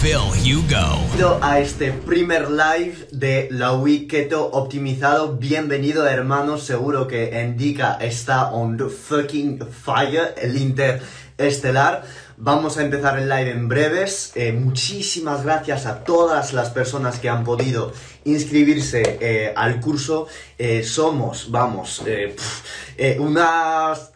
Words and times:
Phil 0.00 0.16
Hugo. 0.42 1.38
A 1.42 1.60
este 1.60 1.92
primer 1.92 2.50
live 2.50 3.08
de 3.12 3.48
la 3.50 3.74
Week 3.74 4.08
Keto 4.08 4.46
optimizado. 4.46 5.36
Bienvenido 5.36 6.06
hermanos, 6.06 6.62
seguro 6.62 7.06
que 7.06 7.38
Indica 7.38 7.98
está 8.00 8.50
on 8.50 8.78
fucking 8.78 9.58
fire, 9.58 10.34
el 10.40 10.56
Inter 10.56 11.02
estelar. 11.36 12.04
Vamos 12.42 12.78
a 12.78 12.82
empezar 12.82 13.18
el 13.18 13.28
live 13.28 13.50
en 13.50 13.68
breves. 13.68 14.32
Eh, 14.34 14.52
muchísimas 14.52 15.44
gracias 15.44 15.84
a 15.84 16.04
todas 16.04 16.54
las 16.54 16.70
personas 16.70 17.18
que 17.18 17.28
han 17.28 17.44
podido 17.44 17.92
inscribirse 18.24 19.18
eh, 19.20 19.52
al 19.54 19.78
curso. 19.78 20.26
Eh, 20.56 20.82
somos, 20.82 21.50
vamos, 21.50 22.02
unas, 23.18 24.12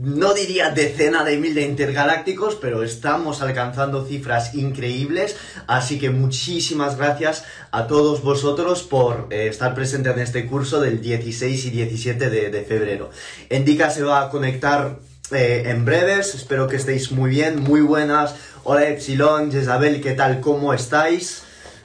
no 0.00 0.32
diría 0.32 0.70
decena 0.70 1.22
de 1.22 1.36
mil 1.36 1.54
de 1.54 1.62
intergalácticos, 1.62 2.54
pero 2.54 2.82
estamos 2.82 3.42
alcanzando 3.42 4.06
cifras 4.06 4.54
increíbles. 4.54 5.36
Así 5.66 5.98
que 5.98 6.08
muchísimas 6.08 6.96
gracias 6.96 7.44
a 7.72 7.86
todos 7.86 8.22
vosotros 8.22 8.84
por 8.84 9.26
estar 9.30 9.74
presentes 9.74 10.14
en 10.14 10.20
este 10.20 10.46
curso 10.46 10.80
del 10.80 11.02
16 11.02 11.66
y 11.66 11.70
17 11.70 12.30
de, 12.30 12.48
de 12.48 12.62
febrero. 12.62 13.10
Endica 13.50 13.90
se 13.90 14.02
va 14.02 14.22
a 14.22 14.30
conectar 14.30 14.98
eh, 15.30 15.62
en 15.66 15.84
breves, 15.84 16.34
espero 16.34 16.68
que 16.68 16.76
estéis 16.76 17.10
muy 17.10 17.30
bien, 17.30 17.62
muy 17.62 17.80
buenas. 17.80 18.36
Hola 18.64 18.88
Epsilon, 18.88 19.50
Jezabel, 19.50 20.02
¿qué 20.02 20.12
tal? 20.12 20.40
¿Cómo 20.40 20.74
estáis? 20.74 21.44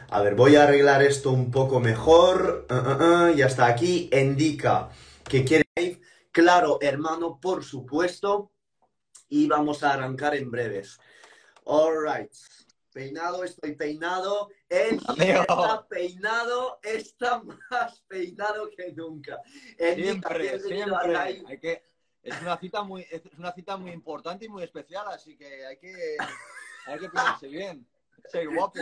A 0.10 0.22
ver, 0.22 0.36
voy 0.36 0.56
a 0.56 0.64
arreglar 0.64 1.04
esto 1.04 1.32
un 1.32 1.50
poco 1.50 1.80
mejor. 1.80 2.68
Uh, 2.70 2.74
uh, 2.74 3.30
uh, 3.30 3.36
ya 3.36 3.46
está 3.46 3.68
aquí. 3.68 4.10
Indica 4.12 4.90
que 5.24 5.46
quiere. 5.46 5.66
Claro, 6.32 6.80
hermano, 6.82 7.40
por 7.40 7.64
supuesto. 7.64 8.52
Y 9.30 9.48
vamos 9.48 9.84
a 9.84 9.94
arrancar 9.94 10.36
en 10.36 10.50
breves. 10.50 11.00
Alright. 11.66 12.32
Peinado, 12.92 13.44
estoy 13.44 13.76
peinado. 13.76 14.50
Amigo. 15.08 15.42
está 15.42 15.88
peinado, 15.88 16.80
está 16.82 17.42
más 17.72 18.02
peinado 18.08 18.70
que 18.76 18.92
nunca. 18.94 19.40
Indica, 19.78 19.96
Siempre, 19.96 20.60
siempre. 20.60 21.18
Hay 21.18 21.60
que, 21.60 21.89
es 22.24 22.42
una 22.42 22.58
cita 22.58 22.84
muy, 22.84 23.06
es 23.10 23.22
una 23.38 23.52
cita 23.52 23.78
muy 23.78 23.92
importante 23.92 24.46
y 24.46 24.50
muy 24.50 24.64
especial, 24.64 25.08
así 25.08 25.38
que 25.38 25.66
hay 25.66 25.78
que, 25.78 26.18
hay 26.86 27.00
que 27.00 27.10
peinarse 27.10 27.48
bien. 27.48 27.88
Ser 28.26 28.50
guapo. 28.50 28.80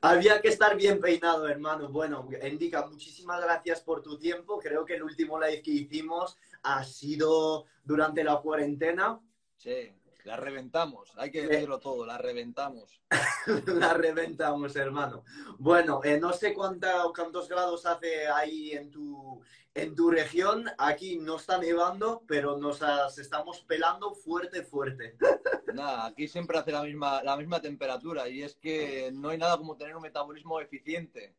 Había 0.00 0.40
que 0.40 0.48
estar 0.48 0.76
bien 0.76 1.00
peinado, 1.00 1.48
hermano. 1.48 1.88
Bueno, 1.88 2.28
Indica, 2.44 2.86
muchísimas 2.86 3.40
gracias 3.42 3.80
por 3.80 4.00
tu 4.00 4.18
tiempo. 4.18 4.58
Creo 4.58 4.84
que 4.84 4.94
el 4.94 5.02
último 5.02 5.40
live 5.40 5.60
que 5.60 5.72
hicimos 5.72 6.38
ha 6.62 6.84
sido 6.84 7.66
durante 7.82 8.22
la 8.22 8.40
cuarentena. 8.40 9.20
Sí, 9.56 9.92
la 10.24 10.36
reventamos. 10.36 11.12
Hay 11.16 11.30
que 11.30 11.46
decirlo 11.46 11.78
todo, 11.80 12.06
la 12.06 12.18
reventamos. 12.18 13.00
la 13.66 13.94
reventamos, 13.94 14.76
hermano. 14.76 15.24
Bueno, 15.58 16.00
eh, 16.04 16.18
no 16.20 16.32
sé 16.32 16.54
cuánta, 16.54 17.02
cuántos 17.14 17.48
grados 17.48 17.86
hace 17.86 18.28
ahí 18.28 18.72
en 18.72 18.90
tu, 18.90 19.40
en 19.74 19.94
tu 19.94 20.10
región. 20.10 20.66
Aquí 20.78 21.18
no 21.18 21.36
está 21.36 21.58
nevando, 21.58 22.22
pero 22.26 22.56
nos 22.56 22.82
as- 22.82 23.18
estamos 23.18 23.60
pelando 23.62 24.14
fuerte, 24.14 24.62
fuerte. 24.62 25.16
Nada, 25.74 26.06
aquí 26.06 26.28
siempre 26.28 26.58
hace 26.58 26.72
la 26.72 26.82
misma, 26.82 27.22
la 27.22 27.36
misma 27.36 27.60
temperatura 27.60 28.28
y 28.28 28.42
es 28.42 28.54
que 28.56 29.10
no 29.12 29.30
hay 29.30 29.38
nada 29.38 29.56
como 29.56 29.76
tener 29.76 29.96
un 29.96 30.02
metabolismo 30.02 30.60
eficiente. 30.60 31.34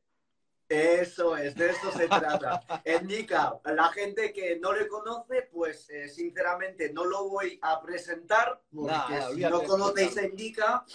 Eso 0.69 1.35
es, 1.37 1.55
de 1.55 1.69
eso 1.69 1.91
se 1.91 2.07
trata. 2.07 2.61
Indica, 2.99 3.59
la 3.65 3.89
gente 3.89 4.31
que 4.33 4.57
no 4.59 4.73
le 4.73 4.87
conoce, 4.87 5.49
pues 5.51 5.89
eh, 5.89 6.07
sinceramente 6.07 6.91
no 6.91 7.05
lo 7.05 7.29
voy 7.29 7.59
a 7.61 7.81
presentar, 7.81 8.61
porque 8.73 8.91
Nah, 8.91 9.29
si 9.29 9.41
no 9.41 9.63
conocéis 9.63 10.17
a. 10.17 10.23
Indica, 10.23 10.85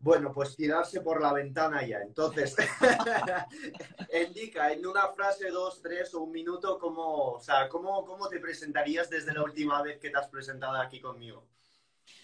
bueno, 0.00 0.32
pues 0.32 0.56
tirarse 0.56 1.00
por 1.00 1.20
la 1.20 1.32
ventana 1.32 1.86
ya. 1.86 1.98
Entonces, 1.98 2.56
Indica, 4.26 4.72
en 4.72 4.86
una 4.86 5.08
frase, 5.08 5.50
dos, 5.50 5.80
tres 5.80 6.14
o 6.14 6.22
un 6.22 6.32
minuto, 6.32 6.78
¿cómo, 6.78 7.32
o 7.32 7.40
sea, 7.40 7.68
¿cómo, 7.68 8.04
cómo 8.04 8.28
te 8.28 8.40
presentarías 8.40 9.08
desde 9.08 9.32
la 9.32 9.42
última 9.42 9.82
vez 9.82 9.98
que 9.98 10.10
te 10.10 10.18
has 10.18 10.28
presentado 10.28 10.76
aquí 10.76 11.00
conmigo? 11.00 11.46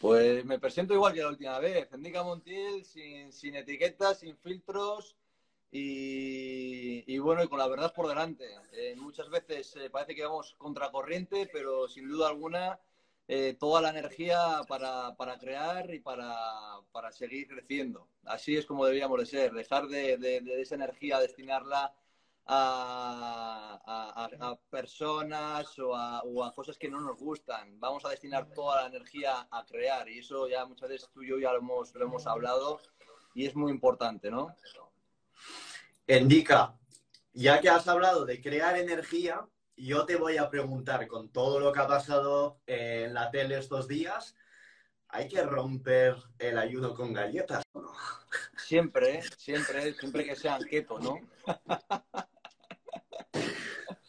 Pues 0.00 0.44
me 0.44 0.58
presento 0.58 0.94
igual 0.94 1.14
que 1.14 1.22
la 1.22 1.28
última 1.28 1.58
vez. 1.58 1.88
Endica 1.92 2.22
Montiel, 2.22 2.84
sin, 2.84 3.32
sin 3.32 3.54
etiquetas, 3.54 4.18
sin 4.18 4.36
filtros 4.36 5.16
y, 5.70 7.04
y 7.12 7.18
bueno, 7.18 7.42
y 7.42 7.48
con 7.48 7.58
la 7.58 7.68
verdad 7.68 7.92
por 7.94 8.08
delante. 8.08 8.46
Eh, 8.72 8.94
muchas 8.96 9.28
veces 9.30 9.74
eh, 9.76 9.90
parece 9.90 10.14
que 10.14 10.24
vamos 10.24 10.54
contracorriente, 10.58 11.48
pero 11.52 11.88
sin 11.88 12.08
duda 12.08 12.28
alguna 12.28 12.78
eh, 13.28 13.56
toda 13.58 13.80
la 13.82 13.90
energía 13.90 14.60
para, 14.68 15.14
para 15.16 15.36
crear 15.38 15.92
y 15.92 15.98
para, 16.00 16.34
para 16.92 17.10
seguir 17.12 17.48
creciendo. 17.48 18.08
Así 18.24 18.56
es 18.56 18.64
como 18.66 18.84
deberíamos 18.84 19.18
de 19.20 19.26
ser, 19.26 19.52
dejar 19.52 19.88
de, 19.88 20.16
de- 20.18 20.40
de 20.40 20.60
esa 20.62 20.76
energía, 20.76 21.18
destinarla 21.18 21.92
a, 22.48 23.80
a- 23.84 24.48
a- 24.50 24.56
personas 24.70 25.78
o 25.80 25.94
a, 25.96 26.22
o 26.22 26.44
a 26.44 26.54
cosas 26.54 26.78
que 26.78 26.88
no 26.88 27.00
nos 27.00 27.18
gustan. 27.18 27.78
Vamos 27.80 28.04
a 28.04 28.10
destinar 28.10 28.48
toda 28.54 28.82
la 28.82 28.88
energía 28.88 29.48
a 29.50 29.64
crear 29.66 30.08
y 30.08 30.20
eso 30.20 30.48
ya 30.48 30.64
muchas 30.64 30.88
veces 30.88 31.10
tú 31.12 31.22
y 31.22 31.28
yo 31.28 31.38
ya 31.38 31.52
lo 31.52 31.58
hemos, 31.58 31.92
lo 31.94 32.04
hemos 32.04 32.26
hablado 32.26 32.80
y 33.34 33.46
es 33.46 33.54
muy 33.56 33.72
importante, 33.72 34.30
¿no? 34.30 34.54
Indica, 36.06 36.76
ya 37.32 37.60
que 37.60 37.68
has 37.68 37.88
hablado 37.88 38.24
de 38.24 38.40
crear 38.40 38.78
energía, 38.78 39.46
yo 39.76 40.06
te 40.06 40.16
voy 40.16 40.38
a 40.38 40.48
preguntar 40.48 41.06
con 41.06 41.30
todo 41.30 41.60
lo 41.60 41.72
que 41.72 41.80
ha 41.80 41.86
pasado 41.86 42.60
eh, 42.66 43.04
en 43.06 43.14
la 43.14 43.30
tele 43.30 43.58
estos 43.58 43.88
días, 43.88 44.34
¿hay 45.08 45.28
que 45.28 45.42
romper 45.42 46.16
el 46.38 46.58
ayuno 46.58 46.94
con 46.94 47.12
galletas 47.12 47.62
o 47.72 47.82
no? 47.82 47.92
Siempre, 48.56 49.22
siempre, 49.36 49.94
siempre 49.94 50.24
que 50.24 50.36
sean 50.36 50.62
keto, 50.64 50.98
¿no? 50.98 51.20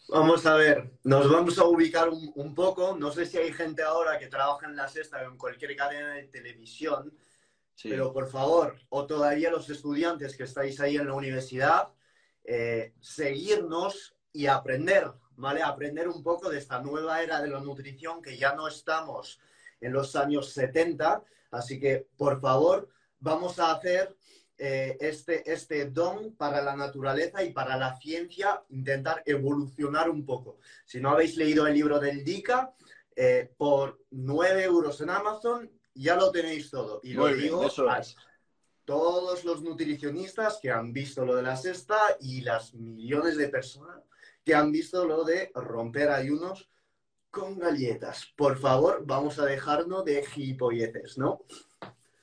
Vamos 0.09 0.45
a 0.45 0.55
ver, 0.55 0.89
nos 1.03 1.29
vamos 1.29 1.59
a 1.59 1.65
ubicar 1.65 2.07
un, 2.09 2.31
un 2.35 2.55
poco. 2.55 2.95
No 2.97 3.11
sé 3.11 3.25
si 3.25 3.38
hay 3.38 3.51
gente 3.51 3.83
ahora 3.83 4.17
que 4.17 4.27
trabaja 4.27 4.65
en 4.65 4.75
la 4.75 4.88
sexta 4.88 5.17
o 5.17 5.31
en 5.31 5.38
cualquier 5.38 5.75
cadena 5.75 6.13
de 6.13 6.23
televisión, 6.23 7.13
Pero 7.83 8.11
por 8.11 8.27
favor, 8.29 8.75
o 8.89 9.05
todavía 9.05 9.51
los 9.51 9.69
estudiantes 9.69 10.35
que 10.35 10.43
estáis 10.43 10.79
ahí 10.79 10.97
en 10.97 11.07
la 11.07 11.13
universidad, 11.13 11.93
eh, 12.43 12.93
seguirnos 12.99 14.15
y 14.33 14.47
aprender, 14.47 15.11
¿vale? 15.35 15.61
Aprender 15.61 16.07
un 16.07 16.23
poco 16.23 16.49
de 16.49 16.57
esta 16.57 16.81
nueva 16.81 17.21
era 17.21 17.41
de 17.41 17.49
la 17.49 17.59
nutrición 17.59 18.21
que 18.21 18.38
ya 18.38 18.55
no 18.55 18.67
estamos 18.67 19.39
en 19.79 19.93
los 19.93 20.15
años 20.15 20.51
70. 20.53 21.23
Así 21.51 21.79
que, 21.79 22.07
por 22.17 22.41
favor, 22.41 22.89
vamos 23.19 23.59
a 23.59 23.71
hacer 23.73 24.15
eh, 24.57 24.97
este, 24.99 25.51
este 25.51 25.85
don 25.85 26.35
para 26.35 26.63
la 26.63 26.75
naturaleza 26.75 27.44
y 27.44 27.53
para 27.53 27.77
la 27.77 27.95
ciencia, 27.97 28.63
intentar 28.69 29.21
evolucionar 29.25 30.09
un 30.09 30.25
poco. 30.25 30.57
Si 30.83 30.99
no 30.99 31.11
habéis 31.11 31.38
leído 31.38 31.67
el 31.67 31.75
libro 31.75 31.99
del 31.99 32.23
DICA, 32.23 32.73
eh, 33.15 33.51
por 33.57 33.99
9 34.11 34.63
euros 34.63 35.01
en 35.01 35.09
Amazon 35.09 35.71
ya 35.97 36.15
lo 36.15 36.31
tenéis 36.31 36.69
todo. 36.69 36.99
Y 37.03 37.13
lo 37.13 37.23
Muy 37.23 37.33
bien, 37.33 37.43
digo 37.45 37.63
eso 37.65 37.89
a 37.89 37.99
es. 37.99 38.15
todos 38.85 39.43
los 39.43 39.61
nutricionistas 39.61 40.59
que 40.61 40.71
han 40.71 40.93
visto 40.93 41.25
lo 41.25 41.35
de 41.35 41.44
la 41.44 41.57
sexta 41.57 41.97
y 42.21 42.41
las 42.41 42.73
millones 42.73 43.38
de 43.38 43.49
personas 43.49 44.01
que 44.45 44.55
han 44.55 44.71
visto 44.71 45.05
lo 45.05 45.23
de 45.25 45.51
romper 45.55 46.09
ayunos 46.09 46.69
con 47.29 47.59
galletas. 47.59 48.25
Por 48.35 48.57
favor, 48.57 49.03
vamos 49.05 49.38
a 49.39 49.45
dejarnos 49.45 50.05
de 50.05 50.25
gilipolleces, 50.25 51.17
¿no? 51.17 51.41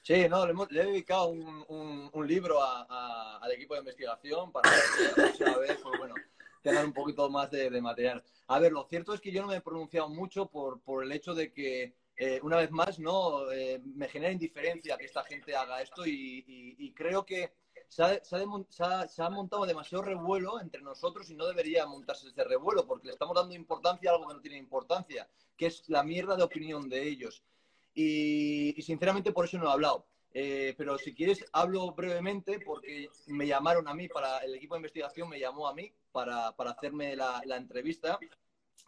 Sí, 0.03 0.27
no, 0.29 0.45
le, 0.47 0.53
hemos- 0.53 0.71
le 0.71 0.83
he 0.83 0.87
dedicado 0.87 1.27
un, 1.29 1.65
un- 1.69 2.11
un 2.13 2.27
libro 2.27 2.63
a- 2.63 2.87
a- 2.89 3.39
al 3.39 3.53
equipo 3.53 3.75
de 3.75 3.81
investigación 3.81 4.51
para 4.53 4.71
que 4.71 5.05
la 5.05 5.15
próxima 5.15 5.57
vez, 5.59 5.79
pues 5.83 5.99
bueno, 5.99 6.15
tengan 6.63 6.87
un 6.87 6.93
poquito 6.93 7.29
más 7.31 7.51
de, 7.51 7.69
de 7.71 7.81
material. 7.81 8.23
A 8.49 8.59
ver, 8.59 8.73
lo 8.73 8.85
cierto 8.85 9.13
es 9.15 9.21
que 9.21 9.31
yo 9.33 9.43
no 9.43 9.49
me 9.49 9.57
he 9.57 9.61
pronunciado 9.61 10.09
mucho 10.09 10.47
por, 10.47 10.81
por 10.81 11.05
el 11.05 11.13
hecho 11.13 11.35
de 11.35 11.53
que, 11.53 11.95
eh, 12.17 12.41
una 12.43 12.57
vez 12.59 12.71
más, 12.71 12.99
no 12.99 13.51
Eh, 13.53 13.81
me 13.85 14.09
genera 14.09 14.33
indiferencia 14.33 14.97
que 14.97 15.07
esta 15.07 15.23
gente 15.25 15.55
haga 15.57 15.83
esto 15.83 16.07
y, 16.07 16.45
y- 16.47 16.77
y 16.87 16.93
creo 16.93 17.25
que 17.25 17.53
se 17.89 18.03
ha, 18.03 18.25
se 18.25 18.37
ha 18.37 19.09
se 19.09 19.23
ha- 19.23 19.31
montado 19.31 19.67
demasiado 19.67 20.03
revuelo 20.05 20.61
entre 20.61 20.83
nosotros 20.83 21.29
y 21.31 21.35
no 21.35 21.47
debería 21.47 21.87
montarse 21.87 22.29
ese 22.29 22.45
revuelo 22.45 22.87
porque 22.87 23.07
le 23.09 23.13
estamos 23.13 23.35
dando 23.37 23.55
importancia 23.55 24.11
a 24.11 24.15
algo 24.15 24.29
que 24.29 24.35
no 24.35 24.41
tiene 24.41 24.59
importancia, 24.59 25.29
que 25.57 25.67
es 25.67 25.89
la 25.89 26.03
mierda 26.03 26.37
de 26.37 26.43
opinión 26.43 26.89
de 26.89 27.03
ellos. 27.09 27.43
Y, 27.95 28.75
y 28.79 28.83
sinceramente 28.83 29.33
por 29.33 29.45
eso 29.45 29.59
no 29.59 29.69
he 29.69 29.73
hablado. 29.73 30.07
Eh, 30.37 30.75
pero 30.77 30.99
si 30.99 31.15
quieres, 31.15 31.45
hablo 31.53 31.93
brevemente 31.93 32.59
porque 32.59 33.09
me 33.29 33.47
llamaron 33.47 33.87
a 33.87 33.95
mí, 33.95 34.09
para 34.09 34.39
el 34.39 34.55
equipo 34.57 34.75
de 34.75 34.81
investigación 34.81 35.29
me 35.29 35.39
llamó 35.39 35.69
a 35.69 35.75
mí 35.75 35.93
para, 36.11 36.49
hacerme 36.49 37.15
la, 37.15 37.41
entrevista 37.57 38.19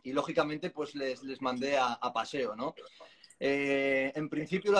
y 0.02 0.12
lógicamente 0.12 0.70
pues 0.70 0.94
les, 0.96 1.22
les 1.22 1.40
mandé 1.40 1.76
a, 1.78 1.92
a 1.94 2.12
paseo, 2.12 2.56
¿no? 2.56 2.74
Eh, 3.38 4.12
en 4.14 4.30
principio, 4.30 4.72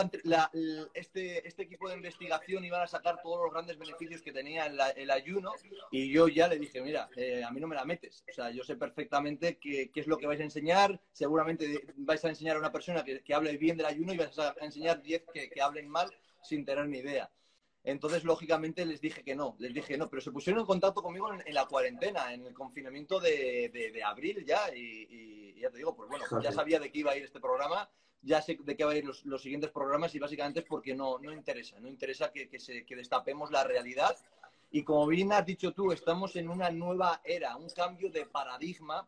este, 0.95 1.47
este, 1.47 1.63
equipo 1.63 1.89
de 1.89 1.97
investigación 1.97 2.65
iban 2.65 2.81
a 2.81 2.87
sacar 2.87 3.21
todos 3.23 3.45
los 3.45 3.53
grandes 3.53 3.79
beneficios 3.79 4.23
que 4.23 4.33
tenía 4.33 4.67
el, 4.67 5.11
ayuno 5.11 5.53
y 5.91 6.11
yo 6.11 6.29
ya 6.29 6.49
le 6.49 6.59
dije, 6.59 6.81
mira, 6.81 7.11
eh, 7.17 7.45
a 7.45 7.51
mí 7.51 7.61
no 7.61 7.69
me 7.69 7.77
la 7.77 7.85
metes. 7.85 8.25
O 8.31 8.33
sea, 8.33 8.51
yo 8.51 8.65
sé 8.65 8.77
perfectamente 8.77 9.59
qué, 9.59 9.91
es 9.95 10.07
lo 10.07 10.17
que 10.17 10.27
vais 10.27 10.41
a 10.41 10.45
enseñar. 10.45 10.99
Seguramente 11.13 11.87
vais 11.97 12.25
a 12.25 12.31
enseñar 12.31 12.57
a 12.57 12.61
una 12.61 12.73
persona 12.73 13.05
que, 13.05 13.35
hable 13.35 13.57
bien 13.59 13.77
del 13.77 13.87
ayuno 13.87 14.15
y 14.15 14.17
vais 14.17 14.39
a 14.39 14.55
enseñar 14.63 15.03
10 15.03 15.25
que, 15.33 15.61
hablen 15.61 15.89
mal 15.89 16.11
sin 16.43 16.65
tener 16.65 16.87
ni 16.87 16.99
idea. 16.99 17.31
Entonces, 17.85 18.25
lógicamente, 18.25 18.87
les 18.87 19.01
dije 19.01 19.23
que 19.23 19.37
no, 19.37 19.55
les 19.59 19.73
dije 19.73 19.97
no, 19.99 20.09
pero 20.09 20.21
se 20.23 20.33
pusieron 20.33 20.61
en 20.61 20.67
contacto 20.67 21.03
conmigo 21.03 21.31
en, 21.33 21.55
la 21.55 21.67
cuarentena, 21.67 22.33
en 22.33 22.45
el 22.47 22.55
confinamiento 22.55 23.21
de, 23.21 24.03
abril 24.05 24.45
ya, 24.47 24.75
y, 24.75 25.07
y, 25.11 25.61
ya 25.61 25.71
te 25.71 25.77
digo, 25.77 25.95
pues 25.95 26.09
bueno, 26.09 26.25
ya 26.43 26.51
sabía 26.51 26.81
de 26.81 26.91
qué 26.91 27.01
iba 27.01 27.13
a 27.13 27.17
ir 27.17 27.25
este 27.25 27.39
programa 27.39 27.89
ya 28.27 28.43
sé 28.43 28.59
de 28.61 28.77
qué 28.77 28.85
van 28.85 28.95
a 28.95 28.99
ir 28.99 29.05
los, 29.05 29.43
siguientes 29.43 29.71
programas 29.71 30.15
y 30.15 30.19
básicamente 30.19 30.61
es 30.61 30.67
porque 30.67 30.95
no, 30.95 31.19
no 31.19 31.33
interesa, 31.33 31.79
no 31.79 31.89
interesa 31.89 32.33
que, 32.33 32.49
que 32.49 32.97
destapemos 32.97 33.51
la 33.51 33.65
realidad. 33.65 34.17
Y 34.73 34.83
como 34.83 35.07
bien 35.07 35.33
has 35.33 35.47
dicho 35.47 35.73
tú, 35.73 35.93
estamos 35.93 36.35
en 36.35 36.49
una 36.49 36.71
nueva 36.71 37.21
era, 37.25 37.57
un 37.57 37.71
cambio 37.71 38.11
de 38.11 38.27
paradigma 38.27 39.07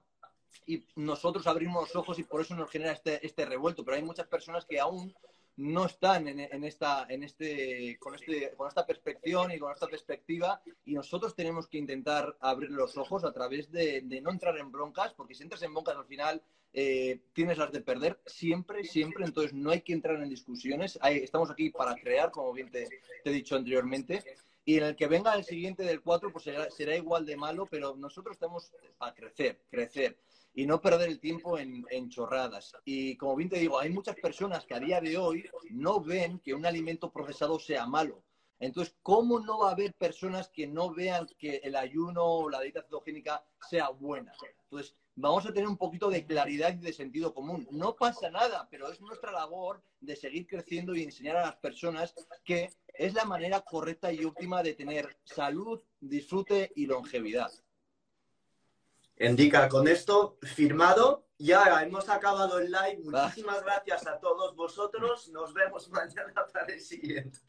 y 0.66 0.84
nosotros 0.94 1.46
abrimos 1.46 1.82
los 1.82 1.96
ojos 1.96 2.18
y 2.18 2.22
por 2.22 2.40
eso 2.40 2.54
nos 2.54 2.70
genera 2.70 2.92
este, 2.92 3.24
este 3.26 3.44
revuelto. 3.44 3.84
Pero 3.84 3.96
hay 3.96 4.02
muchas 4.02 4.28
personas 4.28 4.64
que 4.64 4.78
aún 4.78 5.12
no 5.58 5.87
están 5.87 6.28
en, 6.28 6.62
esta, 6.62 7.05
en 7.08 7.25
este, 7.25 7.99
con, 7.99 8.14
este, 8.14 8.52
con 8.56 8.69
esta 8.69 8.87
perspectiva 8.87 9.52
y 9.52 9.58
con 9.58 9.72
esta 9.72 9.88
perspectiva 9.88 10.62
y 10.84 10.94
nosotros 10.94 11.34
tenemos 11.34 11.66
que 11.66 11.78
intentar 11.78 12.37
abrir 12.38 12.70
los 12.70 12.96
ojos 12.96 13.25
a 13.25 13.32
través 13.32 13.70
de, 13.72 14.02
no 14.22 14.31
entrar 14.31 14.56
en 14.56 14.70
broncas, 14.70 15.12
porque 15.14 15.34
si 15.34 15.43
entras 15.43 15.60
en 15.62 15.75
broncas 15.75 15.96
al 15.96 16.06
final 16.06 16.40
eh, 16.72 17.22
tienes 17.32 17.58
las 17.58 17.72
de 17.72 17.81
perder 17.81 18.20
siempre, 18.25 18.84
siempre, 18.84 19.25
entonces 19.25 19.52
no 19.52 19.70
hay 19.70 19.81
que 19.81 19.93
entrar 19.93 20.22
en 20.22 20.28
discusiones, 20.28 20.96
estamos 21.02 21.50
aquí 21.50 21.70
para 21.70 21.96
crear, 21.96 22.31
como 22.31 22.52
bien 22.52 22.70
te, 22.70 22.88
he 23.25 23.31
dicho 23.31 23.56
anteriormente, 23.56 24.22
y 24.64 24.76
en 24.76 24.84
el 24.84 24.94
que 24.94 25.08
venga 25.08 25.34
el 25.34 25.44
siguiente 25.44 25.82
del 25.82 26.02
4 26.02 26.31
pues 26.31 26.44
será, 26.44 26.70
será 26.70 26.94
igual 26.94 27.26
de 27.26 27.37
malo, 27.37 27.66
pero 27.69 27.96
nosotros 27.96 28.37
estamos 28.37 28.70
a 29.00 29.12
crecer, 29.12 29.61
crecer 29.69 30.16
y 30.58 30.66
no 30.66 30.81
perder 30.81 31.08
el 31.08 31.20
tiempo 31.20 31.56
en, 31.56 32.08
chorradas. 32.08 32.75
Y 32.84 33.16
como 33.16 33.37
bien 33.37 33.49
te 33.49 33.60
digo, 33.60 33.78
hay 33.78 33.90
muchas 33.90 34.16
personas 34.16 34.66
que 34.66 34.75
a 34.75 34.81
día 34.81 35.00
de 35.00 35.16
hoy 35.16 35.49
no 35.70 36.00
ven 36.00 36.40
que 36.40 36.52
un 36.52 36.66
alimento 36.66 37.12
procesado 37.12 37.60
sea 37.60 37.87
malo. 37.87 38.25
Entonces, 38.58 38.96
¿cómo 39.00 39.38
no 39.38 39.60
va 39.60 39.69
a 39.69 39.72
haber 39.75 39.94
personas 39.94 40.49
que 40.49 40.66
no 40.66 40.93
vean 40.93 41.28
que 41.38 41.60
el 41.62 41.76
ayuno 41.76 42.25
o 42.25 42.50
la 42.50 42.60
dieta 42.60 42.82
cetogénica 42.82 43.40
sea 43.70 43.90
buena? 43.90 44.32
Entonces, 44.64 44.96
vamos 45.14 45.46
a 45.46 45.52
tener 45.52 45.69
un 45.69 45.76
poquito 45.76 46.10
de 46.10 46.26
claridad 46.26 46.75
y 46.75 46.78
de 46.78 46.93
sentido 46.93 47.32
común. 47.32 47.69
No 47.70 47.94
pasa 47.94 48.28
nada, 48.28 48.66
pero 48.69 48.90
es 48.90 49.00
nuestra 49.00 49.31
labor 49.31 49.81
de 50.00 50.16
seguir 50.16 50.49
creciendo 50.49 50.93
y 50.96 51.04
enseñar 51.04 51.37
a 51.37 51.46
las 51.46 51.56
personas 51.58 52.16
que 52.44 52.69
es 52.94 53.14
la 53.14 53.25
manera 53.25 53.61
correcta 53.61 54.12
y 54.12 54.25
óptima 54.25 54.64
de 54.64 54.75
tener 54.75 55.19
salud, 55.22 55.81
disfrute 56.00 56.72
y 56.75 56.87
longevidad. 56.87 57.52
Indica, 59.20 59.68
con 59.68 59.88
esto 59.88 60.38
firmado, 60.42 61.26
ya 61.38 61.82
hemos 61.82 62.08
acabado 62.08 62.58
el 62.58 62.70
live. 62.70 63.00
Muchísimas 63.04 63.62
gracias 63.64 64.06
a 64.06 64.20
todos 64.20 64.54
vosotros. 64.54 65.28
Nos 65.30 65.52
vemos 65.52 65.88
mañana 65.90 66.32
para 66.52 66.72
el 66.72 66.80
siguiente. 66.80 67.40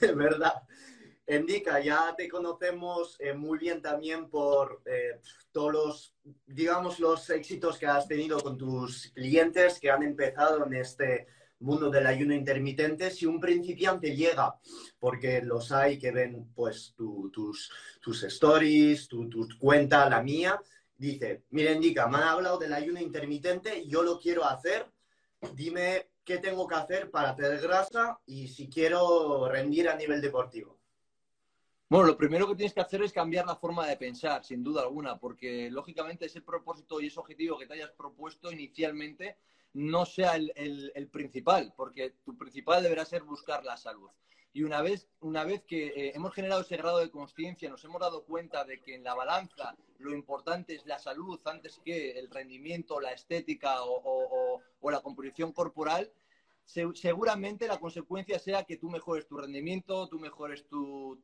de 0.00 0.12
verdad. 0.14 0.62
Indica, 1.28 1.80
ya 1.80 2.14
te 2.16 2.28
conocemos 2.28 3.16
eh, 3.18 3.34
muy 3.34 3.58
bien 3.58 3.82
también 3.82 4.30
por 4.30 4.80
eh, 4.86 5.20
todos 5.50 5.72
los, 5.72 6.14
digamos, 6.46 7.00
los 7.00 7.28
éxitos 7.30 7.78
que 7.78 7.86
has 7.86 8.06
tenido 8.06 8.38
con 8.40 8.56
tus 8.56 9.10
clientes 9.12 9.80
que 9.80 9.90
han 9.90 10.04
empezado 10.04 10.64
en 10.64 10.74
este 10.74 11.26
mundo 11.60 11.90
del 11.90 12.06
ayuno 12.06 12.34
intermitente, 12.34 13.10
si 13.10 13.26
un 13.26 13.40
principiante 13.40 14.14
llega, 14.14 14.58
porque 14.98 15.40
los 15.42 15.72
hay 15.72 15.98
que 15.98 16.10
ven 16.10 16.50
pues 16.54 16.94
tus, 16.96 17.70
tus 18.00 18.22
stories, 18.24 19.08
tu, 19.08 19.28
cuenta, 19.58 20.08
la 20.08 20.22
mía, 20.22 20.60
dice, 20.96 21.44
mira, 21.50 21.72
indica, 21.72 22.06
me 22.08 22.18
han 22.18 22.24
hablado 22.24 22.58
del 22.58 22.72
ayuno 22.72 23.00
intermitente, 23.00 23.86
yo 23.86 24.02
lo 24.02 24.18
quiero 24.20 24.44
hacer, 24.44 24.86
dime 25.54 26.08
qué 26.24 26.38
tengo 26.38 26.66
que 26.66 26.74
hacer 26.74 27.10
para 27.10 27.34
tener 27.34 27.60
grasa 27.60 28.18
y 28.26 28.48
si 28.48 28.68
quiero 28.68 29.48
rendir 29.48 29.88
a 29.88 29.96
nivel 29.96 30.20
deportivo. 30.20 30.76
Bueno, 31.88 32.08
lo 32.08 32.16
primero 32.16 32.48
que 32.48 32.56
tienes 32.56 32.74
que 32.74 32.80
hacer 32.80 33.02
es 33.02 33.12
cambiar 33.12 33.46
la 33.46 33.54
forma 33.54 33.86
de 33.86 33.96
pensar, 33.96 34.44
sin 34.44 34.64
duda 34.64 34.82
alguna, 34.82 35.20
porque 35.20 35.70
lógicamente 35.70 36.26
ese 36.26 36.40
propósito 36.40 37.00
y 37.00 37.06
ese 37.06 37.20
objetivo 37.20 37.56
que 37.56 37.66
te 37.66 37.74
hayas 37.74 37.92
propuesto 37.92 38.50
inicialmente 38.50 39.36
no 39.76 40.06
sea 40.06 40.36
el, 40.36 41.08
principal, 41.12 41.74
porque 41.76 42.14
tu 42.24 42.34
principal 42.38 42.82
deberá 42.82 43.04
ser 43.04 43.22
buscar 43.24 43.62
la 43.62 43.76
salud. 43.76 44.08
Y 44.54 44.62
una 44.62 44.80
vez, 44.80 45.06
una 45.20 45.44
vez 45.44 45.64
que 45.64 45.88
eh, 45.88 46.12
hemos 46.14 46.32
generado 46.32 46.62
ese 46.62 46.78
grado 46.78 46.98
de 46.98 47.10
conciencia, 47.10 47.68
nos 47.68 47.84
hemos 47.84 48.00
dado 48.00 48.24
cuenta 48.24 48.64
de 48.64 48.80
que 48.80 48.94
en 48.94 49.04
la 49.04 49.14
balanza 49.14 49.76
lo 49.98 50.14
importante 50.14 50.74
es 50.74 50.86
la 50.86 50.98
salud 50.98 51.38
antes 51.44 51.78
que 51.84 52.18
el 52.18 52.30
rendimiento, 52.30 53.00
la 53.00 53.12
estética 53.12 53.82
o, 53.82 54.62
la 54.90 55.00
composición 55.02 55.52
corporal, 55.52 56.10
seguramente 56.64 57.68
la 57.68 57.78
consecuencia 57.78 58.38
sea 58.38 58.64
que 58.64 58.78
tú 58.78 58.88
mejores 58.88 59.26
tu 59.26 59.36
rendimiento, 59.36 60.08
tú 60.08 60.18
mejores 60.18 60.66
tu, 60.68 61.20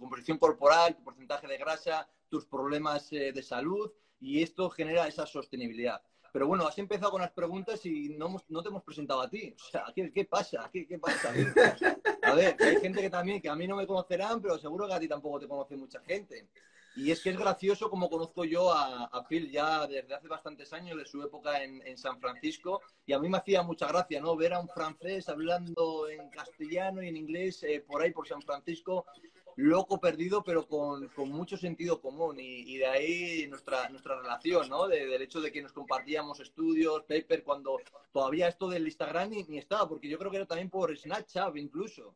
composición 0.00 0.38
corporal, 0.38 0.96
tu 0.96 1.04
porcentaje 1.04 1.46
de 1.46 1.58
grasa, 1.58 2.08
tus 2.28 2.44
problemas 2.44 3.12
eh, 3.12 3.30
de 3.32 3.42
salud 3.44 3.92
y 4.18 4.42
esto 4.42 4.68
genera 4.68 5.06
esa 5.06 5.26
sostenibilidad. 5.26 6.02
Pero 6.32 6.46
bueno, 6.46 6.66
has 6.66 6.78
empezado 6.78 7.10
con 7.12 7.20
las 7.20 7.30
preguntas 7.30 7.84
y 7.84 8.08
no, 8.08 8.34
no 8.48 8.62
te 8.62 8.68
hemos 8.70 8.82
presentado 8.82 9.20
a 9.20 9.28
ti. 9.28 9.54
O 9.54 9.70
sea, 9.70 9.84
¿qué, 9.94 10.10
qué 10.10 10.24
pasa? 10.24 10.68
¿Qué, 10.72 10.86
¿Qué, 10.86 10.98
pasa? 10.98 11.30
A 12.22 12.34
ver, 12.34 12.56
hay 12.58 12.80
gente 12.80 13.02
que 13.02 13.10
también, 13.10 13.42
que 13.42 13.50
a 13.50 13.54
mí 13.54 13.66
no 13.66 13.76
me 13.76 13.86
conocerán, 13.86 14.40
pero 14.40 14.58
seguro 14.58 14.86
que 14.86 14.94
a 14.94 15.00
ti 15.00 15.08
tampoco 15.08 15.38
te 15.38 15.46
conoce 15.46 15.76
mucha 15.76 16.00
gente. 16.00 16.48
Y 16.94 17.10
es 17.10 17.20
que 17.22 17.30
es 17.30 17.38
gracioso 17.38 17.88
como 17.88 18.08
conozco 18.08 18.44
yo 18.44 18.72
a, 18.72 19.26
Phil 19.28 19.50
ya 19.50 19.86
desde 19.86 20.14
hace 20.14 20.28
bastantes 20.28 20.72
años, 20.72 20.98
de 20.98 21.06
su 21.06 21.22
época 21.22 21.62
en, 21.62 21.86
en, 21.86 21.96
San 21.96 22.20
Francisco, 22.20 22.82
y 23.06 23.12
a 23.12 23.18
mí 23.18 23.28
me 23.28 23.38
hacía 23.38 23.62
mucha 23.62 23.86
gracia, 23.86 24.20
¿no? 24.20 24.36
Ver 24.36 24.52
a 24.52 24.60
un 24.60 24.68
francés 24.68 25.28
hablando 25.28 26.08
en 26.08 26.28
castellano 26.30 27.02
y 27.02 27.08
en 27.08 27.16
inglés 27.16 27.62
eh, 27.62 27.82
por 27.86 28.02
ahí, 28.02 28.12
por 28.12 28.28
San 28.28 28.42
Francisco, 28.42 29.06
loco 29.56 30.00
perdido, 30.00 30.42
pero 30.42 30.66
con, 30.66 31.10
mucho 31.28 31.56
sentido 31.56 32.00
común. 32.00 32.36
Y, 32.38 32.76
de 32.78 32.86
ahí 32.86 33.46
nuestra, 33.48 33.88
nuestra 33.88 34.20
relación, 34.20 34.68
¿no? 34.68 34.88
del 34.88 35.22
hecho 35.22 35.40
de 35.40 35.52
que 35.52 35.62
nos 35.62 35.72
compartíamos 35.72 36.40
estudios, 36.40 37.02
paper, 37.02 37.42
cuando 37.42 37.78
todavía 38.12 38.48
esto 38.48 38.68
del 38.68 38.86
Instagram 38.86 39.30
ni, 39.30 39.58
estaba, 39.58 39.88
porque 39.88 40.08
yo 40.08 40.18
creo 40.18 40.30
que 40.30 40.38
era 40.38 40.46
también 40.46 40.70
por 40.70 40.96
Snapchat 40.96 41.56
incluso. 41.56 42.14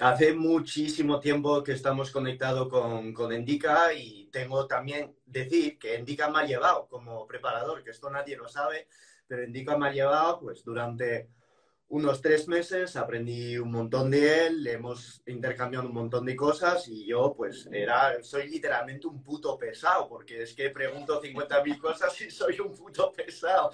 Hace 0.00 0.34
muchísimo 0.34 1.20
tiempo 1.20 1.62
que 1.62 1.72
estamos 1.72 2.10
conectados 2.10 2.68
con, 2.68 3.12
con 3.12 3.32
Endica 3.32 3.92
y 3.94 4.26
tengo 4.26 4.66
también 4.66 5.14
decir 5.24 5.78
que 5.78 5.94
Endica 5.94 6.28
me 6.28 6.40
ha 6.40 6.46
llevado 6.46 6.88
como 6.88 7.24
preparador, 7.28 7.84
que 7.84 7.90
esto 7.90 8.10
nadie 8.10 8.36
lo 8.36 8.48
sabe, 8.48 8.88
pero 9.28 9.44
Endica 9.44 9.78
me 9.78 9.86
ha 9.86 9.92
llevado 9.92 10.40
pues 10.40 10.64
durante 10.64 11.28
unos 11.94 12.20
tres 12.20 12.48
meses, 12.48 12.96
aprendí 12.96 13.56
un 13.56 13.70
montón 13.70 14.10
de 14.10 14.48
él, 14.48 14.66
hemos 14.66 15.22
intercambiado 15.26 15.86
un 15.86 15.94
montón 15.94 16.26
de 16.26 16.34
cosas 16.34 16.88
y 16.88 17.06
yo 17.06 17.32
pues 17.36 17.68
era, 17.70 18.20
soy 18.20 18.48
literalmente 18.48 19.06
un 19.06 19.22
puto 19.22 19.56
pesado, 19.56 20.08
porque 20.08 20.42
es 20.42 20.54
que 20.54 20.70
pregunto 20.70 21.22
50.000 21.22 21.78
cosas 21.78 22.20
y 22.20 22.32
soy 22.32 22.58
un 22.58 22.76
puto 22.76 23.12
pesado. 23.12 23.70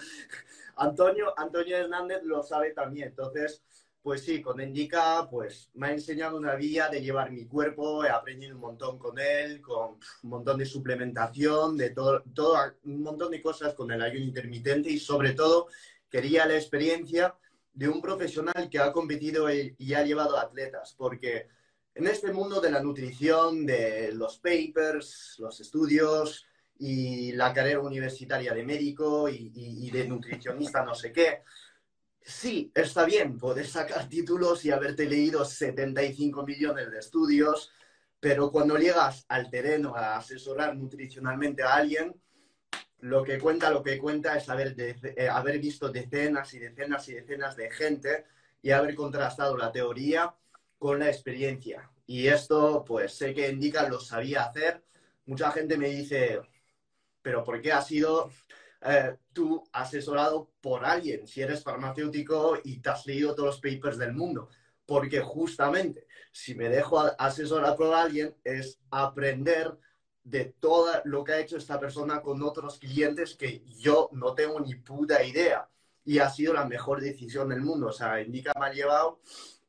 Antonio, 0.77 1.33
Antonio 1.35 1.79
Hernández 1.79 2.23
lo 2.25 2.43
sabe 2.43 2.73
también, 2.73 3.09
entonces 3.09 3.63
pues 4.03 4.23
sí, 4.23 4.43
con 4.43 4.61
Indica 4.61 5.27
pues 5.31 5.71
me 5.73 5.87
ha 5.87 5.93
enseñado 5.93 6.37
una 6.37 6.57
vía 6.57 6.91
de 6.91 7.01
llevar 7.01 7.33
mi 7.33 7.47
cuerpo, 7.47 8.05
he 8.05 8.11
aprendido 8.11 8.55
un 8.55 8.61
montón 8.61 8.99
con 8.99 9.19
él, 9.19 9.63
con 9.63 9.93
un 10.25 10.29
montón 10.29 10.59
de 10.59 10.67
suplementación, 10.67 11.75
de 11.75 11.89
todo, 11.89 12.23
todo 12.35 12.59
un 12.85 13.03
montón 13.03 13.31
de 13.31 13.41
cosas 13.41 13.73
con 13.73 13.91
el 13.91 14.03
ayuno 14.03 14.27
intermitente 14.27 14.91
y 14.91 14.99
sobre 14.99 15.33
todo 15.33 15.69
quería 16.11 16.45
la 16.45 16.57
experiencia 16.57 17.35
de 17.81 17.89
un 17.89 18.03
profesional 18.03 18.69
que 18.71 18.79
ha 18.79 18.93
competido 18.93 19.49
y 19.51 19.95
ha 19.95 20.05
llevado 20.05 20.39
atletas, 20.39 20.95
porque 20.99 21.49
en 21.95 22.07
este 22.09 22.31
mundo 22.31 22.61
de 22.61 22.71
la 22.71 22.83
nutrición, 22.83 23.65
de 23.65 24.13
los 24.13 24.39
papers, 24.39 25.37
los 25.39 25.59
estudios 25.61 26.45
y 26.79 27.33
la 27.33 27.55
carrera 27.55 27.81
universitaria 27.81 28.53
de 28.53 28.65
médico 28.67 29.31
y, 29.31 29.91
de 29.91 30.07
nutricionista 30.07 30.85
no 30.85 30.95
sé 30.95 31.11
qué, 31.11 31.43
sí, 32.21 32.71
está 32.75 33.07
bien 33.07 33.39
poder 33.39 33.67
sacar 33.67 34.07
títulos 34.11 34.63
y 34.67 34.71
haberte 34.71 35.07
leído 35.07 35.43
75 35.43 36.45
millones 36.45 36.91
de 36.91 36.99
estudios, 36.99 37.73
pero 38.21 38.53
cuando 38.53 38.77
llegas 38.77 39.25
al 39.27 39.49
terreno 39.49 39.97
a 39.97 40.19
asesorar 40.19 40.77
nutricionalmente 40.77 41.63
a 41.63 41.77
alguien, 41.77 42.15
lo 43.01 43.23
que 43.23 43.39
cuenta, 43.39 43.71
lo 43.71 43.83
que 43.83 43.99
cuenta 43.99 44.37
es 44.37 44.49
haber, 44.49 44.75
eh, 44.79 45.29
haber 45.29 45.59
visto 45.59 45.89
decenas 45.89 46.53
y 46.55 46.59
decenas 46.59 47.09
y 47.09 47.15
decenas 47.15 47.57
de 47.57 47.71
gente 47.71 48.25
y 48.63 48.71
haber 48.71 48.95
contrastado 48.95 49.57
la 49.57 49.73
teoría 49.73 50.35
con 50.79 50.99
la 50.99 51.09
experiencia. 51.09 51.91
Y 52.07 52.27
esto, 52.27 52.85
pues 52.85 53.15
sé 53.15 53.35
que 53.35 53.49
Indica 53.49 53.89
lo 53.89 54.01
sabía 54.01 54.45
hacer. 54.45 54.83
Mucha 55.27 55.51
gente 55.53 55.77
me 55.77 55.89
dice, 55.89 56.41
pero 57.23 57.45
¿por 57.45 57.61
qué 57.61 57.73
has 57.73 57.87
sido 57.87 58.31
eh, 58.83 59.17
tú 59.33 59.63
asesorado 59.73 60.51
por 60.61 60.85
alguien 60.85 61.27
si 61.27 61.43
eres 61.43 61.63
farmacéutico 61.63 62.59
y 62.65 62.81
te 62.81 62.91
has 62.91 63.07
leído 63.07 63.35
todos 63.35 63.61
los 63.61 63.61
papers 63.61 63.99
del 63.99 64.13
mundo? 64.13 64.49
Porque 64.87 65.21
justamente 65.21 66.07
si 66.33 66.55
me 66.55 66.69
dejo 66.69 67.01
asesorar 67.19 67.77
por 67.77 67.95
alguien 67.95 68.35
es 68.45 68.81
aprender 68.91 69.77
de 70.25 70.45
todo 70.61 70.93
lo 71.05 71.25
que 71.25 71.33
ha 71.33 71.41
hecho 71.41 71.57
esta 71.57 71.81
persona 71.81 72.21
con 72.21 72.43
otros 72.43 72.79
clientes 72.79 73.35
que 73.35 73.65
yo 73.79 74.11
no 74.13 74.35
tengo 74.35 74.61
ni 74.61 74.75
puta 74.75 75.25
idea. 75.25 75.69
Y 76.05 76.19
ha 76.19 76.31
sido 76.31 76.55
la 76.55 76.65
mejor 76.65 77.01
decisión 77.01 77.49
del 77.49 77.61
mundo. 77.61 77.89
O 77.89 77.93
sea, 77.93 78.21
Indica 78.21 78.53
me 78.59 78.67
ha 78.67 78.73
llevado 78.73 79.21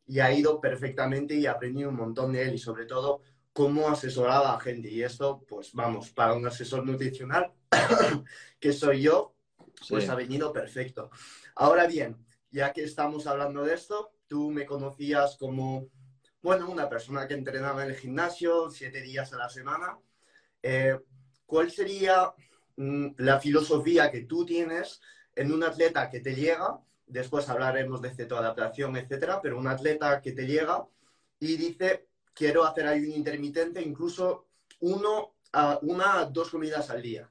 y 0.05 0.19
ha 0.19 0.31
ido 0.31 0.59
perfectamente 0.59 1.35
y 1.35 1.45
he 1.45 1.49
aprendido 1.49 1.89
un 1.89 1.95
montón 1.95 2.33
de 2.33 2.43
él 2.43 2.55
y 2.55 2.57
sobre 2.57 2.85
todo 2.85 3.21
cómo 3.53 3.89
asesoraba 3.89 4.55
a 4.55 4.59
gente. 4.59 4.89
Y 4.89 5.03
esto, 5.03 5.43
pues 5.47 5.73
vamos, 5.73 6.11
para 6.11 6.33
un 6.33 6.45
asesor 6.45 6.85
nutricional, 6.85 7.51
que 8.59 8.73
soy 8.73 9.01
yo, 9.01 9.35
pues 9.89 10.09
ha 10.09 10.15
venido 10.15 10.51
perfecto. 10.51 11.11
Ahora 11.55 11.87
bien, 11.87 12.17
ya 12.49 12.73
que 12.73 12.83
estamos 12.83 13.27
hablando 13.27 13.63
de 13.63 13.73
esto, 13.73 14.13
tú 14.27 14.51
me 14.51 14.65
conocías 14.65 15.37
como, 15.37 15.87
bueno, 16.41 16.69
una 16.69 16.89
persona 16.89 17.27
que 17.27 17.33
entrenaba 17.33 17.83
en 17.83 17.91
el 17.91 17.97
gimnasio 17.97 18.69
siete 18.69 19.01
días 19.01 19.33
a 19.33 19.37
la 19.37 19.49
semana 19.49 19.97
eh, 20.63 20.99
¿cuál 21.45 21.71
sería 21.71 22.33
mm, 22.75 23.07
la 23.17 23.39
filosofía 23.39 24.11
que 24.11 24.21
tú 24.21 24.45
tienes 24.45 25.01
en 25.35 25.51
un 25.51 25.63
atleta 25.63 26.09
que 26.09 26.19
te 26.19 26.35
llega? 26.35 26.79
Después 27.05 27.49
hablaremos 27.49 28.01
de 28.01 28.13
cetoadaptación, 28.13 28.95
etcétera, 28.97 29.41
pero 29.41 29.57
un 29.57 29.67
atleta 29.67 30.21
que 30.21 30.31
te 30.31 30.45
llega 30.45 30.85
y 31.39 31.57
dice, 31.57 32.07
quiero 32.33 32.63
hacer 32.63 32.87
ayuno 32.87 33.15
intermitente, 33.15 33.81
incluso 33.81 34.47
uno, 34.79 35.35
a 35.51 35.79
una, 35.81 36.25
dos 36.25 36.49
comidas 36.49 36.89
al 36.89 37.01
día. 37.01 37.29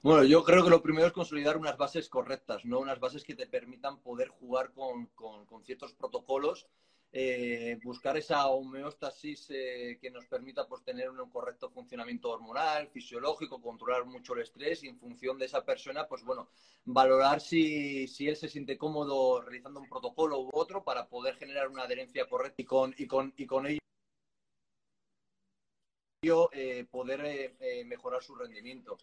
Bueno, 0.00 0.22
yo 0.22 0.44
creo 0.44 0.62
que 0.62 0.70
lo 0.70 0.80
primero 0.80 1.08
es 1.08 1.12
consolidar 1.12 1.56
unas 1.56 1.76
bases 1.76 2.08
correctas, 2.08 2.64
¿no? 2.64 2.78
Unas 2.78 3.00
bases 3.00 3.24
que 3.24 3.34
te 3.34 3.48
permitan 3.48 4.00
poder 4.00 4.28
jugar 4.28 4.72
con, 4.72 5.06
con 5.06 5.64
ciertos 5.64 5.92
protocolos 5.92 6.68
eh, 7.10 7.78
buscar 7.82 8.18
esa 8.18 8.48
homeostasis 8.48 9.46
eh, 9.50 9.98
que 10.00 10.10
nos 10.10 10.26
permita 10.26 10.66
pues, 10.68 10.84
tener 10.84 11.08
un 11.08 11.30
correcto 11.30 11.70
funcionamiento 11.70 12.30
hormonal, 12.30 12.88
fisiológico, 12.88 13.62
controlar 13.62 14.04
mucho 14.04 14.34
el 14.34 14.42
estrés 14.42 14.84
y 14.84 14.88
en 14.88 14.98
función 14.98 15.38
de 15.38 15.46
esa 15.46 15.64
persona, 15.64 16.06
pues 16.06 16.22
bueno, 16.24 16.50
valorar 16.84 17.40
si, 17.40 18.06
si 18.08 18.28
él 18.28 18.36
se 18.36 18.48
siente 18.48 18.76
cómodo 18.76 19.40
realizando 19.40 19.80
un 19.80 19.88
protocolo 19.88 20.40
u 20.40 20.50
otro 20.52 20.84
para 20.84 21.08
poder 21.08 21.36
generar 21.36 21.68
una 21.68 21.84
adherencia 21.84 22.28
correcta 22.28 22.60
y 22.62 22.64
con, 22.66 22.94
y 22.98 23.06
con, 23.06 23.32
y 23.36 23.46
con 23.46 23.66
ello 23.66 23.80
eh, 26.52 26.84
poder 26.90 27.56
mejorar 27.86 28.22
su 28.22 28.34
rendimiento 28.34 28.98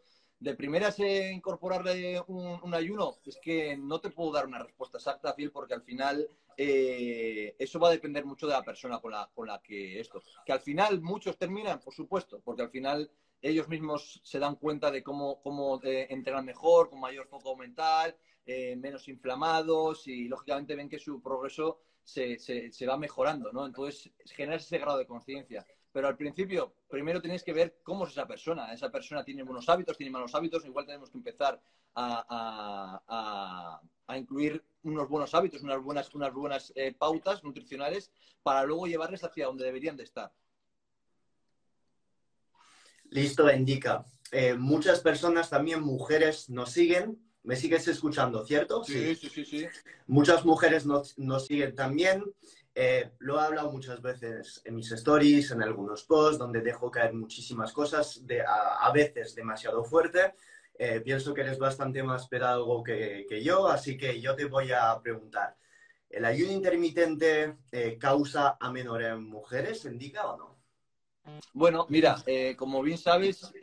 de 0.45 0.53
primeras 0.53 0.99
eh, 0.99 1.31
incorporarle 1.33 2.21
un, 2.27 2.71
ayuno, 2.75 3.17
es 3.25 3.39
que 3.41 3.75
no 3.75 3.99
te 3.99 4.11
puedo 4.11 4.31
dar 4.31 4.45
una 4.45 4.59
respuesta 4.59 4.99
exacta, 4.99 5.33
Phil, 5.33 5.51
porque 5.51 5.73
al 5.73 5.81
final 5.81 6.29
eh, 6.55 7.55
eso 7.57 7.79
va 7.79 7.87
a 7.87 7.91
depender 7.91 8.25
mucho 8.25 8.45
de 8.45 8.53
la 8.53 8.61
persona 8.61 8.99
con 8.99 9.11
la, 9.11 9.27
con 9.33 9.47
la 9.47 9.59
que 9.59 9.99
esto. 9.99 10.21
Que 10.45 10.53
al 10.53 10.59
final 10.59 11.01
muchos 11.01 11.39
terminan, 11.39 11.79
por 11.79 11.95
supuesto, 11.95 12.41
porque 12.45 12.61
al 12.61 12.69
final 12.69 13.09
ellos 13.41 13.67
mismos 13.67 14.21
se 14.23 14.37
dan 14.37 14.57
cuenta 14.57 14.91
de 14.91 15.01
cómo, 15.01 15.41
cómo 15.41 15.81
eh, 15.83 16.07
mejor, 16.43 16.91
con 16.91 16.99
mayor 16.99 17.27
foco 17.27 17.57
mental, 17.57 18.15
menos 18.45 19.07
inflamados 19.07 20.07
y 20.07 20.27
lógicamente 20.27 20.75
ven 20.75 20.87
que 20.87 20.99
su 20.99 21.19
progreso 21.19 21.79
se, 22.03 22.37
se, 22.37 22.71
se 22.71 22.85
va 22.85 22.95
mejorando, 22.95 23.51
¿no? 23.51 23.65
Entonces 23.65 24.11
generas 24.25 24.63
ese 24.63 24.77
grado 24.77 24.99
de 24.99 25.07
conciencia. 25.07 25.65
Pero 25.95 26.09
al 26.09 26.17
principio, 26.17 26.75
primero 26.89 27.21
tenéis 27.21 27.41
que 27.41 27.53
ver 27.53 27.79
cómo 27.81 28.03
es 28.03 28.11
esa 28.11 28.27
persona. 28.27 28.73
Esa 28.73 28.91
persona 28.91 29.23
tiene 29.23 29.43
buenos 29.43 29.69
hábitos, 29.69 29.95
tiene 29.95 30.11
malos 30.11 30.35
hábitos. 30.35 30.65
Igual 30.65 30.85
tenemos 30.85 31.09
que 31.09 31.17
empezar 31.17 31.57
a, 31.95 33.79
incluir 34.17 34.61
unos 34.83 35.07
buenos 35.07 35.33
hábitos, 35.33 35.63
unas 35.63 35.81
buenas, 35.81 36.13
unas 36.13 36.33
buenas 36.33 36.73
eh, 36.75 36.93
pautas 36.93 37.45
nutricionales 37.45 38.11
para 38.43 38.65
luego 38.65 38.87
llevarles 38.87 39.23
hacia 39.23 39.45
donde 39.45 39.63
deberían 39.63 39.95
de 39.95 40.03
estar. 40.03 40.33
Listo, 43.05 43.49
indica. 43.49 44.05
Eh, 44.33 44.55
muchas 44.55 44.99
personas, 44.99 45.49
también 45.49 45.81
mujeres, 45.81 46.49
nos 46.49 46.73
siguen. 46.73 47.25
Me 47.43 47.55
sigues 47.55 47.87
escuchando, 47.87 48.45
¿cierto? 48.45 48.83
Sí, 48.83 49.15
sí, 49.15 49.29
sí, 49.29 49.45
sí. 49.45 49.65
Muchas 50.07 50.43
mujeres 50.43 50.85
nos, 50.85 51.17
nos 51.17 51.45
siguen 51.45 51.73
también. 51.73 52.21
Eh, 52.77 53.11
lo 53.19 53.39
he 53.39 53.45
hablado 53.45 53.71
muchas 53.71 54.01
veces 54.01 54.61
en 54.65 54.75
mis 54.75 54.91
stories, 54.91 55.51
en 55.51 55.63
algunos 55.63 56.03
posts, 56.03 56.37
donde 56.37 56.59
dejo 56.59 56.91
caer 56.91 57.13
muchísimas 57.13 57.71
cosas, 57.71 58.21
a, 58.45 58.91
veces 58.91 59.33
demasiado 59.33 59.85
fuerte. 59.85 60.33
Eh, 60.77 60.99
pienso 60.99 61.33
que 61.33 61.39
eres 61.39 61.57
bastante 61.57 62.03
más 62.03 62.27
pedagogo 62.27 62.83
que, 62.83 63.41
yo, 63.41 63.69
así 63.69 63.97
que 63.97 64.19
yo 64.19 64.35
te 64.35 64.43
voy 64.43 64.73
a 64.73 64.99
preguntar, 65.01 65.55
¿el 66.09 66.25
ayuno 66.25 66.51
intermitente 66.51 67.59
eh, 67.71 67.97
causa 67.97 68.57
amenorrea 68.59 69.13
en 69.13 69.23
mujeres, 69.23 69.85
indica 69.85 70.27
o 70.27 70.37
no? 70.37 70.59
Bueno, 71.53 71.87
mira, 71.87 72.17
como 72.57 72.83
bien 72.83 72.97
sabes, 72.97 73.53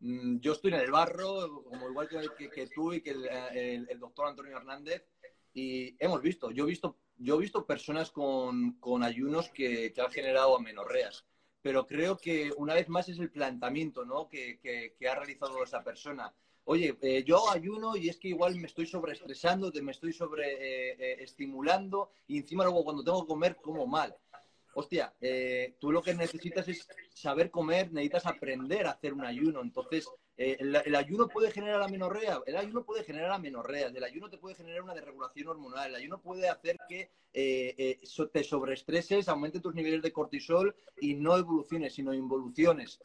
mm, 0.00 0.40
yo 0.40 0.52
estoy 0.52 0.74
en 0.74 0.80
el 0.80 0.90
barro, 0.90 1.64
como 1.64 1.88
igual 1.88 2.06
que, 2.06 2.50
que, 2.50 2.66
tú 2.66 2.92
y 2.92 3.00
que 3.00 3.12
el, 3.12 3.88
el 3.88 3.98
doctor 3.98 4.28
Antonio 4.28 4.58
Hernández, 4.58 5.06
y 5.54 5.96
hemos 6.04 6.20
visto, 6.20 6.50
yo 6.50 6.64
he 6.64 6.68
visto 6.68 6.98
yo 7.18 7.36
he 7.36 7.40
visto 7.40 7.66
personas 7.66 8.10
con, 8.10 8.76
ayunos 9.02 9.48
que, 9.50 9.92
han 9.96 10.10
generado 10.10 10.56
amenorreas, 10.56 11.24
pero 11.62 11.86
creo 11.86 12.16
que 12.16 12.52
una 12.56 12.74
vez 12.74 12.88
más 12.88 13.08
es 13.08 13.18
el 13.18 13.30
planteamiento 13.30 14.04
¿no? 14.04 14.28
que, 14.28 14.94
ha 15.08 15.14
realizado 15.14 15.62
esa 15.62 15.82
persona. 15.82 16.34
Oye, 16.66 16.96
eh, 17.02 17.22
yo 17.24 17.50
ayuno 17.50 17.94
y 17.94 18.08
es 18.08 18.16
que 18.16 18.28
igual 18.28 18.56
me 18.56 18.66
estoy 18.66 18.86
sobreestresando, 18.86 19.70
me 19.82 19.92
estoy 19.92 20.14
sobreestimulando 20.14 22.10
eh, 22.10 22.16
eh, 22.16 22.22
y 22.28 22.38
encima 22.38 22.64
luego 22.64 22.84
cuando 22.84 23.04
tengo 23.04 23.20
que 23.22 23.28
comer 23.28 23.56
como 23.56 23.86
mal 23.86 24.16
hostia, 24.74 25.14
eh, 25.20 25.76
tú 25.78 25.90
lo 25.90 26.02
que 26.02 26.14
necesitas 26.14 26.68
es 26.68 26.86
saber 27.14 27.50
comer, 27.50 27.92
necesitas 27.92 28.26
aprender 28.26 28.86
a 28.86 28.90
hacer 28.90 29.14
un 29.14 29.24
ayuno. 29.24 29.62
Entonces, 29.62 30.08
eh, 30.36 30.56
el, 30.58 30.94
ayuno 30.96 31.28
puede 31.28 31.50
generar 31.50 31.82
amenorrea, 31.82 32.40
el 32.46 32.56
ayuno 32.56 32.84
puede 32.84 33.04
generar 33.04 33.30
amenorrea, 33.32 33.86
el 33.86 34.02
ayuno 34.02 34.28
te 34.28 34.38
puede 34.38 34.54
generar 34.54 34.82
una 34.82 34.94
desregulación 34.94 35.48
hormonal, 35.48 35.90
el 35.90 35.94
ayuno 35.94 36.20
puede 36.20 36.48
hacer 36.48 36.76
que 36.88 37.10
eh, 37.32 38.00
te 38.32 38.44
sobreestreses, 38.44 39.28
aumente 39.28 39.60
tus 39.60 39.74
niveles 39.74 40.02
de 40.02 40.12
cortisol 40.12 40.74
y 41.00 41.14
no 41.14 41.36
evoluciones, 41.36 41.94
sino 41.94 42.12
involuciones. 42.12 42.98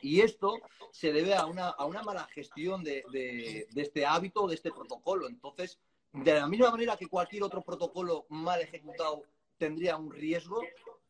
Y 0.00 0.20
esto 0.20 0.54
se 0.90 1.12
debe 1.12 1.34
a 1.34 1.44
una, 1.44 1.74
mala 2.04 2.26
gestión 2.32 2.82
de, 2.82 3.04
de 3.12 3.82
este 3.82 4.06
hábito, 4.06 4.46
de 4.46 4.54
este 4.54 4.70
protocolo. 4.70 5.28
Entonces, 5.28 5.78
de 6.12 6.34
la 6.34 6.46
misma 6.46 6.70
manera 6.70 6.96
que 6.96 7.06
cualquier 7.06 7.42
otro 7.42 7.62
protocolo 7.62 8.26
mal 8.28 8.60
ejecutado 8.60 9.24
tendría 9.56 9.96
un 9.96 10.10
riesgo, 10.10 10.60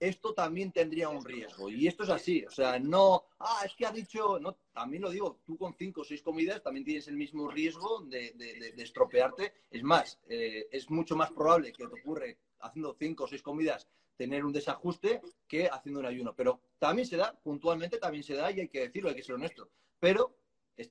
esto 0.03 0.35
también 0.35 0.73
tendría 0.73 1.09
un 1.09 1.25
riesgo. 1.25 1.71
Y 1.71 1.87
esto 1.87 2.03
es 2.03 2.11
así, 2.11 2.45
o 2.45 2.51
sea, 2.51 2.79
no, 2.81 3.25
ah, 3.39 3.63
es 3.65 3.73
que 3.77 3.87
ha 3.87 3.93
dicho, 3.93 4.41
no, 4.41 4.57
también 4.73 5.03
lo 5.03 5.11
digo, 5.11 5.41
tú 5.47 5.57
con 5.57 5.75
cinco 5.75 6.01
o 6.01 6.05
seis 6.05 6.23
comidas 6.23 6.61
también 6.61 6.85
tienes 6.85 7.07
el 7.07 7.17
mismo 7.17 7.49
riesgo 7.49 8.01
de, 8.01 8.75
estropearte. 8.79 9.53
Es 9.71 9.85
más, 9.85 10.19
eh, 10.29 10.67
es 10.73 10.91
mucho 10.91 11.15
más 11.15 11.31
probable 11.31 11.73
que 11.73 11.87
te 11.87 12.01
ocurre 12.01 12.37
haciendo 12.61 12.97
cinco 12.99 13.25
o 13.25 13.29
seis 13.29 13.43
comidas 13.43 13.87
tener 14.17 14.45
un 14.45 14.53
desajuste 14.53 15.21
que 15.47 15.69
haciendo 15.69 16.01
un 16.01 16.07
ayuno. 16.07 16.35
Pero 16.35 16.61
también 16.81 17.07
se 17.07 17.17
da, 17.17 17.33
puntualmente 17.41 17.99
también 17.99 18.25
se 18.25 18.35
da 18.35 18.51
y 18.51 18.59
hay 18.59 18.69
que 18.69 18.81
decirlo, 18.81 19.09
hay 19.09 19.15
que 19.15 19.23
ser 19.23 19.37
honesto. 19.37 19.71
Pero 20.01 20.37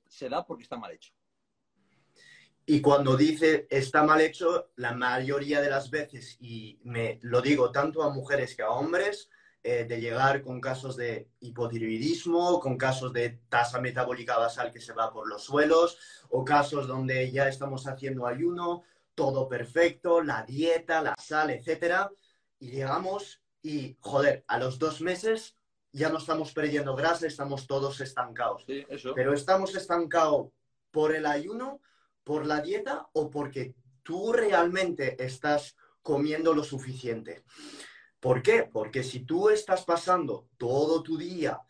se 0.06 0.30
da 0.30 0.46
porque 0.46 0.62
está 0.62 0.78
mal 0.78 0.92
hecho. 0.92 1.12
Y 2.64 2.80
cuando 2.80 3.16
dice 3.16 3.66
está 3.70 4.04
mal 4.04 4.20
hecho, 4.20 4.70
la 4.76 4.92
mayoría 4.92 5.60
de 5.60 5.70
las 5.70 5.90
veces, 5.90 6.36
y 6.40 6.78
me 6.84 7.18
lo 7.22 7.40
digo 7.42 7.72
tanto 7.72 8.02
a 8.02 8.10
mujeres 8.10 8.54
que 8.54 8.62
a 8.62 8.70
hombres, 8.70 9.28
eh, 9.64 9.84
de 9.84 10.00
llegar 10.00 10.42
con 10.42 10.60
casos 10.60 10.96
de 10.96 11.28
hipotiroidismo, 11.40 12.60
con 12.60 12.76
casos 12.76 13.12
de 13.12 13.40
tasa 13.48 13.80
metabólica 13.80 14.36
basal 14.36 14.72
que 14.72 14.80
se 14.80 14.92
va 14.92 15.12
por 15.12 15.28
los 15.28 15.44
suelos, 15.44 15.98
o 16.30 16.44
casos 16.44 16.86
donde 16.86 17.30
ya 17.30 17.48
estamos 17.48 17.86
haciendo 17.86 18.26
ayuno, 18.26 18.82
todo 19.14 19.48
perfecto, 19.48 20.22
la 20.22 20.42
dieta, 20.44 21.02
la 21.02 21.14
sal, 21.16 21.50
etcétera, 21.50 22.10
y 22.58 22.70
llegamos 22.70 23.42
y, 23.62 23.96
joder, 24.00 24.44
a 24.48 24.58
los 24.58 24.78
dos 24.78 25.00
meses 25.00 25.56
ya 25.92 26.08
no 26.08 26.18
estamos 26.18 26.52
perdiendo 26.52 26.96
grasa, 26.96 27.26
estamos 27.26 27.66
todos 27.66 28.00
estancados. 28.00 28.64
Pero 29.14 29.34
estamos 29.34 29.74
estancados 29.74 30.48
por 30.90 31.14
el 31.14 31.26
ayuno 31.26 31.80
por 32.24 32.46
la 32.46 32.60
dieta 32.60 33.08
o 33.12 33.30
porque 33.30 33.74
tú 34.02 34.32
realmente 34.32 35.22
estás 35.22 35.76
comiendo 36.02 36.54
lo 36.54 36.64
suficiente. 36.64 37.44
¿Por 38.20 38.42
qué? 38.42 38.68
Porque 38.70 39.02
si 39.02 39.20
tú 39.20 39.48
estás 39.48 39.84
pasando 39.84 40.48
todo 40.56 41.02
tu 41.02 41.16
día 41.16 41.60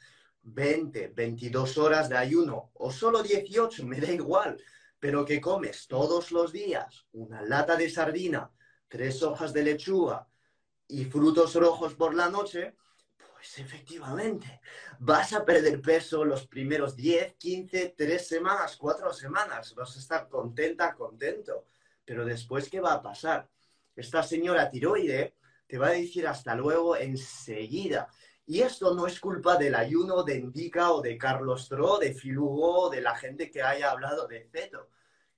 20, 0.42 1.08
22 1.08 1.78
horas 1.78 2.08
de 2.08 2.16
ayuno 2.16 2.70
o 2.74 2.90
solo 2.90 3.22
18, 3.22 3.86
me 3.86 4.00
da 4.00 4.10
igual, 4.10 4.62
pero 4.98 5.24
que 5.24 5.40
comes 5.40 5.86
todos 5.86 6.30
los 6.32 6.52
días 6.52 7.06
una 7.12 7.42
lata 7.42 7.76
de 7.76 7.90
sardina, 7.90 8.50
tres 8.88 9.22
hojas 9.22 9.52
de 9.52 9.64
lechuga 9.64 10.28
y 10.86 11.04
frutos 11.06 11.54
rojos 11.54 11.94
por 11.94 12.14
la 12.14 12.28
noche, 12.28 12.74
pues 13.42 13.58
efectivamente, 13.58 14.60
vas 15.00 15.32
a 15.32 15.44
perder 15.44 15.82
peso 15.82 16.24
los 16.24 16.46
primeros 16.46 16.94
10, 16.94 17.34
15, 17.34 17.94
3 17.98 18.28
semanas, 18.28 18.76
4 18.76 19.12
semanas, 19.12 19.74
vas 19.74 19.96
a 19.96 19.98
estar 19.98 20.28
contenta, 20.28 20.94
contento. 20.94 21.64
Pero 22.04 22.24
después, 22.24 22.70
¿qué 22.70 22.78
va 22.78 22.92
a 22.92 23.02
pasar? 23.02 23.48
Esta 23.96 24.22
señora 24.22 24.70
tiroide 24.70 25.34
te 25.66 25.76
va 25.76 25.88
a 25.88 25.90
decir 25.90 26.28
hasta 26.28 26.54
luego 26.54 26.96
enseguida. 26.96 28.06
Y 28.46 28.60
esto 28.60 28.94
no 28.94 29.08
es 29.08 29.18
culpa 29.18 29.56
del 29.56 29.74
ayuno 29.74 30.22
de 30.22 30.36
Indica 30.36 30.92
o 30.92 31.02
de 31.02 31.18
Carlos 31.18 31.68
Tro, 31.68 31.98
de 31.98 32.14
Filugo, 32.14 32.90
de 32.90 33.00
la 33.00 33.16
gente 33.16 33.50
que 33.50 33.60
haya 33.60 33.90
hablado 33.90 34.28
de 34.28 34.48
ceto. 34.52 34.88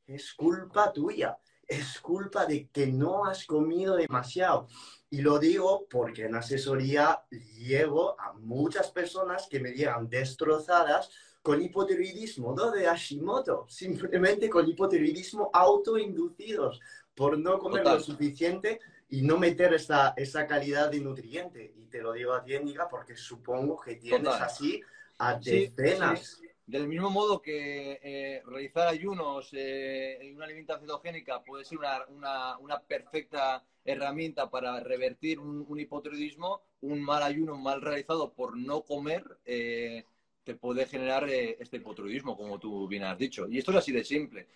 Es 0.06 0.34
culpa 0.34 0.92
tuya. 0.92 1.38
Es 1.66 2.00
culpa 2.00 2.46
de 2.46 2.68
que 2.68 2.86
no 2.86 3.24
has 3.24 3.46
comido 3.46 3.96
demasiado. 3.96 4.68
Y 5.10 5.22
lo 5.22 5.38
digo 5.38 5.86
porque 5.88 6.24
en 6.24 6.34
asesoría 6.34 7.22
llevo 7.56 8.18
a 8.20 8.32
muchas 8.32 8.90
personas 8.90 9.46
que 9.48 9.60
me 9.60 9.72
llegan 9.72 10.08
destrozadas 10.08 11.10
con 11.42 11.60
hipotiroidismo, 11.60 12.54
no 12.54 12.70
de 12.70 12.86
Hashimoto, 12.86 13.66
simplemente 13.68 14.48
con 14.48 14.66
hipotiroidismo 14.66 15.50
autoinducidos 15.52 16.80
por 17.14 17.38
no 17.38 17.58
comer 17.58 17.84
lo 17.84 18.00
suficiente 18.00 18.80
y 19.10 19.22
no 19.22 19.38
meter 19.38 19.74
esa, 19.74 20.14
esa 20.16 20.46
calidad 20.46 20.90
de 20.90 21.00
nutriente. 21.00 21.74
Y 21.76 21.86
te 21.86 22.02
lo 22.02 22.12
digo 22.12 22.32
a 22.32 22.42
ti, 22.42 22.58
Nica, 22.58 22.88
porque 22.88 23.14
supongo 23.14 23.78
que 23.78 23.96
tienes 23.96 24.34
así 24.34 24.80
a 25.18 25.34
decenas. 25.38 26.40
Del 26.66 26.88
mismo 26.88 27.10
modo 27.10 27.42
que 27.42 28.00
eh, 28.02 28.42
realizar 28.46 28.88
ayunos 28.88 29.50
eh, 29.52 30.18
en 30.22 30.36
una 30.36 30.46
alimentación 30.46 30.86
cetogénica 30.86 31.42
puede 31.42 31.64
ser 31.64 31.78
una, 32.08 32.58
una, 32.58 32.80
perfecta 32.80 33.62
herramienta 33.84 34.48
para 34.48 34.80
revertir 34.80 35.38
un, 35.38 35.78
hipotiroidismo, 35.78 36.62
un 36.80 37.02
mal 37.02 37.22
ayuno 37.22 37.58
mal 37.58 37.82
realizado 37.82 38.32
por 38.32 38.56
no 38.56 38.82
comer 38.82 39.24
eh, 39.44 40.06
te 40.42 40.54
puede 40.54 40.86
generar 40.86 41.28
este 41.28 41.78
hipotiroidismo, 41.78 42.36
como 42.36 42.58
tú 42.58 42.88
bien 42.88 43.04
has 43.04 43.18
dicho. 43.18 43.46
Y 43.48 43.58
esto 43.58 43.70
es 43.70 43.78
así 43.78 43.92
de 43.92 44.04
simple. 44.04 44.46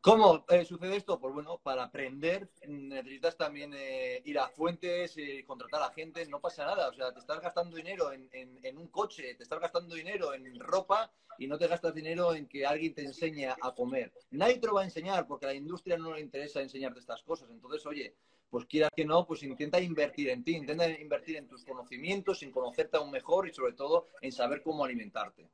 ¿Cómo 0.00 0.44
eh, 0.48 0.64
sucede 0.64 0.96
esto? 0.96 1.18
Pues 1.18 1.34
bueno, 1.34 1.58
para 1.62 1.84
aprender 1.84 2.48
necesitas 2.66 3.36
también 3.36 3.72
eh, 3.74 4.22
ir 4.24 4.38
a 4.38 4.48
fuentes, 4.48 5.16
eh, 5.16 5.44
contratar 5.44 5.82
a 5.82 5.92
gente, 5.92 6.24
no 6.26 6.40
pasa 6.40 6.64
nada. 6.64 6.88
O 6.88 6.92
sea, 6.92 7.12
te 7.12 7.18
estás 7.18 7.40
gastando 7.40 7.76
dinero 7.76 8.12
en, 8.12 8.78
un 8.78 8.86
coche, 8.88 9.34
te 9.34 9.42
estás 9.42 9.60
gastando 9.60 9.94
dinero 9.94 10.32
en 10.32 10.60
ropa 10.60 11.12
y 11.38 11.48
no 11.48 11.58
te 11.58 11.66
gastas 11.66 11.94
dinero 11.94 12.34
en 12.34 12.46
que 12.46 12.64
alguien 12.64 12.94
te 12.94 13.02
enseñe 13.02 13.46
a 13.48 13.74
comer. 13.74 14.12
Nadie 14.30 14.58
te 14.58 14.68
lo 14.68 14.74
va 14.74 14.82
a 14.82 14.84
enseñar 14.84 15.26
porque 15.26 15.46
la 15.46 15.54
industria 15.54 15.98
no 15.98 16.14
le 16.14 16.20
interesa 16.20 16.60
enseñarte 16.60 17.00
estas 17.00 17.22
cosas. 17.22 17.50
Entonces, 17.50 17.84
oye, 17.84 18.14
pues 18.48 18.64
quieras 18.66 18.90
que 18.94 19.04
no, 19.04 19.26
pues 19.26 19.42
intenta 19.42 19.80
invertir 19.80 20.30
en 20.30 20.44
ti, 20.44 20.56
intenta 20.56 20.88
invertir 20.88 21.36
en 21.36 21.48
tus 21.48 21.64
conocimientos, 21.64 22.42
en 22.42 22.52
conocerte 22.52 22.96
aún 22.96 23.10
mejor 23.10 23.48
y 23.48 23.52
sobre 23.52 23.72
todo 23.72 24.08
en 24.20 24.32
saber 24.32 24.62
cómo 24.62 24.84
alimentarte. 24.84 25.48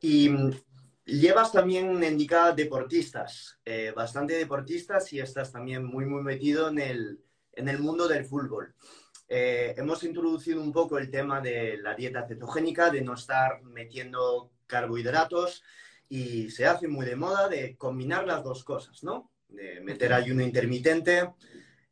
Y 0.00 0.28
Llevas 1.10 1.50
también 1.50 2.02
indicada 2.04 2.52
deportistas, 2.52 3.58
eh, 3.64 3.92
bastante 3.94 4.34
deportistas 4.34 5.12
y 5.12 5.18
estás 5.18 5.50
también 5.50 5.84
muy, 5.84 6.06
muy 6.06 6.22
metido 6.22 6.68
en 6.68 6.78
el, 6.78 7.20
en 7.52 7.68
el 7.68 7.80
mundo 7.80 8.06
del 8.06 8.24
fútbol. 8.24 8.76
Eh, 9.28 9.74
hemos 9.76 10.04
introducido 10.04 10.62
un 10.62 10.72
poco 10.72 10.98
el 10.98 11.10
tema 11.10 11.40
de 11.40 11.78
la 11.78 11.96
dieta 11.96 12.28
cetogénica, 12.28 12.90
de 12.90 13.00
no 13.02 13.14
estar 13.14 13.60
metiendo 13.64 14.52
carbohidratos 14.68 15.64
y 16.08 16.48
se 16.50 16.66
hace 16.66 16.86
muy 16.86 17.04
de 17.06 17.16
moda 17.16 17.48
de 17.48 17.76
combinar 17.76 18.24
las 18.24 18.44
dos 18.44 18.62
cosas, 18.62 19.02
¿no? 19.02 19.32
De 19.48 19.80
meter 19.80 20.12
ayuno 20.12 20.42
intermitente, 20.42 21.28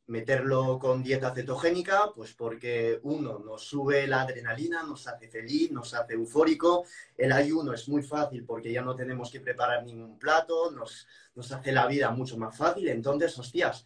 meterlo 0.08 0.78
con 0.78 1.02
dieta 1.02 1.34
cetogénica, 1.34 2.10
pues 2.14 2.32
porque 2.32 2.98
uno 3.02 3.38
nos 3.38 3.62
sube 3.62 4.06
la 4.06 4.22
adrenalina, 4.22 4.82
nos 4.82 5.06
hace 5.06 5.28
feliz, 5.28 5.70
nos 5.70 5.92
hace 5.94 6.14
eufórico. 6.14 6.84
El 7.16 7.30
ayuno 7.32 7.74
es 7.74 7.88
muy 7.88 8.02
fácil 8.02 8.44
porque 8.44 8.72
ya 8.72 8.82
no 8.82 8.96
tenemos 8.96 9.30
que 9.30 9.40
preparar 9.40 9.84
ningún 9.84 10.18
plato, 10.18 10.70
nos, 10.70 11.06
nos 11.34 11.52
hace 11.52 11.72
la 11.72 11.86
vida 11.86 12.10
mucho 12.10 12.38
más 12.38 12.56
fácil. 12.56 12.88
Entonces, 12.88 13.38
hostias, 13.38 13.84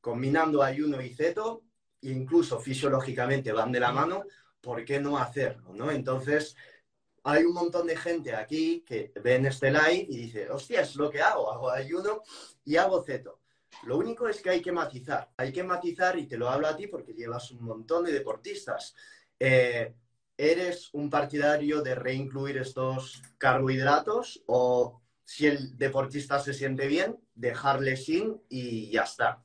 combinando 0.00 0.64
ayuno 0.64 1.00
y 1.00 1.14
ceto, 1.14 1.62
incluso 2.02 2.58
fisiológicamente 2.58 3.52
van 3.52 3.70
de 3.70 3.80
la 3.80 3.92
mano, 3.92 4.24
¿por 4.60 4.84
qué 4.84 5.00
no 5.00 5.16
hacerlo? 5.16 5.72
¿no? 5.74 5.92
Entonces, 5.92 6.56
hay 7.22 7.44
un 7.44 7.54
montón 7.54 7.86
de 7.86 7.96
gente 7.96 8.34
aquí 8.34 8.82
que 8.84 9.12
ven 9.22 9.46
este 9.46 9.70
live 9.70 10.06
y 10.08 10.16
dice, 10.22 10.50
hostias, 10.50 10.96
lo 10.96 11.08
que 11.08 11.22
hago, 11.22 11.52
hago 11.52 11.70
ayuno 11.70 12.22
y 12.64 12.76
hago 12.76 13.04
ceto 13.04 13.41
lo 13.84 13.98
único 13.98 14.28
es 14.28 14.40
que 14.40 14.50
hay 14.50 14.62
que 14.62 14.72
matizar, 14.72 15.30
hay 15.36 15.52
que 15.52 15.64
matizar 15.64 16.18
y 16.18 16.26
te 16.26 16.36
lo 16.36 16.48
hablo 16.48 16.68
a 16.68 16.76
ti 16.76 16.86
porque 16.86 17.14
llevas 17.14 17.50
un 17.50 17.64
montón 17.64 18.04
de 18.04 18.12
deportistas. 18.12 18.94
Eh, 19.38 19.94
¿Eres 20.36 20.90
un 20.92 21.10
partidario 21.10 21.82
de 21.82 21.94
reincluir 21.94 22.58
estos 22.58 23.22
carbohidratos 23.38 24.42
o 24.46 25.02
si 25.24 25.46
el 25.46 25.76
deportista 25.76 26.38
se 26.38 26.54
siente 26.54 26.86
bien, 26.86 27.18
dejarle 27.34 27.96
sin 27.96 28.40
y 28.48 28.90
ya 28.90 29.02
está? 29.02 29.42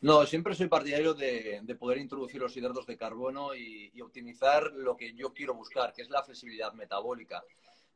No, 0.00 0.24
siempre 0.26 0.54
soy 0.54 0.68
partidario 0.68 1.14
de, 1.14 1.62
poder 1.78 1.98
introducir 1.98 2.40
los 2.40 2.56
hidratos 2.56 2.86
de 2.86 2.96
carbono 2.96 3.54
y, 3.54 4.00
optimizar 4.00 4.72
lo 4.72 4.96
que 4.96 5.14
yo 5.14 5.32
quiero 5.32 5.54
buscar, 5.54 5.92
que 5.92 6.02
es 6.02 6.10
la 6.10 6.22
flexibilidad 6.22 6.72
metabólica 6.72 7.42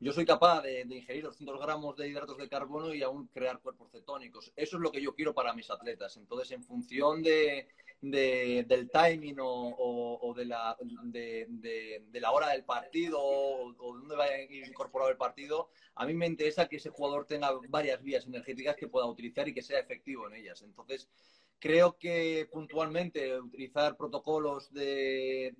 yo 0.01 0.13
soy 0.13 0.25
capaz 0.25 0.63
de, 0.63 0.83
ingerir 0.83 1.25
200 1.25 1.61
gramos 1.61 1.97
de 1.97 2.09
hidratos 2.09 2.39
de 2.39 2.49
carbono 2.49 2.95
y 2.95 3.03
aún 3.03 3.27
crear 3.29 3.61
cuerpos 3.61 3.91
cetónicos. 3.91 4.53
Eso 4.55 4.77
es 4.77 4.83
lo 4.83 4.93
que 4.93 5.03
yo 5.03 5.15
quiero 5.15 5.35
para 5.35 5.53
mis 5.55 5.71
atletas. 5.71 6.17
Entonces, 6.17 6.53
en 6.53 6.63
función 6.63 7.23
de, 7.23 7.69
del 8.01 8.91
timing 8.91 9.39
o, 9.41 10.35
de, 10.37 10.45
la, 10.45 10.77
de, 10.81 12.03
la 12.13 12.31
hora 12.31 12.51
del 12.51 12.65
partido 12.65 13.19
o, 13.21 13.73
de 13.73 13.79
dónde 13.79 14.17
va 14.17 14.25
a 14.25 14.41
ir 14.41 14.67
incorporado 14.69 15.11
el 15.11 15.17
partido, 15.17 15.71
a 15.97 16.07
mí 16.07 16.15
me 16.15 16.27
interesa 16.27 16.69
que 16.69 16.77
ese 16.77 16.91
jugador 16.91 17.27
tenga 17.27 17.51
varias 17.69 18.01
vías 18.03 18.25
energéticas 18.25 18.77
que 18.77 18.89
pueda 18.89 19.07
utilizar 19.07 19.49
y 19.49 19.55
que 19.55 19.63
sea 19.63 19.81
efectivo 19.81 20.29
en 20.29 20.35
ellas. 20.35 20.63
Entonces, 20.63 21.09
Creo 21.61 21.99
que 21.99 22.49
puntualmente 22.53 23.37
utilizar 23.41 23.97
protocolos 23.97 24.73
de, 24.73 25.53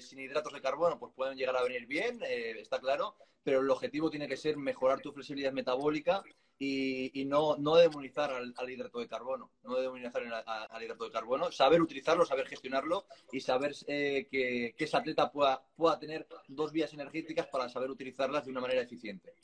sin 0.00 0.18
hidratos 0.18 0.54
de 0.54 0.62
carbono 0.62 0.98
pues 0.98 1.12
pueden 1.14 1.36
llegar 1.36 1.56
a 1.58 1.62
venir 1.62 1.86
bien, 1.86 2.22
eh, 2.22 2.54
está 2.58 2.80
claro, 2.80 3.14
pero 3.44 3.60
el 3.60 3.70
objetivo 3.70 4.10
tiene 4.10 4.26
que 4.26 4.36
ser 4.36 4.56
mejorar 4.56 5.00
tu 5.00 5.12
flexibilidad 5.12 5.52
metabólica 5.52 6.24
y, 6.58 7.24
no, 7.26 7.56
no 7.58 7.76
demonizar 7.76 8.32
al, 8.32 8.70
hidrato 8.70 8.98
de 9.00 9.08
carbono, 9.08 9.50
no 9.62 9.76
demonizar 9.76 10.22
al, 10.70 10.82
hidrato 10.82 11.04
de 11.04 11.10
carbono, 11.10 11.52
saber 11.52 11.82
utilizarlo, 11.82 12.24
saber 12.24 12.46
gestionarlo 12.46 13.06
y 13.32 13.40
saber 13.40 13.74
eh, 13.86 14.26
que, 14.30 14.74
que 14.76 14.84
ese 14.84 14.96
atleta 14.96 15.30
pueda, 15.30 15.62
pueda 15.76 15.98
tener 15.98 16.26
dos 16.48 16.72
vías 16.72 16.92
energéticas 16.94 17.46
para 17.48 17.68
saber 17.68 17.90
utilizarlas 17.90 18.46
de 18.46 18.50
una 18.50 18.62
manera 18.62 18.80
eficiente. 18.80 19.34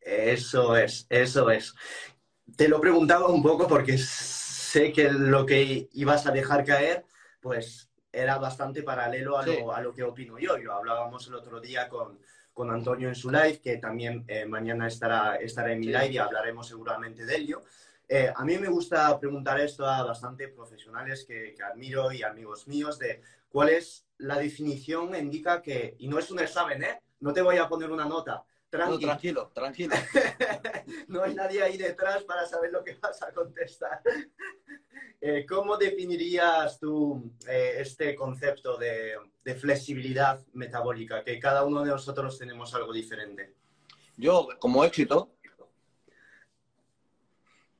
Eso 0.00 0.76
es, 0.76 1.06
eso 1.10 1.50
es. 1.50 1.74
Te 2.56 2.68
lo 2.68 2.80
preguntaba 2.80 3.28
un 3.28 3.42
poco 3.42 3.68
porque 3.68 3.98
sé 3.98 4.92
que 4.92 5.10
lo 5.10 5.44
que 5.44 5.88
ibas 5.92 6.26
a 6.26 6.32
dejar 6.32 6.64
caer, 6.64 7.04
pues 7.40 7.90
era 8.10 8.38
bastante 8.38 8.82
paralelo 8.82 9.38
a, 9.38 9.46
lo, 9.46 9.72
a 9.72 9.80
lo, 9.80 9.94
que 9.94 10.02
opino 10.02 10.38
yo. 10.38 10.56
Lo 10.58 10.74
hablábamos 10.74 11.26
el 11.28 11.34
otro 11.34 11.60
día 11.60 11.88
con, 11.88 12.18
con 12.52 12.70
Antonio 12.70 13.08
en 13.08 13.14
su 13.14 13.30
live, 13.30 13.60
que 13.60 13.78
también 13.78 14.24
eh, 14.28 14.44
mañana 14.44 14.86
estará, 14.86 15.36
estará 15.36 15.72
en 15.72 15.80
mi 15.80 15.86
live 15.86 16.12
y 16.12 16.18
hablaremos 16.18 16.68
seguramente 16.68 17.24
de 17.24 17.36
ello. 17.36 17.62
Eh, 18.08 18.32
a 18.34 18.44
mí 18.44 18.58
me 18.58 18.68
gusta 18.68 19.18
preguntar 19.18 19.58
esto 19.60 19.86
a 19.86 20.02
bastante 20.02 20.48
profesionales 20.48 21.24
que, 21.26 21.54
que, 21.54 21.62
admiro 21.62 22.12
y 22.12 22.22
amigos 22.22 22.68
míos 22.68 22.98
de 22.98 23.22
cuál 23.48 23.70
es 23.70 24.06
la 24.18 24.38
definición, 24.38 25.14
indica 25.14 25.62
que, 25.62 25.96
y 25.98 26.08
no 26.08 26.18
es 26.18 26.30
un 26.30 26.40
examen, 26.40 26.82
¿eh? 26.82 27.00
No 27.20 27.32
te 27.32 27.40
voy 27.40 27.56
a 27.56 27.68
poner 27.68 27.90
una 27.90 28.04
nota, 28.04 28.44
Tranquilo, 28.72 29.50
tranquilo. 29.52 29.94
no 31.08 31.22
hay 31.22 31.34
nadie 31.34 31.62
ahí 31.62 31.76
detrás 31.76 32.22
para 32.22 32.46
saber 32.46 32.72
lo 32.72 32.82
que 32.82 32.94
vas 32.94 33.22
a 33.22 33.32
contestar. 33.32 34.02
Eh, 35.24 35.46
¿Cómo 35.48 35.76
definirías 35.76 36.80
tú 36.80 37.32
eh, 37.46 37.76
este 37.78 38.12
concepto 38.16 38.76
de, 38.76 39.16
flexibilidad 39.56 40.44
metabólica? 40.52 41.22
Que 41.22 41.38
cada 41.38 41.64
uno 41.64 41.84
de 41.84 41.90
nosotros 41.90 42.36
tenemos 42.36 42.74
algo 42.74 42.92
diferente. 42.92 43.54
Yo, 44.16 44.48
como 44.58 44.84
éxito. 44.84 45.32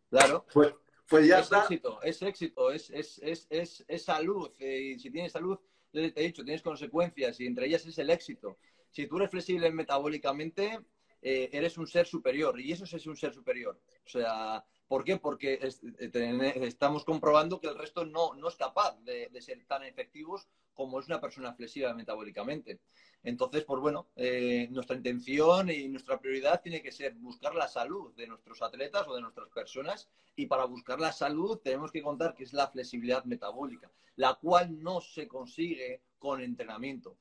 Claro. 0.09 0.47
Pues, 0.53 0.73
pues 1.09 1.27
ya 1.27 1.41
es 1.41 1.51
Éxito, 1.51 2.01
es 2.03 2.23
éxito, 2.23 2.71
es, 2.71 2.91
es, 2.91 3.85
es 3.89 4.05
salud. 4.05 4.53
Eh, 4.61 4.95
y 4.95 4.99
si 5.01 5.11
tienes 5.11 5.33
salud, 5.33 5.59
te 5.91 6.13
he 6.15 6.23
dicho, 6.23 6.45
tienes 6.45 6.63
consecuencias 6.63 7.41
y 7.41 7.47
entre 7.47 7.67
ellas 7.67 7.85
es 7.85 7.99
el 7.99 8.11
éxito 8.11 8.57
si 8.93 9.07
tú 9.07 9.17
eres 9.17 9.31
flexible 9.31 9.71
metabólicamente, 9.73 10.79
eh, 11.25 11.51
eres 11.53 11.79
un 11.79 11.87
ser 11.87 12.07
superior 12.07 12.61
y 12.61 12.73
eso 12.73 12.85
es 12.85 13.07
un 13.07 13.17
ser 13.17 13.33
superior. 13.33 13.81
O 14.05 14.09
sea, 14.09 14.65
¿por 14.89 15.05
qué? 15.05 15.17
Porque 15.17 15.59
eh, 15.63 16.53
estamos 16.63 17.05
comprobando 17.05 17.61
que 17.61 17.69
el 17.69 17.79
resto 17.79 18.05
no, 18.05 18.35
no 18.35 18.49
es 18.49 18.57
capaz 18.57 18.99
de, 19.03 19.31
ser 19.41 19.65
tan 19.67 19.85
efectivos 19.85 20.49
como 20.75 20.99
es 20.99 21.07
una 21.07 21.21
persona 21.21 21.55
flexible 21.55 21.95
metabólicamente. 21.95 22.81
Entonces, 23.23 23.65
pues 23.65 23.81
bueno, 23.81 24.09
eh, 24.17 24.67
nuestra 24.73 24.97
intención 24.97 25.71
y 25.71 25.89
nuestra 25.89 26.21
prioridad 26.21 26.61
tiene 26.61 26.83
que 26.83 26.91
ser 26.91 27.15
buscar 27.15 27.55
la 27.55 27.69
salud 27.69 28.13
de 28.17 28.27
nuestros 28.27 28.61
atletas 28.61 29.07
o 29.07 29.15
de 29.15 29.21
nuestras 29.21 29.49
personas 29.51 30.11
y 30.35 30.47
para 30.47 30.65
buscar 30.65 30.99
la 30.99 31.13
salud 31.13 31.61
tenemos 31.63 31.93
que 31.93 32.03
contar 32.03 32.35
que 32.35 32.45
es 32.45 32.53
la 32.53 32.69
flexibilidad 32.69 33.25
metabólica, 33.25 33.93
la 34.17 34.35
cual 34.35 34.83
no 34.83 35.01
se 35.01 35.29
consigue 35.29 36.03
con 36.19 36.41
entrenamiento. 36.41 37.17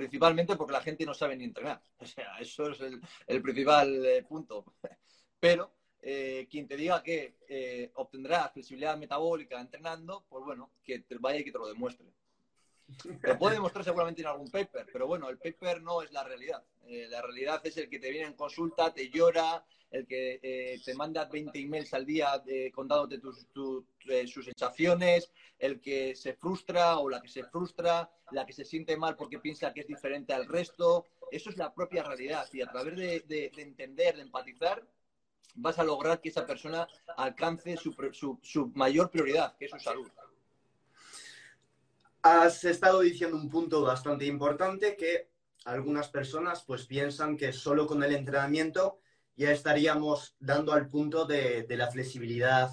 Principalmente 0.00 0.56
porque 0.56 0.72
la 0.72 0.80
gente 0.80 1.04
no 1.04 1.12
sabe 1.12 1.36
ni 1.36 1.44
entrenar. 1.44 1.82
O 1.98 2.06
sea, 2.06 2.38
eso 2.40 2.70
es 2.70 2.80
el, 3.26 3.42
principal 3.42 4.04
eh, 4.06 4.22
punto. 4.22 4.64
Pero 5.38 5.74
eh, 6.00 6.46
quien 6.50 6.66
te 6.66 6.76
diga 6.76 7.02
que 7.02 7.90
obtendrá 7.94 8.48
flexibilidad 8.48 8.96
metabólica 8.96 9.60
entrenando, 9.60 10.24
pues 10.28 10.42
bueno, 10.44 10.72
que 10.82 11.00
te 11.00 11.18
vaya 11.18 11.40
y 11.40 11.44
que 11.44 11.52
te 11.52 11.58
lo 11.58 11.68
demuestre. 11.68 12.06
Lo 13.22 13.38
puede 13.38 13.54
demostrar 13.54 13.84
seguramente 13.84 14.22
en 14.22 14.28
algún 14.28 14.50
paper, 14.50 14.86
pero 14.92 15.06
bueno, 15.06 15.28
el 15.28 15.38
paper 15.38 15.82
no 15.82 16.02
es 16.02 16.12
la 16.12 16.24
realidad. 16.24 16.62
Eh, 16.86 17.06
la 17.08 17.22
realidad 17.22 17.60
es 17.64 17.76
el 17.76 17.88
que 17.88 17.98
te 17.98 18.10
viene 18.10 18.26
en 18.26 18.34
consulta, 18.34 18.92
te 18.92 19.08
llora, 19.10 19.64
el 19.90 20.06
que 20.06 20.38
eh, 20.42 20.80
te 20.84 20.94
manda 20.94 21.24
20 21.24 21.58
emails 21.58 21.92
al 21.94 22.06
día 22.06 22.42
eh, 22.46 22.70
contándote 22.72 23.18
tus, 23.18 23.46
sus 24.26 24.44
sensaciones, 24.44 25.30
el 25.58 25.80
que 25.80 26.14
se 26.14 26.34
frustra 26.34 26.98
o 26.98 27.08
la 27.08 27.20
que 27.20 27.28
se 27.28 27.44
frustra, 27.44 28.10
la 28.30 28.46
que 28.46 28.52
se 28.52 28.64
siente 28.64 28.96
mal 28.96 29.16
porque 29.16 29.38
piensa 29.38 29.72
que 29.72 29.80
es 29.80 29.86
diferente 29.86 30.32
al 30.32 30.46
resto. 30.46 31.06
Eso 31.30 31.50
es 31.50 31.56
la 31.56 31.74
propia 31.74 32.02
realidad 32.02 32.48
y 32.52 32.62
a 32.62 32.70
través 32.70 32.96
de, 32.96 33.52
entender, 33.56 34.16
de 34.16 34.22
empatizar, 34.22 34.82
vas 35.54 35.78
a 35.78 35.84
lograr 35.84 36.20
que 36.20 36.28
esa 36.28 36.46
persona 36.46 36.86
alcance 37.16 37.76
su 37.76 38.72
mayor 38.74 39.10
prioridad, 39.10 39.56
que 39.56 39.66
es 39.66 39.70
su 39.70 39.78
salud. 39.78 40.08
Has 42.22 42.64
estado 42.64 43.00
diciendo 43.00 43.36
un 43.36 43.48
punto 43.48 43.80
bastante 43.82 44.26
importante 44.26 44.94
que 44.94 45.30
algunas 45.64 46.08
personas 46.08 46.62
pues 46.66 46.84
piensan 46.84 47.36
que 47.36 47.52
solo 47.52 47.86
con 47.86 48.02
el 48.02 48.14
entrenamiento 48.14 48.98
ya 49.36 49.52
estaríamos 49.52 50.36
dando 50.38 50.74
al 50.74 50.86
punto 50.86 51.24
de, 51.24 51.66
la 51.70 51.90
flexibilidad 51.90 52.70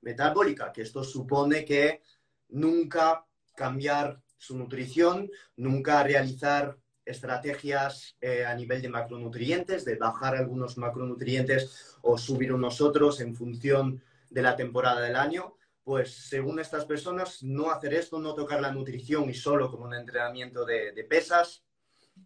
metabólica, 0.00 0.72
que 0.72 0.80
esto 0.80 1.04
supone 1.04 1.66
que 1.66 2.00
nunca 2.48 3.26
cambiar 3.54 4.22
su 4.38 4.56
nutrición, 4.56 5.30
nunca 5.56 6.02
realizar 6.02 6.78
estrategias 7.04 8.16
eh, 8.22 8.46
a 8.46 8.54
nivel 8.54 8.80
de 8.80 8.88
macronutrientes, 8.88 9.84
de 9.84 9.96
bajar 9.96 10.36
algunos 10.36 10.78
macronutrientes 10.78 11.96
o 12.00 12.16
subir 12.16 12.50
unos 12.50 12.80
otros 12.80 13.20
en 13.20 13.34
función 13.34 14.02
de 14.30 14.42
la 14.42 14.56
temporada 14.56 15.02
del 15.02 15.16
año, 15.16 15.55
pues 15.86 16.16
según 16.28 16.58
estas 16.58 16.84
personas, 16.84 17.44
no 17.44 17.70
hacer 17.70 17.94
esto, 17.94 18.18
no 18.18 18.34
tocar 18.34 18.60
la 18.60 18.72
nutrición 18.72 19.30
y 19.30 19.34
solo 19.34 19.70
como 19.70 19.84
un 19.84 19.94
entrenamiento 19.94 20.64
de, 20.64 21.06
pesas, 21.08 21.62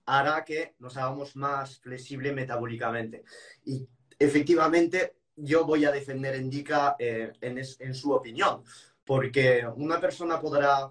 hará 0.06 0.42
que 0.46 0.76
nos 0.78 0.96
hagamos 0.96 1.36
más 1.36 1.78
flexible 1.78 2.32
metabólicamente. 2.32 3.22
Y 3.66 3.86
efectivamente, 4.18 5.16
yo 5.36 5.66
voy 5.66 5.84
a 5.84 5.92
defender 5.92 6.36
Indica 6.36 6.96
eh, 6.98 7.34
en, 7.42 7.58
en 7.58 7.94
su 7.94 8.12
opinión, 8.12 8.64
porque 9.04 9.68
una 9.76 10.00
persona 10.00 10.40
podrá 10.40 10.90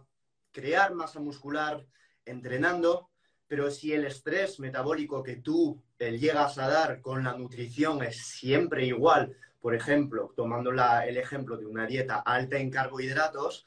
crear 0.51 0.93
masa 0.93 1.19
muscular 1.19 1.83
entrenando, 2.23 3.09
pero 3.47 3.71
si 3.71 3.93
el 3.93 4.05
estrés 4.05 4.59
metabólico 4.59 5.23
que 5.23 5.37
tú 5.37 5.81
llegas 5.97 6.59
a 6.59 6.67
dar 6.67 7.01
con 7.01 7.23
la 7.23 7.35
nutrición 7.35 8.03
es 8.03 8.17
siempre 8.27 8.85
igual, 8.85 9.35
por 9.59 9.75
ejemplo, 9.75 10.33
tomando 10.35 10.71
el 10.71 11.17
ejemplo 11.17 11.57
de 11.57 11.65
una 11.65 11.85
dieta 11.85 12.19
alta 12.19 12.57
en 12.57 12.69
carbohidratos, 12.69 13.65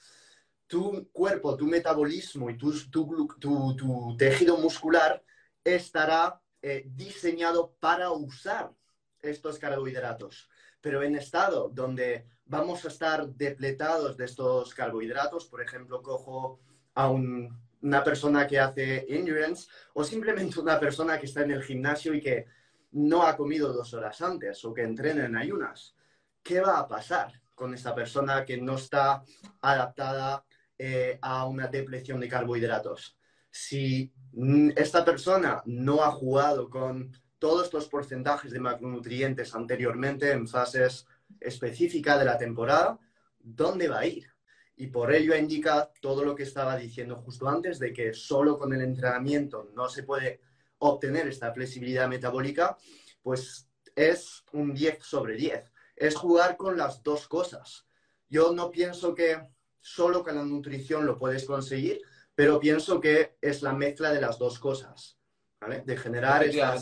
tu 0.67 1.11
cuerpo, 1.13 1.57
tu 1.57 1.67
metabolismo 1.67 2.49
y 2.49 2.57
tu, 2.57 2.73
tu, 2.91 4.17
tejido 4.17 4.57
muscular 4.57 5.23
estará 5.63 6.41
eh, 6.63 6.85
diseñado 6.87 7.75
para 7.79 8.11
usar 8.11 8.73
estos 9.21 9.59
carbohidratos. 9.59 10.49
Pero 10.81 11.03
en 11.03 11.15
estado 11.15 11.69
donde 11.69 12.27
vamos 12.47 12.85
a 12.85 12.89
estar 12.89 13.29
depletados 13.29 14.17
de 14.17 14.25
estos 14.25 14.75
carbohidratos, 14.75 15.47
por 15.47 15.61
ejemplo, 15.61 16.03
cojo 16.03 16.61
a 16.95 17.11
una 17.11 18.03
persona 18.03 18.47
que 18.47 18.59
hace 18.59 19.05
endurance 19.15 19.69
o 19.93 20.05
simplemente 20.05 20.59
una 20.59 20.81
persona 20.81 21.19
que 21.19 21.27
está 21.27 21.43
en 21.43 21.51
el 21.51 21.63
gimnasio 21.63 22.15
y 22.15 22.23
que 22.23 22.47
no 22.93 23.23
ha 23.23 23.37
comido 23.37 23.73
dos 23.73 23.93
horas 23.95 24.21
antes 24.21 24.65
o 24.65 24.73
que 24.73 24.83
entrena 24.83 25.27
en 25.27 25.37
ayunas. 25.37 25.95
¿Qué 26.43 26.61
va 26.61 26.79
a 26.79 26.89
pasar 26.89 27.41
con 27.55 27.75
esta 27.75 27.95
persona 27.95 28.45
que 28.45 28.57
no 28.61 28.77
está 28.77 29.23
adaptada 29.61 30.45
eh, 30.79 31.19
a 31.23 31.47
una 31.47 31.69
depleción 31.69 32.21
de 32.21 32.29
carbohidratos? 32.29 33.17
Si 33.51 34.13
mm, 34.33 34.71
esta 34.77 35.05
persona 35.05 35.63
no 35.67 36.03
ha 36.03 36.11
jugado 36.11 36.69
con 36.69 37.13
todos 37.39 37.65
estos 37.65 37.89
porcentajes 37.89 38.53
de 38.53 38.61
macronutrientes 38.61 39.55
anteriormente 39.55 40.31
en 40.31 40.47
fases 40.47 41.07
específicas 41.41 42.19
de 42.19 42.25
la 42.25 42.39
temporada, 42.39 42.99
¿dónde 43.39 43.89
va 43.89 44.01
a 44.01 44.07
ir? 44.07 44.29
Y 44.77 44.89
por 44.89 45.13
ello 45.13 45.35
indica 45.37 45.91
todo 46.01 46.25
lo 46.25 46.35
que 46.35 46.45
estaba 46.45 46.77
diciendo 46.77 47.17
justo 47.17 47.49
antes, 47.49 47.79
de 47.79 47.93
que 47.93 48.15
solo 48.15 48.59
con 48.59 48.73
el 48.73 48.83
entrenamiento 48.83 49.71
no 49.75 49.89
se 49.89 50.03
puede 50.03 50.41
obtener 50.83 51.29
esta 51.29 51.53
flexibilidad 51.53 52.09
metabólica, 52.09 52.77
pues 53.23 53.69
es 53.95 54.45
un 54.53 54.75
10 54.75 55.05
sobre 55.05 55.37
10. 55.37 55.73
Es 55.95 56.17
jugar 56.17 56.57
con 56.57 56.77
las 56.77 57.03
dos 57.03 57.29
cosas. 57.29 57.87
Yo 58.29 58.53
no 58.53 58.71
pienso 58.71 59.15
que 59.15 59.41
solo 59.81 60.25
con 60.25 60.35
la 60.35 60.43
nutrición 60.43 61.07
lo 61.07 61.17
puedes 61.17 61.45
conseguir, 61.45 62.01
pero 62.35 62.59
pienso 62.59 63.01
que 63.01 63.37
es 63.41 63.63
la 63.63 63.73
mezcla 63.73 64.13
de 64.13 64.21
las 64.21 64.39
dos 64.39 64.59
cosas, 64.59 65.19
¿vale? 65.61 65.83
De 65.87 65.97
generar 65.97 66.43
esta... 66.45 66.77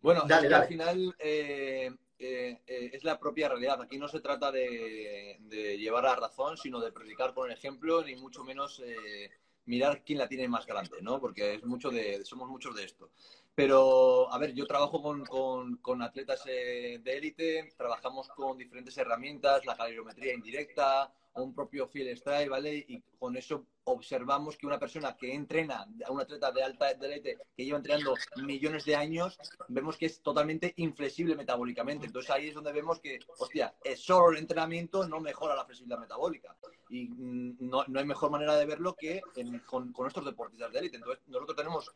Bueno, 0.00 0.22
al 0.28 0.66
final 0.66 1.14
eh, 1.18 1.90
eh, 2.18 2.60
eh, 2.66 2.90
es 2.92 3.04
la 3.04 3.18
propia 3.18 3.48
realidad. 3.48 3.82
Aquí 3.82 3.98
no 3.98 4.08
se 4.08 4.20
trata 4.20 4.52
de, 4.52 5.36
de, 5.40 5.76
llevar 5.76 6.06
a 6.06 6.14
razón, 6.16 6.56
sino 6.56 6.80
de 6.80 6.92
predicar 6.92 7.34
con 7.34 7.50
el 7.50 7.56
ejemplo, 7.56 8.02
ni 8.04 8.14
mucho 8.14 8.44
menos 8.44 8.80
mirar 9.66 10.02
quién 10.04 10.18
la 10.18 10.28
tiene 10.28 10.48
más 10.48 10.66
grande, 10.66 11.02
¿no? 11.02 11.20
Porque 11.20 11.54
es 11.54 11.64
mucho 11.64 11.90
de, 11.90 12.24
somos 12.24 12.48
muchos 12.48 12.74
de 12.74 12.84
esto. 12.84 13.10
Pero, 13.54 14.32
a 14.32 14.38
ver, 14.38 14.52
yo 14.52 14.66
trabajo 14.66 15.02
con, 15.02 15.76
con, 15.76 16.02
atletas 16.02 16.42
eh, 16.46 17.00
de 17.02 17.16
élite, 17.16 17.72
trabajamos 17.76 18.28
con 18.28 18.58
diferentes 18.58 18.96
herramientas, 18.98 19.64
la 19.64 19.76
calorimetría 19.76 20.34
indirecta, 20.34 21.12
un 21.36 21.54
propio 21.54 21.86
field 21.88 22.16
strike, 22.16 22.48
¿vale? 22.48 22.84
Y 22.88 23.02
con 23.18 23.36
eso 23.36 23.66
observamos 23.84 24.56
que 24.56 24.66
una 24.66 24.78
persona 24.78 25.16
que 25.16 25.32
entrena, 25.32 25.86
un 26.08 26.20
atleta 26.20 26.50
de 26.50 26.62
alta 26.62 26.90
élite 26.90 27.38
que 27.56 27.64
lleva 27.64 27.78
entrenando 27.78 28.14
millones 28.36 28.84
de 28.84 28.96
años, 28.96 29.38
vemos 29.68 29.96
que 29.96 30.06
es 30.06 30.20
totalmente 30.20 30.72
inflexible 30.76 31.36
metabólicamente. 31.36 32.06
Entonces 32.06 32.30
ahí 32.30 32.48
es 32.48 32.54
donde 32.54 32.72
vemos 32.72 32.98
que, 33.00 33.18
hostia, 33.38 33.74
solo 33.96 34.30
el 34.30 34.38
entrenamiento 34.38 35.06
no 35.06 35.20
mejora 35.20 35.54
la 35.54 35.64
flexibilidad 35.64 36.00
metabólica. 36.00 36.56
Y 36.88 37.08
mm, 37.08 37.56
no, 37.60 37.84
no 37.86 38.00
hay 38.00 38.06
mejor 38.06 38.30
manera 38.30 38.56
de 38.56 38.66
verlo 38.66 38.94
que 38.94 39.22
con, 39.66 39.92
con 39.92 40.08
estos 40.08 40.24
deportistas 40.24 40.72
de 40.72 40.78
élite. 40.80 40.96
Entonces 40.96 41.22
nosotros 41.28 41.56
tenemos 41.56 41.92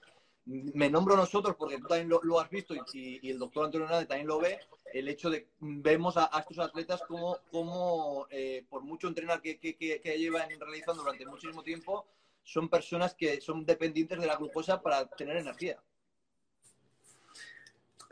me 0.46 0.90
nombro 0.90 1.16
nosotros 1.16 1.55
porque 1.57 1.79
tú 1.79 1.87
también 1.87 2.09
lo, 2.09 2.40
has 2.40 2.50
visto 2.50 2.74
y, 2.92 3.31
el 3.31 3.38
doctor 3.38 3.66
Antonio 3.66 3.87
Hernández 3.87 4.09
también 4.09 4.26
lo 4.26 4.40
ve, 4.40 4.59
el 4.92 5.09
hecho 5.09 5.31
de 5.31 5.48
vemos 5.61 6.16
a, 6.16 6.31
estos 6.38 6.59
atletas 6.59 7.03
como, 7.07 7.38
como 7.50 8.26
eh, 8.31 8.64
por 8.68 8.83
mucho 8.83 9.09
entrenar 9.09 9.40
que, 9.40 9.59
que, 9.59 9.76
que, 9.76 10.18
llevan 10.18 10.48
realizando 10.59 11.03
durante 11.03 11.26
muchísimo 11.26 11.62
tiempo, 11.62 12.07
son 12.42 12.68
personas 12.68 13.14
que 13.14 13.40
son 13.40 13.64
dependientes 13.64 14.20
de 14.20 14.26
la 14.26 14.37
glucosa 14.37 14.83
para 14.83 15.07
tener 15.07 15.37
energía. 15.37 15.81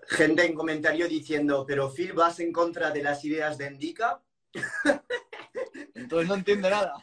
Gente 0.07 0.45
en 0.45 0.55
comentario 0.55 1.09
diciendo, 1.09 1.65
pero 1.67 1.91
Phil, 1.91 2.13
¿vas 2.13 2.41
en 2.41 2.53
contra 2.53 2.91
de 2.91 3.03
las 3.03 3.25
ideas 3.25 3.59
de 3.59 3.67
Endica? 3.67 4.23
Entonces 5.95 6.29
no 6.29 6.35
entiende 6.35 6.71
nada. 6.71 6.95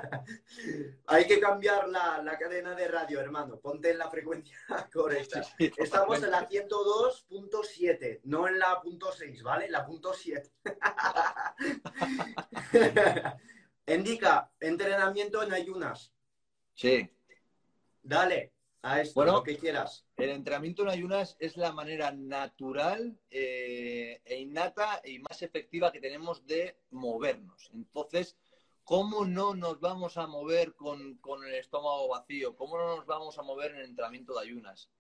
Hay 1.14 1.29
que 1.29 1.38
cambiar 1.38 1.88
la, 1.88 2.37
cadena 2.37 2.74
de 2.74 2.88
radio, 2.88 3.20
hermano. 3.20 3.61
Ponte 3.61 3.92
en 3.92 3.98
la 3.98 4.11
frecuencia 4.11 4.59
correcta. 4.92 5.46
Estamos 5.59 6.20
en 6.20 6.33
la 6.33 6.48
102.7, 6.48 8.22
no 8.24 8.48
en 8.48 8.59
la 8.59 8.81
punto 8.83 9.12
.6, 9.12 9.42
¿vale? 9.42 9.70
La 9.70 9.87
punto 9.87 10.12
.7. 10.12 10.50
Indica, 13.87 14.50
entrenamiento 14.61 15.40
en 15.44 15.53
ayunas. 15.53 16.12
Sí. 16.74 17.09
Dale 18.03 18.53
a 18.83 19.00
esto, 19.00 19.24
lo 19.24 19.44
que 19.44 19.57
quieras. 19.57 20.05
El 20.16 20.31
entrenamiento 20.31 20.83
en 20.83 20.88
ayunas 20.88 21.37
es 21.38 21.57
la 21.57 21.72
manera 21.72 22.11
natural 22.11 23.16
eh, 23.31 24.20
e 24.24 24.40
innata 24.40 25.00
y 25.05 25.20
más 25.20 25.42
efectiva 25.42 25.92
que 25.92 26.00
tenemos 26.00 26.44
de 26.44 26.77
movernos. 26.90 27.70
Entonces, 27.72 28.37
¿cómo 28.85 29.25
no 29.25 29.55
nos 29.55 29.81
vamos 29.81 30.16
a 30.16 30.27
mover 30.27 30.75
con, 30.75 31.18
el 31.47 31.55
estómago 31.55 32.09
vacío? 32.09 32.55
¿Cómo 32.57 32.79
no 32.79 32.97
nos 32.97 33.07
vamos 33.07 33.38
a 33.38 33.42
mover 33.42 33.73
en 33.73 33.79
el 33.79 33.87
entrenamiento 33.87 34.35
de 34.35 34.42
ayunas? 34.42 34.90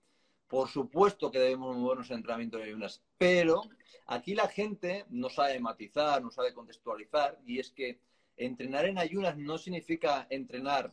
Por 0.48 0.68
supuesto 0.68 1.30
que 1.30 1.38
debemos 1.38 1.76
movernos 1.76 2.10
en 2.10 2.16
entrenamiento 2.16 2.58
de 2.58 2.64
ayunas, 2.64 3.02
pero 3.18 3.62
aquí 4.06 4.34
la 4.34 4.48
gente 4.48 5.04
no 5.10 5.28
sabe 5.28 5.60
matizar, 5.60 6.22
no 6.22 6.30
sabe 6.30 6.54
contextualizar, 6.54 7.40
y 7.46 7.58
es 7.58 7.70
que 7.70 8.00
entrenar 8.36 8.86
en 8.86 8.98
ayunas 8.98 9.36
no 9.36 9.58
significa 9.58 10.26
entrenar 10.30 10.92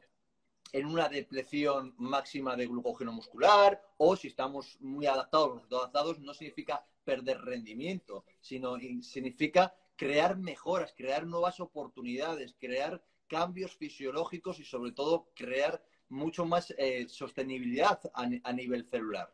en 0.73 0.85
una 0.85 1.09
depresión 1.09 1.93
máxima 1.97 2.55
de 2.55 2.67
glucógeno 2.67 3.11
muscular 3.11 3.81
o 3.97 4.15
si 4.15 4.27
estamos 4.27 4.77
muy 4.79 5.05
adaptados, 5.05 5.63
adaptados, 5.69 6.19
no 6.19 6.33
significa 6.33 6.85
perder 7.03 7.41
rendimiento, 7.41 8.23
sino 8.39 8.77
significa 9.01 9.75
crear 10.01 10.35
mejoras, 10.35 10.95
crear 10.97 11.27
nuevas 11.27 11.59
oportunidades, 11.59 12.55
crear 12.59 13.03
cambios 13.27 13.77
fisiológicos 13.77 14.59
y 14.59 14.65
sobre 14.65 14.93
todo 14.93 15.29
crear 15.35 15.79
mucho 16.09 16.43
más 16.43 16.73
eh, 16.75 17.05
sostenibilidad 17.07 17.99
a 18.15 18.51
nivel 18.51 18.89
celular. 18.89 19.31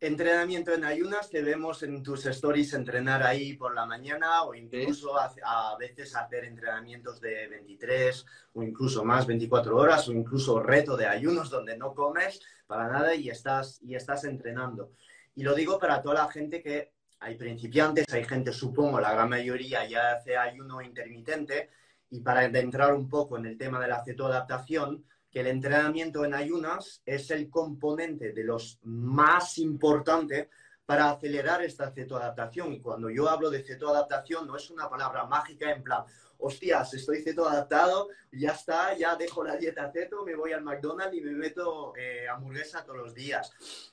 Entrenamiento 0.00 0.72
en 0.72 0.84
ayunas, 0.84 1.28
te 1.28 1.42
vemos 1.42 1.82
en 1.82 2.02
tus 2.02 2.24
stories 2.24 2.72
entrenar 2.72 3.22
ahí 3.22 3.52
por 3.58 3.74
la 3.74 3.84
mañana 3.84 4.42
o 4.44 4.54
incluso 4.54 5.18
a, 5.18 5.76
veces 5.78 6.16
hacer 6.16 6.46
entrenamientos 6.46 7.20
de 7.20 7.48
23 7.48 8.24
o 8.54 8.62
incluso 8.62 9.04
más, 9.04 9.26
24 9.26 9.76
horas 9.76 10.08
o 10.08 10.12
incluso 10.12 10.60
reto 10.60 10.96
de 10.96 11.06
ayunos 11.06 11.50
donde 11.50 11.76
no 11.76 11.94
comes 11.94 12.40
para 12.66 12.88
nada 12.88 13.14
y 13.14 13.28
estás, 13.28 13.82
y 13.82 13.96
estás 13.96 14.24
entrenando. 14.24 14.92
Y 15.34 15.42
lo 15.42 15.54
digo 15.54 15.78
para 15.78 16.00
toda 16.00 16.24
la 16.24 16.32
gente 16.32 16.62
que 16.62 17.01
hay 17.22 17.36
principiantes, 17.36 18.12
hay 18.12 18.24
gente, 18.24 18.52
supongo, 18.52 19.00
la 19.00 19.12
gran 19.12 19.28
mayoría 19.28 19.86
ya 19.86 20.12
hace 20.12 20.36
ayuno 20.36 20.82
intermitente 20.82 21.70
y 22.10 22.20
para 22.20 22.44
entrar 22.44 22.92
un 22.92 23.08
poco 23.08 23.38
en 23.38 23.46
el 23.46 23.56
tema 23.56 23.80
de 23.80 23.88
la 23.88 24.04
cetoadaptación, 24.04 25.04
que 25.30 25.40
el 25.40 25.46
entrenamiento 25.46 26.24
en 26.24 26.34
ayunas 26.34 27.00
es 27.06 27.30
el 27.30 27.48
componente 27.48 28.32
de 28.32 28.44
los 28.44 28.78
más 28.82 29.56
importante 29.58 30.50
para 30.92 31.08
acelerar 31.08 31.62
esta 31.62 31.90
cetoadaptación. 31.90 32.74
Y 32.74 32.80
cuando 32.82 33.08
yo 33.08 33.26
hablo 33.26 33.48
de 33.48 33.62
cetoadaptación, 33.62 34.46
no 34.46 34.56
es 34.56 34.68
una 34.68 34.90
palabra 34.90 35.24
mágica 35.24 35.72
en 35.72 35.82
plan, 35.82 36.04
hostias, 36.36 36.92
estoy 36.92 37.22
cetoadaptado, 37.22 38.10
ya 38.30 38.50
está, 38.50 38.94
ya 38.94 39.16
dejo 39.16 39.42
la 39.42 39.56
dieta 39.56 39.90
ceto, 39.90 40.22
me 40.22 40.36
voy 40.36 40.52
al 40.52 40.62
McDonald's 40.62 41.16
y 41.16 41.22
me 41.22 41.32
meto 41.32 41.94
eh, 41.96 42.28
hamburguesa 42.28 42.84
todos 42.84 42.98
los 42.98 43.14
días. 43.14 43.50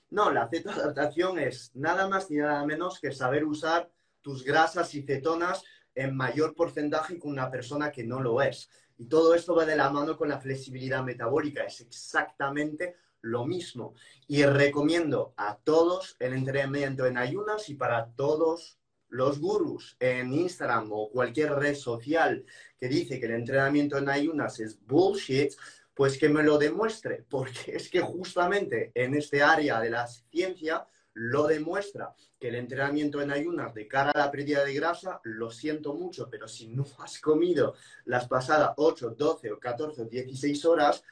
No, 0.09 0.29
la 0.29 0.49
cetoadaptación 0.49 1.39
es 1.39 1.71
nada 1.73 2.09
más 2.09 2.29
ni 2.29 2.35
nada 2.35 2.65
menos 2.65 2.99
que 2.99 3.13
saber 3.13 3.45
usar 3.45 3.89
tus 4.21 4.43
grasas 4.43 4.93
y 4.93 5.03
cetonas 5.03 5.63
en 5.95 6.17
mayor 6.17 6.53
porcentaje 6.53 7.17
que 7.17 7.27
una 7.27 7.49
persona 7.49 7.93
que 7.93 8.03
no 8.03 8.19
lo 8.19 8.41
es. 8.41 8.69
Y 8.97 9.05
todo 9.05 9.35
esto 9.35 9.55
va 9.55 9.63
de 9.63 9.77
la 9.77 9.89
mano 9.89 10.17
con 10.17 10.27
la 10.27 10.41
flexibilidad 10.41 11.01
metabólica, 11.01 11.63
es 11.63 11.79
exactamente 11.79 12.97
lo 13.21 13.45
mismo. 13.45 13.93
Y 14.27 14.43
recomiendo 14.43 15.33
a 15.37 15.57
todos 15.57 16.15
el 16.19 16.33
entrenamiento 16.33 17.05
en 17.05 17.17
ayunas 17.17 17.69
y 17.69 17.75
para 17.75 18.11
todos 18.11 18.79
los 19.09 19.39
gurús 19.39 19.97
en 19.99 20.33
Instagram 20.33 20.91
o 20.91 21.09
cualquier 21.09 21.53
red 21.53 21.75
social 21.75 22.45
que 22.77 22.87
dice 22.87 23.19
que 23.19 23.25
el 23.25 23.33
entrenamiento 23.33 23.97
en 23.97 24.09
ayunas 24.09 24.59
es 24.59 24.79
bullshit, 24.85 25.53
pues 25.93 26.17
que 26.17 26.29
me 26.29 26.43
lo 26.43 26.57
demuestre, 26.57 27.25
porque 27.29 27.75
es 27.75 27.89
que 27.89 28.01
justamente 28.01 28.91
en 28.93 29.15
este 29.15 29.41
área 29.41 29.79
de 29.81 29.89
la 29.89 30.07
ciencia 30.07 30.87
lo 31.13 31.47
demuestra 31.47 32.13
que 32.39 32.47
el 32.47 32.55
entrenamiento 32.55 33.21
en 33.21 33.31
ayunas 33.31 33.73
de 33.73 33.87
cara 33.87 34.11
a 34.11 34.17
la 34.17 34.31
pérdida 34.31 34.63
de 34.63 34.73
grasa, 34.73 35.19
lo 35.23 35.51
siento 35.51 35.93
mucho, 35.93 36.29
pero 36.29 36.47
si 36.47 36.67
no 36.67 36.85
has 36.99 37.19
comido 37.19 37.73
las 38.05 38.27
pasadas 38.27 38.73
8, 38.77 39.15
12 39.17 39.51
o 39.51 39.59
14 39.59 40.03
o 40.03 40.05
16 40.05 40.65
horas, 40.65 41.03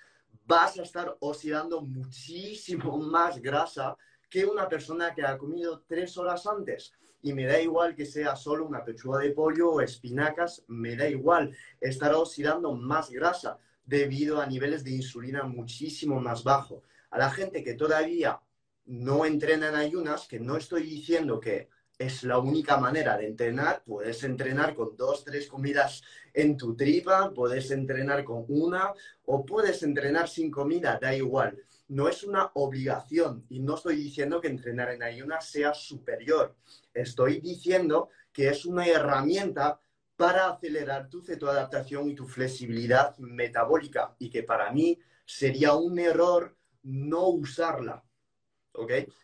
vas 0.45 0.77
a 0.77 0.83
estar 0.83 1.17
oxidando 1.19 1.81
muchísimo 1.81 2.97
más 3.15 3.41
grasa 3.41 3.97
que 4.29 4.45
una 4.45 4.67
persona 4.67 5.13
que 5.13 5.23
ha 5.23 5.37
comido 5.37 5.83
3 5.87 6.17
horas 6.17 6.45
antes. 6.47 6.93
Y 7.21 7.33
me 7.33 7.45
da 7.45 7.59
igual 7.59 7.95
que 7.95 8.05
sea 8.05 8.35
solo 8.35 8.65
una 8.65 8.83
pechuga 8.83 9.19
de 9.19 9.31
pollo 9.31 9.71
o 9.71 9.81
espinacas, 9.81 10.63
me 10.67 10.95
da 10.95 11.09
igual, 11.09 11.55
estará 11.81 12.17
oxidando 12.17 12.73
más 12.73 13.09
grasa 13.09 13.59
debido 13.85 14.39
a 14.39 14.45
niveles 14.45 14.83
de 14.83 14.91
insulina 14.91 15.43
muchísimo 15.43 16.19
más 16.19 16.43
bajo. 16.43 16.83
A 17.09 17.17
la 17.17 17.31
gente 17.31 17.63
que 17.63 17.73
todavía 17.73 18.39
no 18.85 19.25
entrena 19.25 19.69
en 19.69 19.75
ayunas, 19.75 20.27
que 20.27 20.39
no 20.39 20.57
estoy 20.57 20.83
diciendo 20.83 21.39
que 21.39 21.69
es 21.97 22.23
la 22.23 22.37
única 22.37 22.77
manera 22.77 23.17
de 23.17 23.27
entrenar, 23.27 23.83
puedes 23.83 24.23
entrenar 24.23 24.75
con 24.75 24.95
dos, 24.95 25.23
tres 25.23 25.47
comidas 25.47 26.03
en 26.33 26.55
tu 26.55 26.75
tripa, 26.75 27.33
puedes 27.33 27.71
entrenar 27.71 28.23
con 28.23 28.45
una 28.49 28.93
o 29.25 29.43
puedes 29.43 29.81
entrenar 29.81 30.29
sin 30.29 30.51
comida, 30.51 30.99
da 31.01 31.15
igual. 31.15 31.57
No 31.87 32.07
es 32.07 32.23
una 32.23 32.51
obligación 32.53 33.45
y 33.49 33.59
no 33.59 33.75
estoy 33.75 33.95
diciendo 33.95 34.39
que 34.39 34.49
entrenar 34.49 34.91
en 34.91 35.01
ayunas 35.01 35.49
sea 35.49 35.73
superior. 35.73 36.55
Estoy 36.93 37.39
diciendo 37.39 38.09
que 38.31 38.49
es 38.49 38.65
una 38.65 38.85
herramienta 38.85 39.79
para 40.15 40.49
acelerar 40.49 41.09
tu 41.09 41.21
cetoadaptación 41.21 42.09
y 42.09 42.15
tu 42.15 42.27
flexibilidad 42.27 43.17
metabólica 43.17 44.15
y 44.19 44.29
que 44.29 44.43
para 44.43 44.71
mí 44.71 44.99
sería 45.25 45.73
un 45.73 45.97
error 45.97 46.55
no 46.83 47.27
usarla 47.29 48.03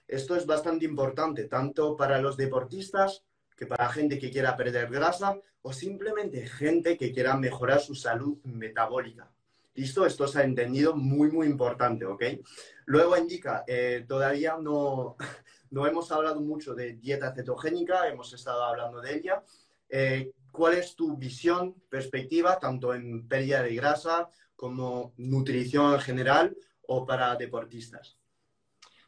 esto 0.07 0.35
es 0.35 0.45
bastante 0.45 0.85
importante, 0.85 1.45
tanto 1.45 1.95
para 1.95 2.19
los 2.19 2.37
deportistas 2.37 3.23
que 3.55 3.67
para 3.67 3.89
gente 3.89 4.17
que 4.17 4.31
quiera 4.31 4.57
perder 4.57 4.89
grasa 4.89 5.37
o 5.61 5.73
simplemente 5.73 6.47
gente 6.47 6.97
que 6.97 7.11
quiera 7.11 7.37
mejorar 7.37 7.79
su 7.79 7.95
salud 7.95 8.37
metabólica. 8.43 9.31
¿Listo? 9.75 10.05
Esto 10.05 10.27
se 10.27 10.39
ha 10.39 10.43
entendido 10.43 10.95
muy, 10.95 11.31
muy 11.31 11.47
importante, 11.47 12.05
¿ok? 12.05 12.23
Luego 12.85 13.17
indica, 13.17 13.63
eh, 13.65 14.05
todavía 14.07 14.57
no, 14.61 15.15
no 15.71 15.87
hemos 15.87 16.11
hablado 16.11 16.41
mucho 16.41 16.75
de 16.75 16.93
dieta 16.93 17.33
cetogénica, 17.33 18.07
hemos 18.07 18.31
estado 18.33 18.63
hablando 18.63 19.01
de 19.01 19.15
ella. 19.15 19.43
Eh, 19.89 20.31
¿Cuál 20.51 20.75
es 20.75 20.95
tu 20.95 21.17
visión, 21.17 21.73
perspectiva, 21.89 22.59
tanto 22.59 22.93
en 22.93 23.27
pérdida 23.27 23.63
de 23.63 23.73
grasa 23.73 24.29
como 24.55 25.13
nutrición 25.17 25.95
en 25.95 25.99
general 25.99 26.57
o 26.87 27.05
para 27.07 27.35
deportistas? 27.35 28.19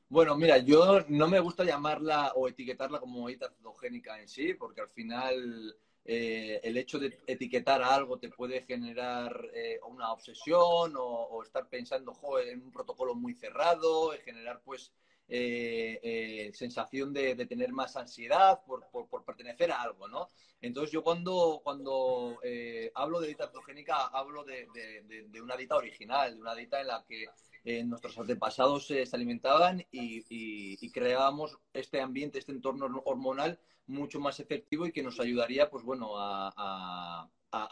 Bueno, 0.09 0.35
mira, 0.37 0.57
yo 0.59 1.01
no 1.09 1.27
me 1.27 1.39
gusta 1.39 1.63
llamarla 1.63 2.31
o 2.35 2.47
etiquetarla 2.47 2.99
como 2.99 3.27
dieta 3.27 3.49
cetogénica 3.49 4.19
en 4.19 4.27
sí, 4.27 4.53
porque 4.53 4.81
al 4.81 4.89
final 4.89 5.75
eh, 6.05 6.59
el 6.63 6.77
hecho 6.77 6.99
de 6.99 7.17
etiquetar 7.25 7.81
algo 7.81 8.19
te 8.19 8.29
puede 8.29 8.61
generar 8.61 9.49
eh, 9.53 9.79
una 9.87 10.11
obsesión 10.11 10.93
o, 10.97 11.41
estar 11.43 11.67
pensando 11.67 12.13
en 12.39 12.61
un 12.63 12.71
protocolo 12.71 13.15
muy 13.15 13.33
cerrado, 13.33 14.11
generar 14.23 14.61
pues 14.63 14.91
eh, 15.27 16.51
sensación 16.53 17.11
de, 17.11 17.35
tener 17.47 17.71
más 17.73 17.95
ansiedad 17.97 18.61
por, 18.65 18.87
pertenecer 19.25 19.71
a 19.71 19.81
algo, 19.81 20.07
¿no? 20.07 20.27
Entonces 20.61 20.91
yo 20.91 21.03
cuando, 21.03 21.61
cuando 21.63 22.39
hablo 22.93 23.19
de 23.21 23.27
dieta 23.27 23.47
cetogénica 23.47 24.05
hablo 24.07 24.43
de, 24.43 24.67
de, 25.27 25.41
una 25.41 25.57
dieta 25.57 25.75
original, 25.75 26.35
de 26.35 26.41
una 26.41 26.53
dieta 26.53 26.79
en 26.79 26.87
la 26.87 27.03
que 27.07 27.25
nuestros 27.86 28.17
antepasados 28.17 28.88
se 28.88 29.08
alimentaban 29.12 29.86
y, 29.91 30.91
creábamos 30.91 31.58
este 31.73 31.99
ambiente, 31.99 32.39
este 32.39 32.51
entorno 32.51 33.01
hormonal 33.06 33.60
mucho 33.88 34.19
más 34.19 34.39
efectivo 34.39 34.86
y 34.86 34.91
que 34.91 35.04
nos 35.04 35.19
ayudaría, 35.19 35.69
pues 35.69 35.84
bueno, 35.84 36.13
a, 36.15 37.30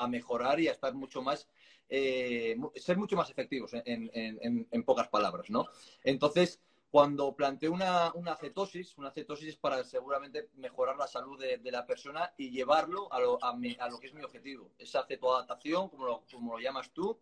mejorar 0.08 0.60
y 0.60 0.67
a 0.67 0.71
estar 0.71 0.93
mucho 0.93 1.21
más, 1.21 1.47
eh, 1.89 2.56
ser 2.75 2.97
mucho 2.97 3.15
más 3.15 3.29
efectivos 3.29 3.71
en, 3.73 4.84
pocas 4.86 5.10
palabras, 5.10 5.49
¿no? 5.49 5.67
Entonces, 6.03 6.60
cuando 6.89 7.36
planteo 7.36 7.71
una, 7.71 8.36
cetosis, 8.39 8.97
una 8.97 9.12
cetosis 9.12 9.49
es 9.49 9.58
para 9.58 9.84
seguramente 9.84 10.49
mejorar 10.56 10.95
la 10.95 11.08
salud 11.08 11.39
de, 11.39 11.71
la 11.71 11.86
persona 11.86 12.34
y 12.38 12.51
llevarlo 12.51 13.12
a 13.12 13.19
lo, 13.19 13.43
a, 13.43 13.89
lo, 13.89 13.99
que 13.99 14.08
es 14.08 14.13
mi 14.13 14.23
objetivo, 14.23 14.71
esa 14.77 15.03
cetoadaptación, 15.06 15.89
como 15.89 16.23
como 16.32 16.53
lo 16.53 16.60
llamas 16.60 16.91
tú, 16.93 17.19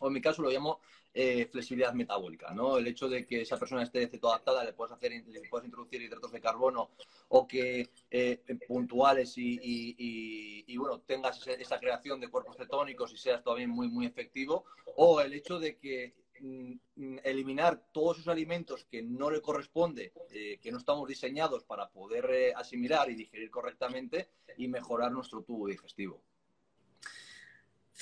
o 0.00 0.08
en 0.08 0.12
mi 0.12 0.20
caso 0.20 0.42
lo 0.42 0.50
llamo 0.50 0.80
eh, 1.14 1.46
flexibilidad 1.52 1.92
metabólica, 1.92 2.54
¿no? 2.54 2.78
El 2.78 2.86
hecho 2.86 3.06
de 3.06 3.26
que 3.26 3.42
esa 3.42 3.58
persona 3.58 3.82
esté 3.82 4.06
cetoadaptada, 4.08 4.64
le 4.64 4.72
puedas 4.72 4.92
hacer, 4.92 5.12
le 5.12 5.48
puedas 5.48 5.66
introducir 5.66 6.00
hidratos 6.00 6.32
de 6.32 6.40
carbono 6.40 6.92
o 7.28 7.46
que 7.46 7.90
eh, 8.10 8.42
puntuales 8.66 9.34
y, 9.36 10.74
bueno, 10.78 11.00
tengas 11.00 11.46
esa 11.46 11.78
creación 11.78 12.18
de 12.18 12.28
cuerpos 12.28 12.56
cetónicos 12.56 13.12
y 13.12 13.18
seas 13.18 13.42
todavía 13.42 13.68
muy, 13.68 13.88
muy 13.88 14.06
efectivo, 14.06 14.64
o 14.96 15.20
el 15.20 15.34
hecho 15.34 15.58
de 15.58 15.76
que 15.76 16.14
mm, 16.40 17.18
eliminar 17.24 17.88
todos 17.92 18.16
esos 18.16 18.28
alimentos 18.28 18.86
que 18.86 19.02
no 19.02 19.30
le 19.30 19.42
corresponde, 19.42 20.14
eh, 20.30 20.58
que 20.62 20.72
no 20.72 20.78
estamos 20.78 21.06
diseñados 21.06 21.64
para 21.64 21.90
poder 21.90 22.54
asimilar 22.56 23.10
y 23.10 23.16
digerir 23.16 23.50
correctamente 23.50 24.30
y 24.56 24.66
mejorar 24.66 25.12
nuestro 25.12 25.42
tubo 25.42 25.66
digestivo. 25.66 26.22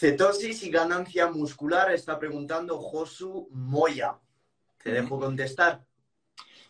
Cetosis 0.01 0.63
y 0.63 0.71
ganancia 0.71 1.31
muscular, 1.31 1.93
está 1.93 2.19
preguntando 2.19 2.79
Josu 2.79 3.49
Moya. 3.51 4.19
Te 4.83 4.93
dejo 4.93 5.21
contestar. 5.21 5.85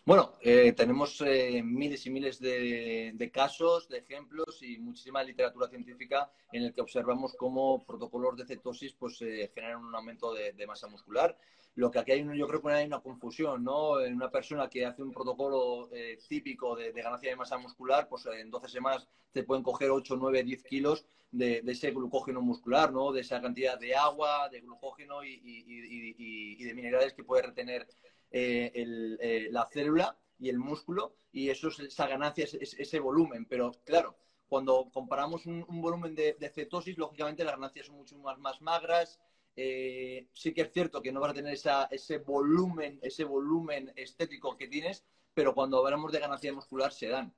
Bueno, 0.03 0.33
eh, 0.41 0.73
tenemos 0.73 1.21
eh, 1.21 1.63
miles 1.63 2.05
y 2.05 2.09
miles 2.09 2.41
de, 2.41 3.31
casos, 3.33 3.87
de 3.87 3.99
ejemplos 3.99 4.61
y 4.63 4.79
muchísima 4.79 5.23
literatura 5.23 5.69
científica 5.69 6.29
en 6.51 6.63
el 6.63 6.73
que 6.73 6.81
observamos 6.81 7.33
cómo 7.39 7.85
protocolos 7.85 8.35
de 8.35 8.45
cetosis 8.45 8.91
pues, 8.95 9.21
eh, 9.21 9.49
generan 9.55 9.85
un 9.85 9.95
aumento 9.95 10.33
de, 10.33 10.67
masa 10.67 10.89
muscular. 10.89 11.37
Lo 11.75 11.89
que 11.89 11.99
aquí 11.99 12.11
hay, 12.11 12.37
yo 12.37 12.47
creo 12.47 12.61
que 12.61 12.71
hay 12.71 12.85
una 12.85 12.99
confusión, 12.99 13.63
¿no? 13.63 14.01
En 14.01 14.15
una 14.15 14.29
persona 14.29 14.69
que 14.69 14.85
hace 14.85 15.01
un 15.01 15.11
protocolo 15.11 15.89
típico 16.27 16.75
de, 16.75 16.91
ganancia 16.91 17.29
de 17.29 17.35
masa 17.35 17.57
muscular, 17.57 18.09
pues 18.09 18.25
en 18.25 18.51
12 18.51 18.67
semanas 18.67 19.07
te 19.31 19.43
pueden 19.43 19.63
coger 19.63 19.89
8, 19.89 20.17
9, 20.17 20.43
10 20.43 20.63
kilos 20.63 21.05
de, 21.31 21.63
ese 21.65 21.91
glucógeno 21.91 22.41
muscular, 22.41 22.91
¿no? 22.91 23.11
De 23.13 23.21
esa 23.21 23.41
cantidad 23.41 23.79
de 23.79 23.95
agua, 23.95 24.49
de 24.49 24.59
glucógeno 24.59 25.23
y, 25.23 25.39
y 25.43 26.63
de 26.63 26.73
minerales 26.73 27.13
que 27.13 27.23
puede 27.23 27.43
retener 27.43 27.87
eh, 28.33 28.71
eh, 28.73 29.49
la 29.51 29.67
célula 29.69 30.17
y 30.39 30.47
el 30.47 30.57
músculo 30.57 31.17
y 31.33 31.49
eso 31.49 31.67
es, 31.67 31.79
esa 31.79 32.07
ganancia, 32.07 32.45
es, 32.45 32.53
ese 32.53 32.99
volumen. 32.99 33.45
Pero 33.45 33.71
claro, 33.83 34.15
cuando 34.47 34.89
comparamos 34.93 35.45
un, 35.45 35.65
volumen 35.81 36.15
de, 36.15 36.51
cetosis, 36.53 36.97
lógicamente 36.97 37.43
las 37.43 37.55
ganancias 37.55 37.87
son 37.87 37.97
mucho 37.97 38.17
más, 38.19 38.37
más 38.39 38.61
magras. 38.61 39.19
Eh, 39.55 40.27
sí 40.33 40.53
que 40.53 40.61
es 40.61 40.71
cierto 40.71 41.01
que 41.01 41.11
no 41.11 41.19
vas 41.19 41.31
a 41.31 41.35
tener 41.35 41.53
ese 41.53 42.17
volumen, 42.19 42.99
ese 43.01 43.23
volumen 43.23 43.91
estético 43.95 44.57
que 44.57 44.67
tienes, 44.67 45.03
pero 45.33 45.53
cuando 45.53 45.83
hablamos 45.83 46.11
de 46.11 46.19
ganancia 46.19 46.53
muscular 46.53 46.91
se 46.91 47.07
dan. 47.09 47.33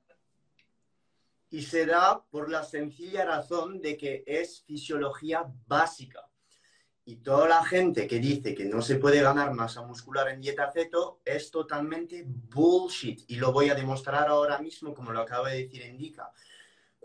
Y 1.50 1.62
se 1.62 1.86
da 1.86 2.24
por 2.30 2.50
la 2.50 2.64
sencilla 2.64 3.24
razón 3.24 3.80
de 3.80 3.96
que 3.96 4.24
es 4.26 4.62
fisiología 4.62 5.44
básica. 5.66 6.28
Y 7.06 7.16
toda 7.16 7.46
la 7.46 7.64
gente 7.64 8.06
que 8.06 8.18
dice 8.18 8.54
que 8.54 8.64
no 8.64 8.80
se 8.80 8.96
puede 8.96 9.20
ganar 9.20 9.52
masa 9.52 9.82
muscular 9.82 10.28
en 10.30 10.40
dieta 10.40 10.72
ceto 10.72 11.20
es 11.24 11.50
totalmente 11.50 12.24
bullshit. 12.26 13.24
Y 13.28 13.36
lo 13.36 13.52
voy 13.52 13.68
a 13.68 13.74
demostrar 13.74 14.26
ahora 14.26 14.58
mismo, 14.58 14.94
como 14.94 15.12
lo 15.12 15.20
acaba 15.20 15.50
de 15.50 15.64
decir 15.64 15.84
Indica. 15.84 16.32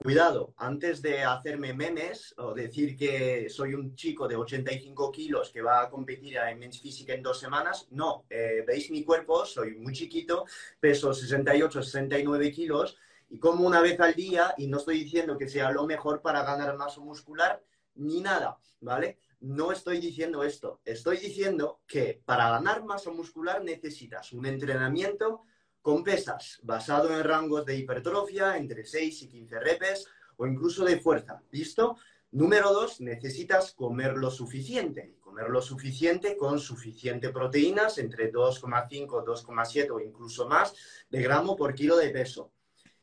Cuidado, 0.02 0.54
antes 0.56 1.02
de 1.02 1.24
hacerme 1.24 1.74
memes 1.74 2.34
o 2.38 2.54
decir 2.54 2.96
que 2.96 3.50
soy 3.50 3.74
un 3.74 3.96
chico 3.96 4.30
de 4.30 4.38
85 4.38 5.12
kilos 5.12 5.52
que 5.52 5.62
va 5.62 5.82
a 5.82 5.90
competir 5.90 6.38
en 6.38 6.58
Men's 6.58 6.80
Physique 6.80 7.14
en 7.14 7.22
dos 7.22 7.38
semanas, 7.38 7.86
no. 7.92 8.26
Eh, 8.30 8.64
Veis 8.66 8.90
mi 8.92 9.04
cuerpo, 9.04 9.46
soy 9.46 9.76
muy 9.76 9.92
chiquito, 9.92 10.46
peso 10.80 11.14
68, 11.14 11.84
69 11.84 12.52
kilos 12.52 12.98
y 13.30 13.40
como 13.40 13.68
una 13.68 13.82
vez 13.82 14.00
al 14.00 14.14
día 14.14 14.54
y 14.58 14.68
no 14.68 14.78
estoy 14.78 15.04
diciendo 15.04 15.38
que 15.38 15.50
sea 15.50 15.70
lo 15.72 15.86
mejor 15.86 16.22
para 16.22 16.44
ganar 16.44 16.78
masa 16.78 17.02
muscular 17.02 17.62
ni 17.96 18.22
nada, 18.22 18.58
¿vale? 18.80 19.20
no 19.42 19.72
estoy 19.72 20.00
diciendo 20.00 20.44
esto. 20.44 20.82
Estoy 20.86 21.18
diciendo 21.18 21.82
que 21.88 22.22
para 22.26 22.50
ganar 22.50 22.84
masa 22.84 23.12
muscular 23.12 23.64
necesitas 23.64 24.34
un 24.34 24.46
entrenamiento 24.46 25.44
con 25.82 26.04
pesas 26.04 26.60
basado 26.64 27.14
en 27.14 27.24
rangos 27.24 27.66
de 27.66 27.78
hipertrofia 27.78 28.58
entre 28.58 28.86
6 28.86 29.24
y 29.24 29.28
15 29.28 29.60
repes 29.60 30.08
o 30.38 30.48
incluso 30.48 30.86
de 30.86 31.00
fuerza. 31.00 31.42
¿Listo? 31.52 31.98
Número 32.32 32.72
dos, 32.72 33.02
necesitas 33.02 33.74
comer 33.74 34.14
lo 34.14 34.30
suficiente. 34.30 35.16
Comer 35.20 35.50
lo 35.50 35.62
suficiente 35.62 36.38
con 36.38 36.60
suficiente 36.60 37.30
proteínas, 37.30 37.98
entre 37.98 38.32
2,5, 38.32 39.26
2,7 39.26 39.92
o 39.92 40.00
incluso 40.00 40.48
más 40.48 40.76
de 41.10 41.22
gramo 41.22 41.56
por 41.56 41.74
kilo 41.74 41.98
de 41.98 42.10
peso. 42.10 42.52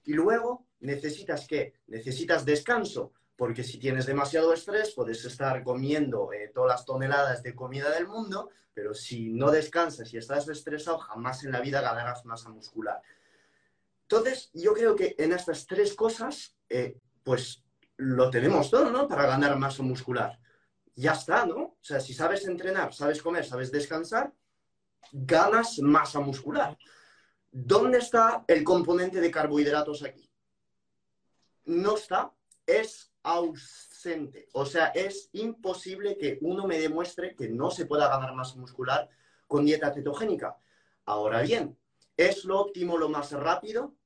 Y 0.05 0.13
luego 0.13 0.67
necesitas 0.81 1.47
qué? 1.49 1.75
Necesitas 1.89 2.45
descanso 2.45 3.13
porque 3.37 3.63
si 3.63 3.79
tienes 3.79 4.07
demasiado 4.07 4.53
estrés 4.53 4.93
puedes 4.95 5.25
estar 5.25 5.63
comiendo 5.63 6.33
eh, 6.33 6.51
todas 6.55 6.71
las 6.71 6.85
toneladas 6.85 7.43
de 7.43 7.55
comida 7.55 7.91
del 7.91 8.09
mundo, 8.09 8.51
pero 8.73 8.95
si 8.95 9.31
no 9.31 9.51
descansas 9.51 10.13
y 10.13 10.19
estás 10.19 10.49
estresado, 10.49 10.99
jamás 10.99 11.45
en 11.45 11.53
la 11.53 11.61
vida 11.61 11.81
ganarás 11.81 12.25
masa 12.25 12.49
muscular. 12.49 13.01
Entonces, 14.03 14.51
yo 14.55 14.73
creo 14.73 14.95
que 14.95 15.15
en 15.19 15.33
estas 15.33 15.67
tres 15.67 15.95
cosas, 15.95 16.57
eh, 16.69 16.99
pues 17.23 17.65
lo 17.97 18.31
tenemos 18.31 18.71
todo, 18.71 18.91
¿no? 18.91 19.09
Para 19.09 19.27
ganar 19.27 19.57
masa 19.57 19.83
muscular. 19.83 20.39
Ya 20.95 21.13
está, 21.13 21.45
¿no? 21.45 21.57
O 21.57 21.79
sea, 21.81 22.01
si 22.01 22.15
sabes 22.15 22.47
entrenar, 22.47 22.95
sabes 22.95 23.21
comer, 23.21 23.45
sabes 23.45 23.73
descansar, 23.73 24.33
ganas 25.13 25.79
masa 25.81 26.21
muscular. 26.21 26.77
¿Dónde 27.51 27.99
está 27.99 28.45
el 28.47 28.63
componente 28.65 29.21
de 29.21 29.31
carbohidratos 29.31 30.03
aquí? 30.03 30.31
No 31.65 31.97
está. 31.97 32.33
Es 32.67 33.13
ausente. 33.27 34.49
O 34.53 34.65
sea, 34.65 34.87
es 34.87 35.29
imposible 35.33 36.17
que 36.17 36.39
uno 36.43 36.65
me 36.67 36.79
demuestre 36.79 37.35
que 37.35 37.49
no 37.49 37.73
se 37.73 37.85
pueda 37.85 38.09
ganar 38.09 38.35
masa 38.35 38.57
muscular 38.57 39.09
con 39.49 39.65
dieta 39.65 39.93
cetogénica. 39.93 40.57
Ahora 41.05 41.43
bien, 41.43 41.77
¿es 42.17 42.45
lo 42.45 42.61
óptimo 42.61 42.97
lo 42.97 43.09
más 43.09 43.33
rápido? 43.33 43.97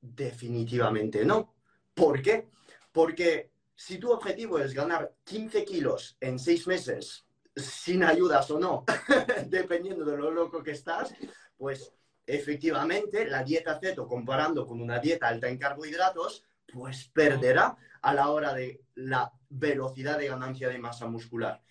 Definitivamente 0.00 1.26
no. 1.26 1.54
¿Por 1.92 2.22
qué? 2.22 2.48
Porque 2.90 3.50
si 3.76 3.98
tu 3.98 4.10
objetivo 4.10 4.58
es 4.58 4.72
ganar 4.72 5.12
15 5.24 5.64
kilos 5.66 6.16
en 6.18 6.38
6 6.38 6.66
meses, 6.66 7.26
sin 7.54 8.02
ayudas 8.02 8.50
o 8.50 8.58
no, 8.58 8.86
dependiendo 9.48 10.06
de 10.06 10.16
lo 10.16 10.30
loco 10.30 10.62
que 10.62 10.70
estás, 10.70 11.14
pues 11.58 11.92
efectivamente 12.26 13.26
la 13.26 13.42
dieta 13.42 13.78
ceto 13.78 14.08
comparando 14.08 14.66
con 14.66 14.80
una 14.80 14.98
dieta 14.98 15.28
alta 15.28 15.48
en 15.48 15.58
carbohidratos, 15.58 16.44
pues 16.72 17.10
perderá 17.12 17.76
a 18.02 18.14
la 18.14 18.30
hora 18.30 18.54
de 18.54 18.82
la 18.94 19.32
velocidad 19.48 20.18
de 20.18 20.28
ganancia 20.28 20.68
de 20.68 20.78
masa 20.78 21.06
muscular. 21.06 21.62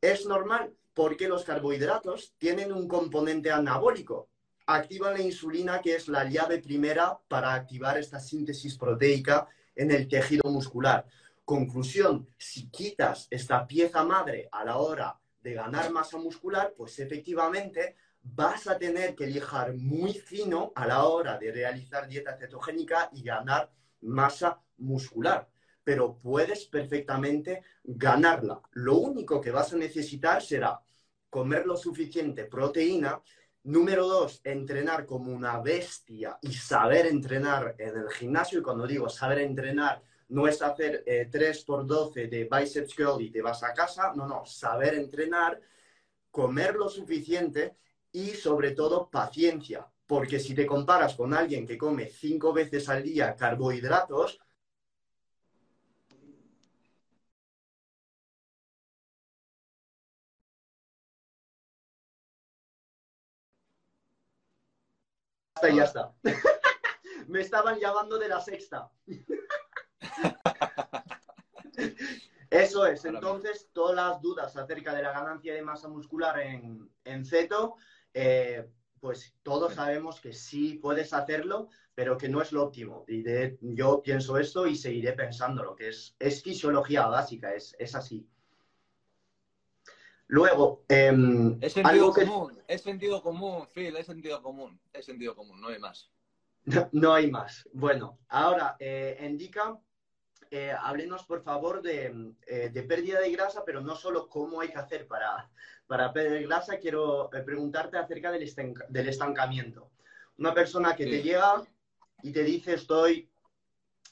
Es 0.00 0.26
normal 0.26 0.74
porque 0.94 1.28
los 1.28 1.44
carbohidratos 1.44 2.34
tienen 2.38 2.72
un 2.72 2.88
componente 2.88 3.50
anabólico. 3.50 4.28
Activan 4.66 5.14
la 5.14 5.22
insulina, 5.22 5.80
que 5.80 5.94
es 5.94 6.08
la 6.08 6.24
llave 6.24 6.58
primera 6.58 7.18
para 7.28 7.54
activar 7.54 7.96
esta 7.98 8.20
síntesis 8.20 8.76
proteica 8.76 9.48
en 9.74 9.90
el 9.90 10.08
tejido 10.08 10.50
muscular. 10.50 11.06
Conclusión, 11.44 12.28
si 12.36 12.68
quitas 12.68 13.28
esta 13.30 13.66
pieza 13.66 14.04
madre 14.04 14.48
a 14.52 14.64
la 14.64 14.76
hora 14.76 15.18
de 15.40 15.54
ganar 15.54 15.90
masa 15.90 16.18
muscular, 16.18 16.74
pues 16.76 16.98
efectivamente 16.98 17.96
vas 18.22 18.66
a 18.66 18.76
tener 18.76 19.14
que 19.14 19.26
lijar 19.26 19.74
muy 19.74 20.12
fino 20.12 20.72
a 20.74 20.86
la 20.86 21.04
hora 21.04 21.38
de 21.38 21.52
realizar 21.52 22.06
dieta 22.06 22.36
cetogénica 22.36 23.08
y 23.12 23.22
ganar 23.22 23.70
masa 24.00 24.60
muscular, 24.78 25.48
pero 25.88 26.18
puedes 26.18 26.66
perfectamente 26.66 27.62
ganarla. 27.82 28.60
Lo 28.72 28.98
único 28.98 29.40
que 29.40 29.50
vas 29.50 29.72
a 29.72 29.78
necesitar 29.78 30.42
será 30.42 30.78
comer 31.30 31.64
lo 31.64 31.78
suficiente 31.78 32.44
proteína. 32.44 33.22
Número 33.62 34.06
dos, 34.06 34.42
entrenar 34.44 35.06
como 35.06 35.32
una 35.32 35.58
bestia 35.62 36.38
y 36.42 36.52
saber 36.52 37.06
entrenar 37.06 37.74
en 37.78 37.96
el 37.96 38.10
gimnasio. 38.10 38.58
Y 38.58 38.62
cuando 38.62 38.86
digo 38.86 39.08
saber 39.08 39.38
entrenar, 39.38 40.02
no 40.28 40.46
es 40.46 40.60
hacer 40.60 41.04
3 41.30 41.64
por 41.64 41.86
12 41.86 42.26
de 42.26 42.44
biceps 42.52 42.94
curl 42.94 43.22
y 43.22 43.30
te 43.30 43.40
vas 43.40 43.62
a 43.62 43.72
casa. 43.72 44.12
No, 44.14 44.26
no, 44.26 44.44
saber 44.44 44.92
entrenar, 44.92 45.58
comer 46.30 46.74
lo 46.74 46.90
suficiente 46.90 47.78
y 48.12 48.32
sobre 48.32 48.72
todo 48.72 49.08
paciencia. 49.08 49.88
Porque 50.06 50.38
si 50.38 50.54
te 50.54 50.66
comparas 50.66 51.14
con 51.14 51.32
alguien 51.32 51.66
que 51.66 51.78
come 51.78 52.10
cinco 52.10 52.52
veces 52.52 52.90
al 52.90 53.02
día 53.02 53.34
carbohidratos, 53.34 54.38
y 65.66 65.76
ya 65.76 65.84
está. 65.84 66.12
Me 67.28 67.40
estaban 67.40 67.78
llamando 67.78 68.18
de 68.18 68.28
la 68.28 68.40
sexta. 68.40 68.90
Eso 72.50 72.86
es. 72.86 73.04
Entonces, 73.04 73.68
todas 73.72 73.96
las 73.96 74.22
dudas 74.22 74.56
acerca 74.56 74.94
de 74.94 75.02
la 75.02 75.12
ganancia 75.12 75.54
de 75.54 75.62
masa 75.62 75.88
muscular 75.88 76.38
en, 76.40 76.90
en 77.04 77.24
ceto, 77.24 77.76
eh, 78.14 78.68
pues 79.00 79.34
todos 79.42 79.74
sabemos 79.74 80.20
que 80.20 80.32
sí 80.32 80.78
puedes 80.80 81.12
hacerlo, 81.12 81.68
pero 81.94 82.16
que 82.16 82.28
no 82.28 82.40
es 82.40 82.52
lo 82.52 82.64
óptimo. 82.64 83.04
Y 83.06 83.22
yo 83.60 84.02
pienso 84.02 84.38
esto 84.38 84.66
y 84.66 84.76
seguiré 84.76 85.12
pensándolo, 85.12 85.76
que 85.76 85.88
es, 85.88 86.16
es 86.18 86.42
fisiología 86.42 87.06
básica, 87.06 87.54
es, 87.54 87.76
es 87.78 87.94
así. 87.94 88.26
Luego, 90.28 90.84
em, 90.88 91.58
es 91.62 91.72
sentido 91.72 92.12
común, 92.12 92.62
es 92.68 92.82
sentido 92.82 93.22
común, 93.22 93.66
Phil, 93.72 93.96
es 93.96 94.06
sentido 94.06 94.42
común, 94.42 94.78
es 94.92 95.06
sentido 95.06 95.34
común, 95.34 95.58
no 95.58 95.68
hay 95.68 95.78
más. 95.78 96.10
No, 96.92 97.14
hay 97.14 97.30
más. 97.30 97.66
Bueno, 97.72 98.18
ahora, 98.28 98.76
eh, 98.78 99.18
indica, 99.26 99.80
eh, 100.50 100.74
háblenos 100.78 101.24
por 101.24 101.42
favor 101.42 101.80
de, 101.80 102.34
eh, 102.46 102.68
de, 102.70 102.82
pérdida 102.82 103.20
de 103.20 103.32
grasa, 103.32 103.64
pero 103.64 103.80
no 103.80 103.96
solo 103.96 104.28
cómo 104.28 104.60
hay 104.60 104.68
que 104.68 104.76
hacer 104.76 105.06
para, 105.06 105.50
para 105.86 106.12
perder 106.12 106.46
grasa, 106.46 106.78
quiero 106.78 107.32
eh, 107.32 107.40
preguntarte 107.40 107.96
acerca 107.96 108.30
del, 108.30 108.52
del, 108.90 109.08
estancamiento. 109.08 109.90
Una 110.36 110.52
persona 110.52 110.94
que 110.94 111.06
te 111.06 111.22
llega 111.22 111.64
y 112.22 112.32
te 112.32 112.44
dice 112.44 112.74
estoy 112.74 113.30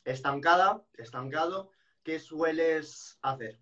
estancada, 0.07 0.83
estancado, 0.95 1.73
¿qué 2.03 2.19
sueles 2.19 3.19
hacer? 3.21 3.61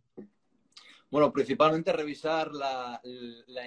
Bueno, 1.14 1.32
principalmente 1.32 1.92
revisar 1.92 2.52
la, 2.52 3.00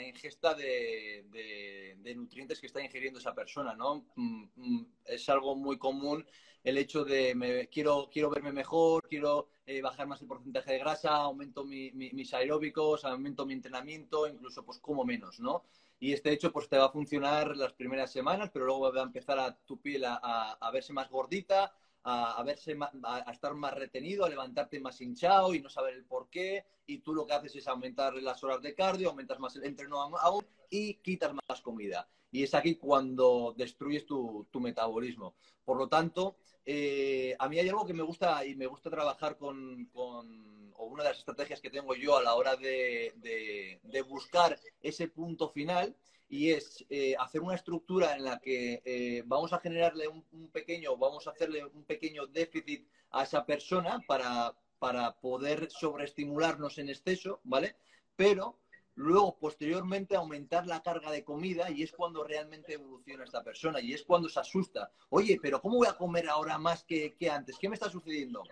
ingesta 0.06 0.54
de, 0.54 1.96
nutrientes 2.14 2.60
que 2.60 2.68
está 2.68 2.84
ingiriendo 2.84 3.20
esa 3.20 3.34
persona, 3.34 3.74
¿no? 3.74 4.06
Mm, 4.18 4.48
mm, 4.54 4.88
es 5.06 5.30
algo 5.30 5.56
muy 5.56 5.78
común 5.78 6.26
el 6.62 6.78
hecho 6.78 7.06
de 7.06 7.34
me, 7.36 7.70
quiero, 7.70 8.10
quiero 8.12 8.30
verme 8.30 8.52
mejor, 8.52 9.08
quiero 9.08 9.48
eh, 9.66 9.82
bajar 9.82 10.08
más 10.08 10.22
el 10.22 10.28
porcentaje 10.28 10.74
de 10.74 10.80
grasa, 10.80 11.16
aumento 11.16 11.64
mis 11.64 12.34
aeróbicos, 12.34 13.06
aumento 13.06 13.46
mi 13.46 13.54
entrenamiento, 13.54 14.28
incluso 14.28 14.66
pues 14.66 14.80
como 14.80 15.06
menos, 15.06 15.40
¿no? 15.40 15.64
Y 16.02 16.12
este 16.12 16.34
hecho 16.34 16.52
pues 16.52 16.68
te 16.68 16.78
va 16.78 16.88
a 16.88 16.92
funcionar 16.92 17.56
las 17.56 17.72
primeras 17.72 18.12
semanas, 18.12 18.50
pero 18.52 18.66
luego 18.66 18.94
va 18.94 19.00
a 19.00 19.06
empezar 19.06 19.40
a 19.40 19.56
tu 19.56 19.80
piel 19.80 20.04
a 20.04 20.70
verse 20.74 20.92
más 20.92 21.10
gordita, 21.10 21.74
a, 22.04 22.42
verse 22.44 22.78
a, 23.04 23.32
estar 23.32 23.54
más 23.54 23.74
retenido, 23.74 24.26
a 24.26 24.30
levantarte 24.30 24.80
más 24.80 25.00
hinchado 25.02 25.54
y 25.54 25.62
no 25.62 25.70
saber 25.70 25.96
el 25.96 26.06
por 26.06 26.30
qué. 26.30 26.66
Y 26.86 27.00
tú 27.00 27.14
lo 27.14 27.26
que 27.26 27.34
haces 27.34 27.56
es 27.56 27.68
aumentar 27.68 28.14
las 28.16 28.44
horas 28.44 28.62
de 28.62 28.74
cardio, 28.74 29.10
aumentas 29.10 29.40
más 29.40 29.56
el 29.56 29.66
entreno 29.66 30.02
aún 30.02 30.46
y 30.70 30.96
quitas 30.96 31.34
más 31.34 31.62
comida. 31.62 32.08
Y 32.32 32.44
es 32.44 32.54
aquí 32.54 32.76
cuando 32.76 33.54
destruyes 33.58 34.06
tu, 34.06 34.48
metabolismo. 34.54 35.36
Por 35.66 35.78
lo 35.78 35.88
tanto, 35.88 36.38
eh, 36.66 37.36
a 37.40 37.50
mí 37.50 37.60
hay 37.60 37.70
algo 37.70 37.86
que 37.86 37.94
me 37.94 38.04
gusta 38.04 38.46
y 38.46 38.56
me 38.56 38.68
gusta 38.68 38.90
trabajar 38.90 39.38
con, 39.38 39.90
una 39.94 41.04
de 41.04 41.10
las 41.10 41.20
estrategias 41.20 41.60
que 41.60 41.70
tengo 41.70 41.96
yo 41.96 42.18
a 42.18 42.24
la 42.24 42.36
hora 42.36 42.56
de 42.56 44.06
buscar 44.08 44.58
ese 44.82 45.08
punto 45.10 45.50
final 45.50 45.96
y 46.30 46.52
es 46.52 46.86
eh, 46.90 47.16
hacer 47.18 47.42
una 47.42 47.56
estructura 47.56 48.16
en 48.16 48.24
la 48.24 48.40
que 48.40 48.82
eh, 48.84 49.24
vamos 49.26 49.54
a 49.54 49.60
generarle 49.60 50.08
un, 50.08 50.24
pequeño, 50.52 50.98
vamos 50.98 51.28
a 51.28 51.32
hacerle 51.32 51.66
un 51.66 51.84
pequeño 51.84 52.28
déficit 52.28 52.88
a 53.12 53.24
esa 53.24 53.46
persona 53.46 54.00
para, 54.08 54.54
para 54.80 55.20
poder 55.20 55.70
sobreestimularnos 55.72 56.78
en 56.78 56.90
exceso, 56.90 57.40
¿vale? 57.44 57.78
Pero 58.16 58.60
luego 58.96 59.38
posteriormente 59.38 60.16
aumentar 60.16 60.66
la 60.66 60.82
carga 60.82 61.12
de 61.12 61.24
comida 61.24 61.70
y 61.70 61.84
es 61.84 61.92
cuando 61.92 62.24
realmente 62.24 62.74
evoluciona 62.74 63.24
esta 63.24 63.44
persona 63.44 63.80
y 63.80 63.94
es 63.94 64.04
cuando 64.04 64.28
se 64.28 64.40
asusta. 64.40 64.92
Oye, 65.10 65.40
pero 65.42 65.62
¿cómo 65.62 65.78
voy 65.78 65.88
a 65.88 65.98
comer 65.98 66.28
ahora 66.28 66.58
más 66.58 66.84
que, 66.84 67.16
que 67.16 67.30
antes? 67.30 67.58
¿Qué 67.60 67.70
me 67.70 67.76
está 67.76 67.90
sucediendo? 67.90 68.44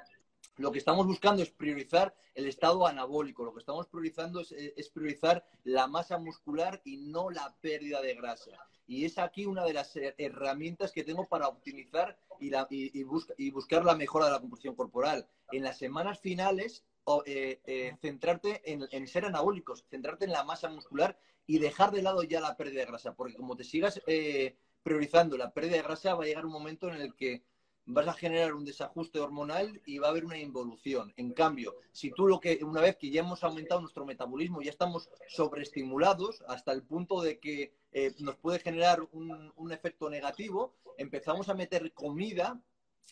Lo 0.58 0.72
que 0.72 0.80
estamos 0.80 1.06
buscando 1.06 1.44
es 1.44 1.50
priorizar 1.50 2.16
el 2.34 2.48
estado 2.48 2.88
anabólico, 2.88 3.44
lo 3.44 3.54
que 3.54 3.60
estamos 3.60 3.88
priorizando 3.88 4.42
es, 4.42 4.90
priorizar 4.90 5.46
la 5.64 5.88
masa 5.88 6.18
muscular 6.18 6.82
y 6.86 6.98
no 6.98 7.30
la 7.30 7.56
pérdida 7.62 8.02
de 8.02 8.16
grasa. 8.16 8.52
Y 8.88 9.06
es 9.06 9.18
aquí 9.18 9.46
una 9.46 9.64
de 9.64 9.74
las 9.74 9.96
herramientas 9.96 10.92
que 10.92 11.04
tengo 11.04 11.26
para 11.26 11.48
optimizar 11.48 12.18
y, 12.40 13.50
buscar 13.50 13.84
la 13.84 13.96
mejora 13.96 14.26
de 14.26 14.32
la 14.32 14.40
composición 14.40 14.76
corporal. 14.76 15.28
En 15.52 15.64
las 15.64 15.78
semanas 15.78 16.20
finales, 16.20 16.86
eh, 17.26 17.60
eh, 17.66 17.96
centrarte 18.02 18.62
en, 18.66 19.08
ser 19.08 19.26
anabólicos, 19.26 19.86
centrarte 19.90 20.26
en 20.26 20.32
la 20.32 20.44
masa 20.44 20.70
muscular 20.70 21.18
y 21.48 21.60
dejar 21.60 21.92
de 21.92 22.02
lado 22.02 22.24
ya 22.24 22.40
la 22.42 22.56
pérdida 22.58 22.80
de 22.80 22.88
grasa, 22.88 23.14
porque 23.14 23.36
como 23.36 23.56
te 23.56 23.64
sigas 23.64 24.02
eh, 24.08 24.56
priorizando 24.84 25.38
la 25.38 25.52
pérdida 25.52 25.78
de 25.78 25.84
grasa, 25.84 26.16
va 26.16 26.24
a 26.24 26.28
llegar 26.28 26.46
un 26.46 26.52
momento 26.52 26.88
en 26.88 27.02
el 27.02 27.16
que 27.16 27.44
vas 27.86 28.08
a 28.08 28.14
generar 28.14 28.54
un 28.54 28.66
desajuste 28.66 29.20
hormonal 29.20 29.82
y 29.86 30.00
va 30.00 30.08
a 30.08 30.10
haber 30.12 30.26
una 30.26 30.38
involución. 30.38 31.14
En 31.18 31.34
cambio, 31.34 31.76
si 31.92 32.12
tú 32.12 32.28
lo 32.28 32.40
que, 32.40 32.64
una 32.64 32.82
vez 32.82 32.98
que 32.98 33.10
ya 33.10 33.22
hemos 33.22 33.44
aumentado 33.44 33.82
nuestro 33.82 34.06
metabolismo, 34.06 34.62
ya 34.62 34.72
estamos 34.72 35.10
sobreestimulados 35.28 36.44
hasta 36.48 36.72
el 36.72 36.84
punto 36.84 37.22
de 37.22 37.40
que 37.40 37.74
eh, 37.92 38.14
nos 38.20 38.38
puede 38.38 38.60
generar 38.60 39.08
un, 39.12 39.54
un 39.56 39.72
efecto 39.72 40.10
negativo, 40.10 40.74
empezamos 40.98 41.50
a 41.50 41.54
meter 41.54 41.94
comida, 41.94 42.60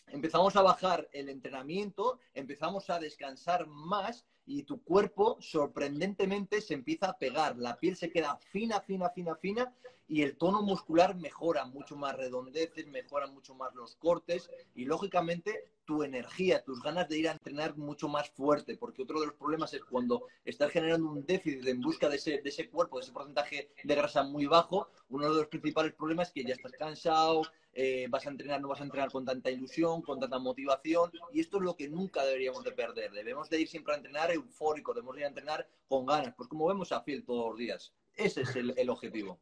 empezamos 0.08 0.56
a 0.56 0.62
bajar 0.62 1.08
el 1.12 1.28
entrenamiento, 1.28 2.18
empezamos 2.34 2.90
a 2.90 2.98
descansar 2.98 3.66
más 3.66 4.26
y 4.46 4.64
tu 4.64 4.82
cuerpo 4.82 5.36
sorprendentemente 5.40 6.60
se 6.60 6.74
empieza 6.74 7.10
a 7.10 7.18
pegar, 7.18 7.56
la 7.56 7.76
piel 7.76 7.96
se 7.96 8.10
queda 8.10 8.36
fina, 8.36 8.80
fina, 8.80 9.10
fina, 9.10 9.34
fina 9.36 9.74
y 10.06 10.22
el 10.22 10.36
tono 10.36 10.62
muscular 10.62 11.16
mejora 11.16 11.64
mucho 11.64 11.96
más 11.96 12.14
redondeces, 12.16 12.86
mejora 12.86 13.26
mucho 13.26 13.54
más 13.54 13.74
los 13.74 13.96
cortes 13.96 14.50
y 14.74 14.84
lógicamente 14.84 15.70
tu 15.84 16.02
energía, 16.02 16.62
tus 16.62 16.82
ganas 16.82 17.08
de 17.08 17.18
ir 17.18 17.28
a 17.28 17.32
entrenar 17.32 17.76
mucho 17.76 18.08
más 18.08 18.30
fuerte, 18.30 18.76
porque 18.76 19.02
otro 19.02 19.20
de 19.20 19.26
los 19.26 19.34
problemas 19.34 19.72
es 19.74 19.84
cuando 19.84 20.26
estás 20.44 20.70
generando 20.70 21.10
un 21.10 21.24
déficit 21.26 21.66
en 21.66 21.80
busca 21.80 22.08
de 22.08 22.16
ese, 22.16 22.40
de 22.42 22.48
ese 22.48 22.70
cuerpo, 22.70 22.98
de 22.98 23.04
ese 23.04 23.12
porcentaje 23.12 23.70
de 23.82 23.94
grasa 23.94 24.22
muy 24.22 24.46
bajo, 24.46 24.88
uno 25.10 25.30
de 25.30 25.40
los 25.40 25.48
principales 25.48 25.92
problemas 25.92 26.28
es 26.28 26.34
que 26.34 26.44
ya 26.44 26.54
estás 26.54 26.72
cansado, 26.72 27.42
eh, 27.76 28.06
vas 28.08 28.24
a 28.26 28.30
entrenar, 28.30 28.60
no 28.60 28.68
vas 28.68 28.80
a 28.80 28.84
entrenar 28.84 29.10
con 29.10 29.24
tanta 29.24 29.50
ilusión, 29.50 30.00
con 30.00 30.20
tanta 30.20 30.38
motivación, 30.38 31.10
y 31.32 31.40
esto 31.40 31.56
es 31.56 31.64
lo 31.64 31.76
que 31.76 31.88
nunca 31.88 32.24
deberíamos 32.24 32.62
de 32.62 32.72
perder. 32.72 33.10
Debemos 33.10 33.50
de 33.50 33.60
ir 33.60 33.68
siempre 33.68 33.94
a 33.94 33.96
entrenar 33.96 34.30
eufórico, 34.34 34.92
debemos 34.92 35.14
de 35.14 35.20
ir 35.20 35.24
a 35.26 35.28
entrenar 35.28 35.68
con 35.88 36.06
ganas, 36.06 36.34
pues 36.36 36.48
como 36.48 36.66
vemos 36.66 36.92
a 36.92 37.02
Phil 37.02 37.24
todos 37.24 37.50
los 37.50 37.58
días. 37.58 37.94
Ese 38.16 38.42
es 38.42 38.54
el, 38.54 38.90
objetivo. 38.90 39.40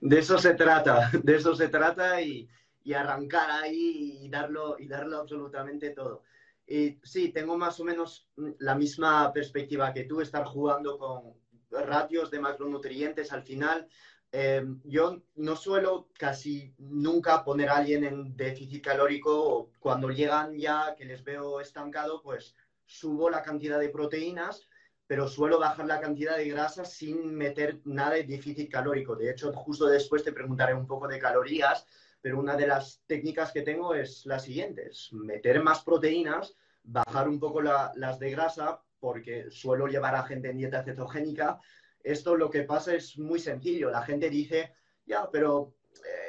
De 0.00 0.18
eso 0.18 0.38
se 0.38 0.54
trata, 0.54 1.10
de 1.22 1.36
eso 1.36 1.54
se 1.54 1.68
trata 1.68 2.20
y, 2.20 2.48
arrancar 2.94 3.50
ahí 3.50 4.18
y 4.22 4.28
darlo, 4.28 4.76
y 4.78 4.88
darlo 4.88 5.18
absolutamente 5.18 5.90
todo. 5.90 6.24
Y 6.66 6.98
sí, 7.02 7.30
tengo 7.30 7.56
más 7.56 7.78
o 7.80 7.84
menos 7.84 8.28
la 8.58 8.74
misma 8.74 9.32
perspectiva 9.32 9.92
que 9.92 10.04
tú, 10.04 10.20
estar 10.20 10.44
jugando 10.44 10.98
con 10.98 11.34
ratios 11.70 12.30
de 12.30 12.40
macronutrientes 12.40 13.32
al 13.32 13.42
final. 13.42 13.88
Eh, 14.32 14.64
yo 14.84 15.22
no 15.36 15.56
suelo 15.56 16.08
casi 16.16 16.72
nunca 16.78 17.44
poner 17.44 17.68
a 17.68 17.78
alguien 17.78 18.04
en 18.04 18.36
déficit 18.36 18.84
calórico 18.84 19.72
cuando 19.80 20.10
llegan 20.10 20.56
ya 20.56 20.94
que 20.96 21.04
les 21.04 21.24
veo 21.24 21.60
estancado, 21.60 22.22
pues 22.22 22.54
subo 22.90 23.30
la 23.30 23.42
cantidad 23.42 23.78
de 23.78 23.88
proteínas 23.88 24.68
pero 25.10 25.26
suelo 25.26 25.58
bajar 25.58 25.86
la 25.86 26.00
cantidad 26.00 26.36
de 26.36 26.48
grasa 26.48 26.84
sin 26.84 27.34
meter 27.34 27.80
nada 27.84 28.14
de 28.14 28.22
déficit 28.22 28.70
calórico. 28.70 29.16
De 29.16 29.28
hecho, 29.28 29.52
justo 29.52 29.86
después 29.86 30.22
te 30.22 30.32
preguntaré 30.32 30.72
un 30.72 30.86
poco 30.86 31.08
de 31.08 31.18
calorías, 31.18 31.84
pero 32.20 32.38
una 32.38 32.56
de 32.56 32.68
las 32.68 33.02
técnicas 33.08 33.50
que 33.50 33.62
tengo 33.62 33.92
es 33.92 34.24
la 34.24 34.38
siguiente, 34.38 34.88
meter 35.10 35.64
más 35.64 35.82
proteínas, 35.82 36.54
bajar 36.84 37.28
un 37.28 37.40
poco 37.40 37.60
las 37.60 38.20
de 38.20 38.30
grasa, 38.30 38.84
porque 39.00 39.50
suelo 39.50 39.88
llevar 39.88 40.14
a 40.14 40.22
gente 40.22 40.48
en 40.48 40.58
dieta 40.58 40.84
cetogénica. 40.84 41.58
Esto 42.04 42.36
lo 42.36 42.48
que 42.48 42.62
pasa 42.62 42.94
es 42.94 43.18
muy 43.18 43.40
sencillo. 43.40 43.90
La 43.90 44.02
gente 44.02 44.30
dice, 44.30 44.74
ya, 45.06 45.28
pero 45.28 45.74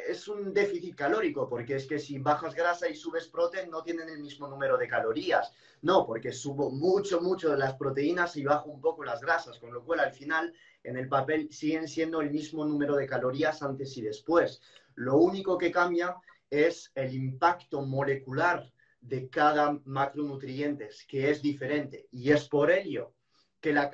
es 0.07 0.27
un 0.27 0.53
déficit 0.53 0.95
calórico, 0.95 1.47
porque 1.47 1.75
es 1.75 1.85
que 1.85 1.99
si 1.99 2.19
bajas 2.19 2.53
grasa 2.55 2.89
y 2.89 2.95
subes 2.95 3.27
proteína 3.27 3.71
no 3.71 3.83
tienen 3.83 4.09
el 4.09 4.19
mismo 4.19 4.47
número 4.47 4.77
de 4.77 4.87
calorías. 4.87 5.53
No, 5.81 6.05
porque 6.05 6.31
subo 6.31 6.69
mucho, 6.69 7.21
mucho 7.21 7.55
las 7.55 7.75
proteínas 7.75 8.35
y 8.37 8.43
bajo 8.43 8.69
un 8.69 8.81
poco 8.81 9.03
las 9.03 9.21
grasas, 9.21 9.57
con 9.57 9.73
lo 9.73 9.83
cual 9.83 9.99
al 9.99 10.11
final 10.11 10.53
en 10.83 10.97
el 10.97 11.07
papel 11.07 11.51
siguen 11.51 11.87
siendo 11.87 12.21
el 12.21 12.31
mismo 12.31 12.65
número 12.65 12.95
de 12.95 13.07
calorías 13.07 13.63
antes 13.63 13.95
y 13.97 14.01
después. 14.01 14.61
Lo 14.95 15.17
único 15.17 15.57
que 15.57 15.71
cambia 15.71 16.15
es 16.49 16.91
el 16.95 17.13
impacto 17.13 17.81
molecular 17.81 18.71
de 18.99 19.29
cada 19.29 19.79
macronutriente, 19.85 20.89
que 21.07 21.31
es 21.31 21.41
diferente. 21.41 22.07
Y 22.11 22.31
es 22.31 22.47
por 22.47 22.69
ello 22.69 23.13
que 23.59 23.73
la 23.73 23.89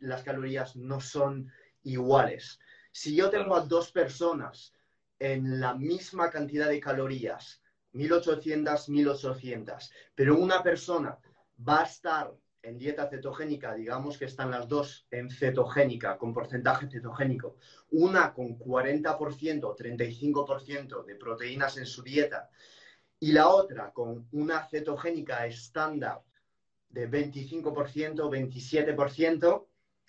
las 0.00 0.22
calorías 0.22 0.76
no 0.76 1.00
son 1.00 1.50
iguales. 1.82 2.58
Si 2.90 3.14
yo 3.14 3.30
tengo 3.30 3.54
a 3.54 3.60
dos 3.60 3.92
personas 3.92 4.72
en 5.18 5.60
la 5.60 5.74
misma 5.74 6.30
cantidad 6.30 6.68
de 6.68 6.80
calorías, 6.80 7.60
1800, 7.92 8.88
1800, 8.88 9.92
pero 10.14 10.36
una 10.38 10.62
persona 10.62 11.18
va 11.66 11.80
a 11.80 11.84
estar 11.84 12.32
en 12.62 12.78
dieta 12.78 13.08
cetogénica, 13.08 13.74
digamos 13.74 14.18
que 14.18 14.26
están 14.26 14.50
las 14.50 14.68
dos 14.68 15.06
en 15.10 15.30
cetogénica, 15.30 16.18
con 16.18 16.34
porcentaje 16.34 16.88
cetogénico, 16.88 17.56
una 17.90 18.32
con 18.34 18.58
40% 18.58 19.64
o 19.64 19.76
35% 19.76 21.04
de 21.04 21.14
proteínas 21.14 21.76
en 21.78 21.86
su 21.86 22.02
dieta 22.02 22.50
y 23.20 23.32
la 23.32 23.48
otra 23.48 23.92
con 23.92 24.28
una 24.32 24.64
cetogénica 24.68 25.46
estándar 25.46 26.22
de 26.88 27.08
25% 27.08 28.20
o 28.20 28.30
27%, 28.30 29.66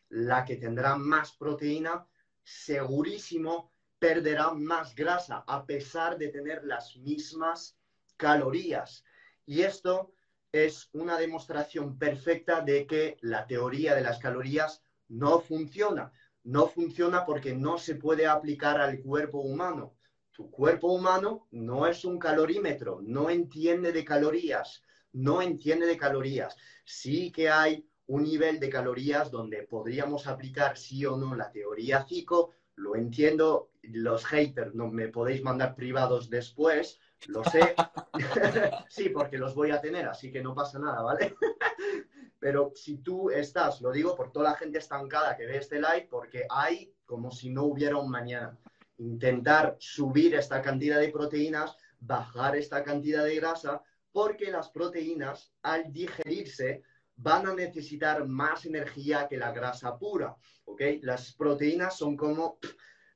la 0.10 0.46
que 0.46 0.56
tendrá 0.56 0.96
más 0.96 1.34
proteína, 1.34 2.06
segurísimo 2.44 3.72
perderá 4.00 4.54
más 4.54 4.96
grasa 4.96 5.44
a 5.46 5.66
pesar 5.66 6.18
de 6.18 6.30
tener 6.30 6.64
las 6.64 6.96
mismas 6.98 7.78
calorías. 8.18 9.04
Y 9.46 9.62
esto 9.62 10.14
es 10.52 10.90
una 10.94 11.18
demostración 11.18 11.98
perfecta 11.98 12.62
de 12.62 12.88
que 12.88 13.18
la 13.22 13.46
teoría 13.46 13.94
de 13.96 14.02
las 14.02 14.20
calorías 14.20 14.82
no 15.10 15.40
funciona. 15.40 16.12
No 16.44 16.68
funciona 16.68 17.26
porque 17.26 17.54
no 17.54 17.78
se 17.78 17.96
puede 17.96 18.26
aplicar 18.26 18.80
al 18.80 19.00
cuerpo 19.02 19.40
humano. 19.40 19.96
Tu 20.32 20.50
cuerpo 20.50 20.88
humano 20.88 21.48
no 21.52 21.86
es 21.86 22.06
un 22.06 22.18
calorímetro, 22.18 23.02
no 23.04 23.30
entiende 23.30 23.92
de 23.92 24.06
calorías, 24.06 24.82
no 25.12 25.42
entiende 25.42 25.86
de 25.86 25.98
calorías. 25.98 26.56
Sí 26.86 27.32
que 27.32 27.50
hay 27.50 27.86
un 28.08 28.24
nivel 28.24 28.60
de 28.60 28.70
calorías 28.70 29.30
donde 29.30 29.64
podríamos 29.64 30.28
aplicar 30.28 30.78
sí 30.78 31.06
o 31.06 31.18
no 31.18 31.36
la 31.36 31.52
teoría 31.52 32.06
CICO, 32.08 32.54
lo 32.80 32.96
entiendo, 32.96 33.72
los 33.84 34.26
haters 34.26 34.74
no 34.74 34.88
me 34.88 35.10
podéis 35.10 35.44
mandar 35.44 35.76
privados 35.76 36.30
después, 36.30 37.00
lo 37.28 37.44
sé. 37.44 37.76
sí, 38.90 39.10
porque 39.10 39.38
los 39.38 39.54
voy 39.54 39.72
a 39.72 39.82
tener, 39.82 40.08
así 40.08 40.32
que 40.32 40.42
no 40.42 40.56
pasa 40.56 40.80
nada, 40.80 41.02
¿vale? 41.02 41.36
Pero 42.40 42.72
si 42.74 42.98
tú 42.98 43.30
estás, 43.30 43.82
lo 43.82 43.92
digo 43.92 44.16
por 44.16 44.32
toda 44.32 44.52
la 44.52 44.56
gente 44.56 44.80
estancada 44.80 45.36
que 45.36 45.46
ve 45.46 45.58
este 45.58 45.76
live, 45.76 46.08
porque 46.10 46.46
hay 46.50 46.94
como 47.06 47.32
si 47.32 47.50
no 47.50 47.64
hubiera 47.64 47.98
un 47.98 48.10
mañana. 48.10 48.58
Intentar 48.98 49.76
subir 49.80 50.36
esta 50.36 50.62
cantidad 50.62 51.00
de 51.00 51.10
proteínas, 51.10 51.76
bajar 52.00 52.56
esta 52.56 52.84
cantidad 52.84 53.26
de 53.26 53.36
grasa, 53.36 53.84
porque 54.12 54.52
las 54.52 54.70
proteínas, 54.70 55.54
al 55.62 55.92
digerirse, 55.92 56.84
van 57.22 57.48
a 57.48 57.54
necesitar 57.54 58.26
más 58.28 58.66
energía 58.66 59.28
que 59.28 59.38
la 59.38 59.52
grasa 59.52 59.98
pura. 59.98 60.36
¿ok? 60.66 60.82
Las 61.02 61.34
proteínas 61.34 61.98
son 61.98 62.16
como 62.16 62.58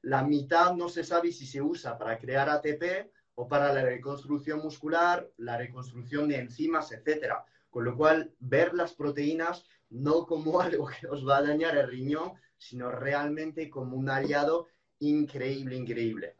la 0.01 0.23
mitad, 0.23 0.73
no 0.73 0.89
se 0.89 1.03
sabe 1.03 1.31
si 1.31 1.45
se 1.45 1.61
usa 1.61 1.97
para 1.97 2.17
crear 2.17 2.49
ATP 2.49 3.09
o 3.35 3.47
para 3.47 3.73
la 3.73 3.81
reconstrucción 3.83 4.59
muscular, 4.59 5.29
la 5.37 5.57
reconstrucción 5.57 6.27
de 6.27 6.39
enzimas, 6.39 6.91
etcétera. 6.91 7.45
Con 7.69 7.85
lo 7.85 7.95
cual, 7.95 8.33
ver 8.39 8.73
las 8.73 8.93
proteínas 8.93 9.65
no 9.89 10.25
como 10.25 10.59
algo 10.61 10.87
que 10.87 11.07
os 11.07 11.27
va 11.27 11.37
a 11.37 11.43
dañar 11.43 11.77
el 11.77 11.87
riñón, 11.87 12.33
sino 12.57 12.91
realmente 12.91 13.69
como 13.69 13.95
un 13.95 14.09
aliado 14.09 14.67
increíble, 14.99 15.75
increíble. 15.75 16.35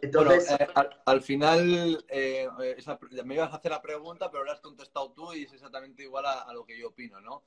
Entonces, 0.00 0.50
eh, 0.50 0.66
al, 1.04 1.22
final 1.22 2.04
eh, 2.08 2.48
me 3.24 3.34
ibas 3.34 3.52
a 3.52 3.56
hacer 3.56 3.70
la 3.70 3.82
pregunta, 3.82 4.30
pero 4.30 4.44
la 4.44 4.52
has 4.52 4.60
contestado 4.60 5.12
tú 5.12 5.34
y 5.34 5.42
es 5.42 5.52
exactamente 5.52 6.02
igual 6.02 6.26
a, 6.26 6.42
a 6.42 6.54
lo 6.54 6.64
que 6.64 6.78
yo 6.78 6.88
opino, 6.88 7.20
¿no? 7.20 7.44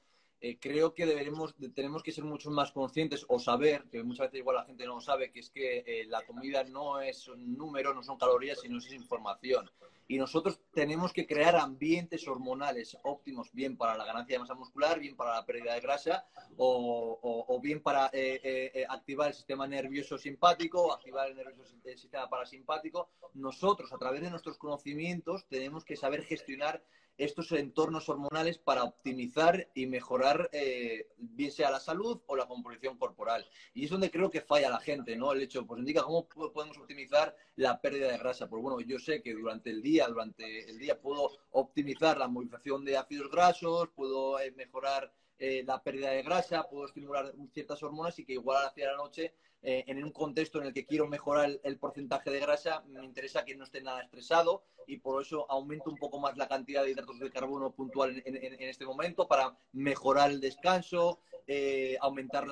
Eh, 0.48 0.60
creo 0.62 0.94
que 0.94 1.08
deberemos, 1.08 1.56
tenemos 1.74 2.04
que 2.04 2.12
ser 2.12 2.24
mucho 2.24 2.52
más 2.52 2.72
conscientes 2.72 3.26
o 3.30 3.40
saber, 3.40 3.86
que 3.90 4.04
muchas 4.04 4.28
veces 4.28 4.42
igual 4.42 4.58
la 4.58 4.66
gente 4.66 4.86
no 4.86 4.94
lo 4.94 5.02
sabe, 5.02 5.32
que 5.32 5.40
es 5.40 5.50
que 5.50 5.80
eh, 5.88 6.06
la 6.06 6.24
comida 6.24 6.64
no 6.64 7.02
es 7.02 7.28
un 7.28 7.58
número, 7.58 7.96
no 7.96 8.04
son 8.04 8.16
calorías, 8.16 8.60
sino 8.62 8.78
es 8.78 8.92
información. 8.92 9.72
Y 10.08 10.20
nosotros 10.20 10.62
tenemos 10.72 11.14
que 11.14 11.26
crear 11.26 11.56
ambientes 11.56 12.28
hormonales 12.28 12.96
óptimos, 13.02 13.52
bien 13.54 13.76
para 13.76 13.98
la 13.98 14.06
ganancia 14.06 14.36
de 14.36 14.42
masa 14.42 14.54
muscular, 14.54 15.00
bien 15.00 15.16
para 15.16 15.34
la 15.34 15.48
pérdida 15.48 15.74
de 15.74 15.80
grasa, 15.80 16.28
o, 16.58 17.60
bien 17.60 17.82
para 17.82 18.12
eh, 18.14 18.86
activar 18.88 19.30
el 19.30 19.34
sistema 19.34 19.66
nervioso 19.66 20.16
simpático, 20.20 20.80
o 20.80 20.94
activar 20.94 21.28
el, 21.28 21.38
nervioso, 21.38 21.74
el 21.86 21.98
sistema 21.98 22.30
parasimpático. 22.30 23.10
Nosotros, 23.34 23.92
a 23.92 23.98
través 23.98 24.22
de 24.22 24.30
nuestros 24.30 24.60
conocimientos, 24.60 25.48
tenemos 25.48 25.84
que 25.84 25.96
saber 25.96 26.24
gestionar 26.24 26.84
estos 27.18 27.52
entornos 27.54 28.10
hormonales 28.10 28.58
para 28.58 28.84
optimizar 28.84 29.70
y 29.74 29.86
mejorar 29.86 30.50
eh, 30.52 31.08
bien 31.18 31.52
sea 31.52 31.72
la 31.72 31.80
salud 31.80 32.22
o 32.28 32.36
la 32.36 32.48
composición 32.48 32.98
corporal. 32.98 33.46
Y 33.74 33.86
es 33.86 33.92
donde 33.92 34.12
creo 34.12 34.30
que 34.30 34.42
falla 34.42 34.70
la 34.70 34.80
gente, 34.80 35.16
¿no? 35.16 35.32
El 35.32 35.42
hecho, 35.42 35.66
pues 35.66 35.80
indica 35.80 36.04
cómo 36.04 36.28
podemos 36.28 36.78
optimizar 36.78 37.36
la 37.56 37.80
pérdida 37.80 38.12
de 38.12 38.18
grasa. 38.18 38.50
Pues 38.50 38.62
bueno, 38.62 38.82
yo 38.82 39.00
sé 39.00 39.22
que 39.22 39.34
durante 39.34 39.70
el 39.70 39.82
día, 39.82 40.08
durante 40.08 40.70
el 40.70 40.78
día 40.78 41.00
puedo 41.00 41.32
optimizar 41.52 42.18
la 42.18 42.28
movilización 42.28 42.84
de 42.84 42.98
ácidos 42.98 43.32
grasos, 43.32 43.90
puedo 43.96 44.40
eh, 44.40 44.52
mejorar 44.52 45.14
eh, 45.38 45.64
la 45.66 45.84
pérdida 45.84 46.12
de 46.12 46.24
grasa, 46.24 46.64
puedo 46.70 46.86
estimular 46.86 47.34
ciertas 47.54 47.82
hormonas 47.84 48.18
y 48.20 48.26
que 48.26 48.34
igual 48.34 48.66
hacia 48.66 48.92
la 48.92 48.98
noche, 48.98 49.34
eh, 49.66 49.84
en 49.88 50.04
un 50.04 50.12
contexto 50.12 50.60
en 50.60 50.68
el 50.68 50.74
que 50.74 50.86
quiero 50.86 51.08
mejorar 51.08 51.60
el, 51.64 51.78
porcentaje 51.78 52.30
de 52.30 52.40
grasa, 52.40 52.84
me 52.88 53.04
interesa 53.04 53.44
que 53.44 53.56
no 53.56 53.64
esté 53.64 53.82
nada 53.82 54.02
estresado 54.04 54.64
y 54.86 54.98
por 54.98 55.22
eso 55.22 55.50
aumento 55.50 55.90
un 55.90 55.98
poco 55.98 56.20
más 56.20 56.38
la 56.38 56.48
cantidad 56.48 56.84
de 56.84 56.92
hidratos 56.92 57.20
de 57.20 57.32
carbono 57.32 57.72
puntual 57.72 58.22
en, 58.26 58.70
este 58.70 58.86
momento 58.86 59.28
para 59.28 59.58
mejorar 59.74 60.30
el 60.30 60.40
descanso, 60.40 61.20
eh, 61.48 61.98
aumentar 62.00 62.46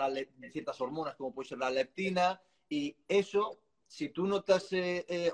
ciertas 0.52 0.82
hormonas 0.82 1.16
como 1.16 1.34
puede 1.34 1.50
ser 1.50 1.60
la 1.60 1.70
leptina 1.70 2.42
y 2.68 2.96
eso 3.08 3.60
si 3.88 4.10
tú 4.10 4.26
no 4.26 4.38
estás 4.38 4.70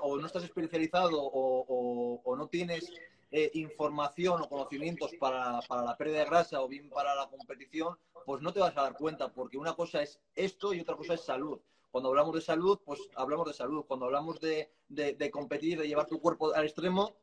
o 0.02 0.18
no 0.18 0.26
estás 0.26 0.44
especializado 0.44 1.18
o 1.18 2.36
no 2.36 2.48
tienes 2.48 2.92
eh, 3.30 3.50
información 3.54 4.42
o 4.42 4.48
conocimientos 4.48 5.12
para, 5.18 5.60
para, 5.68 5.82
la 5.82 5.96
pérdida 5.96 6.20
de 6.20 6.24
grasa 6.24 6.60
o 6.60 6.68
bien 6.68 6.88
para 6.90 7.14
la 7.14 7.28
competición, 7.28 7.96
pues 8.26 8.42
no 8.42 8.52
te 8.52 8.60
vas 8.60 8.76
a 8.76 8.82
dar 8.82 8.96
cuenta, 8.96 9.32
porque 9.32 9.56
una 9.56 9.74
cosa 9.74 10.02
es 10.02 10.20
esto 10.34 10.74
y 10.74 10.80
otra 10.80 10.96
cosa 10.96 11.14
es 11.14 11.20
salud. 11.20 11.60
Cuando 11.90 12.10
hablamos 12.10 12.34
de 12.34 12.40
salud, 12.40 12.78
pues 12.84 13.00
hablamos 13.16 13.46
de 13.46 13.54
salud. 13.54 13.84
Cuando 13.86 14.06
hablamos 14.06 14.40
de, 14.40 14.70
de, 14.88 15.30
competir, 15.30 15.78
de 15.78 15.88
llevar 15.88 16.06
tu 16.06 16.20
cuerpo 16.20 16.54
al 16.54 16.64
extremo, 16.64 17.16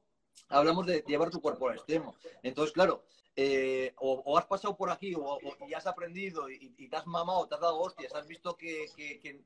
hablamos 0.50 0.86
de 0.86 1.04
llevar 1.08 1.30
tu 1.30 1.42
cuerpo 1.42 1.70
al 1.70 1.76
extremo. 1.76 2.16
Entonces, 2.44 2.74
claro, 2.74 3.04
eh, 3.36 3.94
o, 3.98 4.38
has 4.38 4.46
pasado 4.46 4.76
por 4.76 4.90
aquí 4.90 5.14
o, 5.16 5.40
y 5.68 5.74
has 5.74 5.88
aprendido 5.88 6.50
y, 6.50 6.88
te 6.90 6.96
has 6.96 7.08
mamado, 7.08 7.48
te 7.48 7.56
has 7.56 7.62
dado 7.62 7.80
hostias, 7.80 8.14
has 8.14 8.28
visto 8.28 8.58
que, 8.58 8.88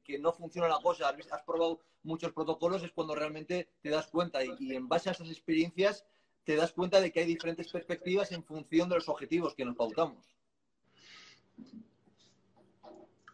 que, 0.04 0.20
no 0.20 0.32
funciona 0.34 0.68
la 0.68 0.80
cosa, 0.80 1.10
has, 1.10 1.44
probado 1.44 1.80
muchos 2.02 2.32
protocolos, 2.32 2.84
es 2.84 2.92
cuando 2.92 3.14
realmente 3.14 3.70
te 3.82 3.90
das 3.90 4.08
cuenta. 4.08 4.40
Y 4.44 4.76
en 4.76 4.88
base 4.88 5.10
a 5.10 5.12
esas 5.12 5.30
experiencias 5.30 6.06
te 6.44 6.56
das 6.56 6.74
cuenta 6.74 7.00
de 7.00 7.12
que 7.12 7.22
hay 7.22 7.26
diferentes 7.26 7.72
perspectivas 7.72 8.32
en 8.32 8.44
función 8.44 8.90
de 8.90 8.96
los 8.96 9.10
objetivos 9.10 9.56
que 9.56 9.66
nos 9.66 9.76
pautamos. 9.76 10.36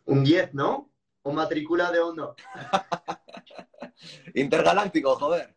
Un 0.05 0.23
10, 0.23 0.53
¿no? 0.53 0.89
O 1.23 1.31
matrícula 1.31 1.91
de 1.91 1.99
hondo. 1.99 2.35
Intergaláctico, 4.33 5.15
joder. 5.15 5.55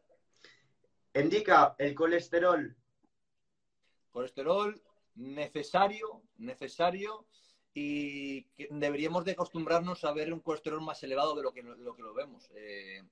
Indica 1.14 1.74
el 1.78 1.94
colesterol. 1.94 2.76
Colesterol 4.10 4.82
necesario, 5.14 6.22
necesario 6.38 7.26
y 7.72 8.48
deberíamos 8.70 9.24
de 9.24 9.32
acostumbrarnos 9.32 10.04
a 10.04 10.12
ver 10.12 10.32
un 10.32 10.40
colesterol 10.40 10.80
más 10.80 11.02
elevado 11.02 11.36
de 11.36 11.42
lo 11.42 11.52
que 11.52 11.62
lo, 11.62 11.94
que 11.94 12.02
lo 12.02 12.14
vemos. 12.14 12.50
Eh, 12.54 13.02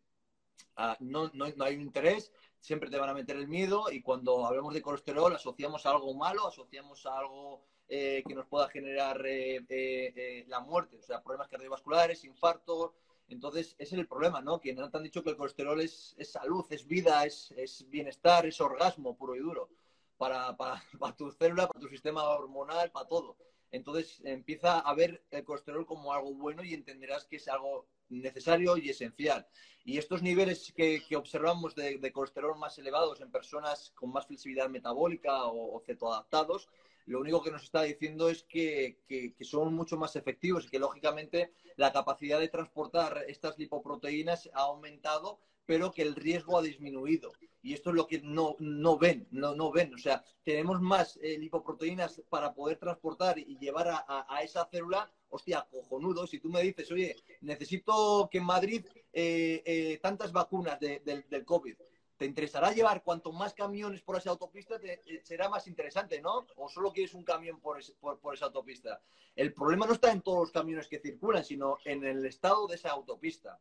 no, 1.01 1.30
no, 1.34 1.45
hay 1.64 1.76
un 1.76 1.82
interés, 1.82 2.32
siempre 2.61 2.90
te 2.90 2.98
van 2.98 3.09
a 3.09 3.14
meter 3.14 3.36
el 3.36 3.48
miedo 3.48 3.90
y 3.90 4.02
cuando 4.02 4.46
hablamos 4.46 4.74
de 4.74 4.82
colesterol 4.82 5.34
asociamos 5.34 5.86
a 5.86 5.90
algo 5.90 6.14
malo, 6.14 6.46
asociamos 6.46 7.06
a 7.06 7.18
algo 7.18 7.62
eh, 7.88 8.22
que 8.26 8.34
nos 8.34 8.46
pueda 8.46 8.68
generar 8.68 9.24
eh, 9.26 9.64
eh, 9.68 10.44
la 10.48 10.61
muerte, 10.61 10.96
o 10.96 11.02
sea, 11.02 11.22
problemas 11.22 11.48
cardiovasculares, 11.48 12.24
infartos. 12.24 12.92
Entonces, 13.28 13.74
ese 13.78 13.94
es 13.94 14.00
el 14.00 14.06
problema, 14.06 14.40
¿no? 14.40 14.61
Que 14.61 14.74
no 14.74 14.90
te 14.90 14.96
han 14.96 15.02
dicho 15.02 15.22
que 15.22 15.30
el 15.30 15.36
colesterol 15.36 15.80
es, 15.80 16.16
salud, 16.22 16.64
es 16.70 16.86
vida, 16.86 17.24
es, 17.24 17.84
bienestar, 17.88 18.46
es 18.46 18.61
orgasmo 18.61 19.16
puro 19.16 19.36
y 19.36 19.40
duro 19.40 19.70
para, 20.16 20.56
para, 20.56 20.82
para 20.98 21.16
tu 21.16 21.30
célula, 21.32 21.66
para 21.66 21.80
tu 21.80 21.88
sistema 21.88 22.24
hormonal, 22.24 22.90
para 22.90 23.09
todo. 23.09 23.36
Entonces 23.70 24.20
empieza 24.24 24.80
a 24.80 24.94
ver 24.94 25.22
el 25.30 25.44
colesterol 25.44 25.86
como 25.86 26.12
algo 26.12 26.34
bueno 26.34 26.64
y 26.64 26.74
entenderás 26.74 27.26
que 27.26 27.36
es 27.36 27.48
algo 27.48 27.86
necesario 28.09 28.76
y 28.76 28.90
esencial. 28.90 29.46
Y 29.84 29.96
estos 29.96 30.22
niveles 30.22 30.72
que, 30.76 31.02
observamos 31.16 31.74
de, 31.74 32.12
colesterol 32.12 32.59
más 32.59 32.76
elevados 32.78 33.20
en 33.20 33.30
personas 33.30 33.90
con 33.94 34.12
más 34.12 34.26
flexibilidad 34.26 34.68
metabólica 34.68 35.46
o, 35.46 35.80
cetoadaptados, 35.80 36.68
lo 37.06 37.20
único 37.20 37.42
que 37.42 37.50
nos 37.50 37.62
está 37.62 37.82
diciendo 37.82 38.28
es 38.28 38.42
que, 38.42 38.98
son 39.40 39.72
mucho 39.72 39.96
más 39.96 40.14
efectivos 40.16 40.66
y 40.66 40.68
que 40.68 40.78
lógicamente 40.78 41.54
la 41.76 41.90
capacidad 41.90 42.38
de 42.38 42.48
transportar 42.48 43.24
estas 43.28 43.59
lipoproteínas 43.59 44.50
ha 44.52 44.64
aumentado, 44.64 45.40
pero 45.64 45.90
que 45.90 46.02
el 46.02 46.14
riesgo 46.14 46.59
ha 46.59 46.62
disminuido. 46.62 47.32
Y 47.62 47.72
esto 47.72 47.90
es 47.90 47.96
lo 47.96 48.06
que 48.06 48.20
no, 48.20 48.56
no 48.59 48.98
ven, 48.98 49.26
no, 49.30 49.54
no 49.54 49.70
ven. 49.72 49.94
O 49.94 49.98
sea, 49.98 50.22
tenemos 50.44 50.80
más 50.82 51.18
eh, 51.22 51.38
lipoproteínas 51.38 52.22
para 52.28 52.52
poder 52.52 52.78
transportar 52.78 53.38
y 53.38 53.59
llevar 53.59 53.88
a 54.06 54.42
esa 54.42 54.66
célula 54.66 55.11
hostia, 55.31 55.66
cojonudo, 55.70 56.26
si 56.26 56.39
tú 56.39 56.49
me 56.49 56.62
dices, 56.62 56.91
oye, 56.91 57.16
necesito 57.41 58.29
que 58.31 58.39
en 58.39 58.45
Madrid 58.45 58.87
eh, 59.12 59.62
eh, 59.64 59.99
tantas 60.03 60.33
vacunas 60.33 60.79
del 60.81 61.45
COVID, 61.45 61.76
¿te 62.16 62.26
interesará 62.26 62.72
llevar 62.72 63.03
cuanto 63.03 63.33
más 63.33 63.55
camiones 63.55 64.03
por 64.03 64.16
esa 64.16 64.31
autopista? 64.31 64.76
Eh, 64.83 65.20
será 65.22 65.49
más 65.49 65.66
interesante, 65.66 66.20
¿no? 66.20 66.47
¿O 66.57 66.68
solo 66.68 66.93
quieres 66.93 67.14
un 67.14 67.24
camión 67.24 67.61
por, 67.61 67.79
por, 68.20 68.35
esa 68.35 68.47
autopista? 68.47 69.01
El 69.37 69.55
problema 69.55 69.87
no 69.87 69.93
está 69.93 70.11
en 70.11 70.20
todos 70.20 70.41
los 70.41 70.51
camiones 70.51 70.89
que 70.89 70.99
circulan, 70.99 71.45
sino 71.45 71.79
en 71.85 72.05
el 72.05 72.24
estado 72.26 72.66
de 72.66 72.74
esa 72.74 72.91
autopista. 72.91 73.61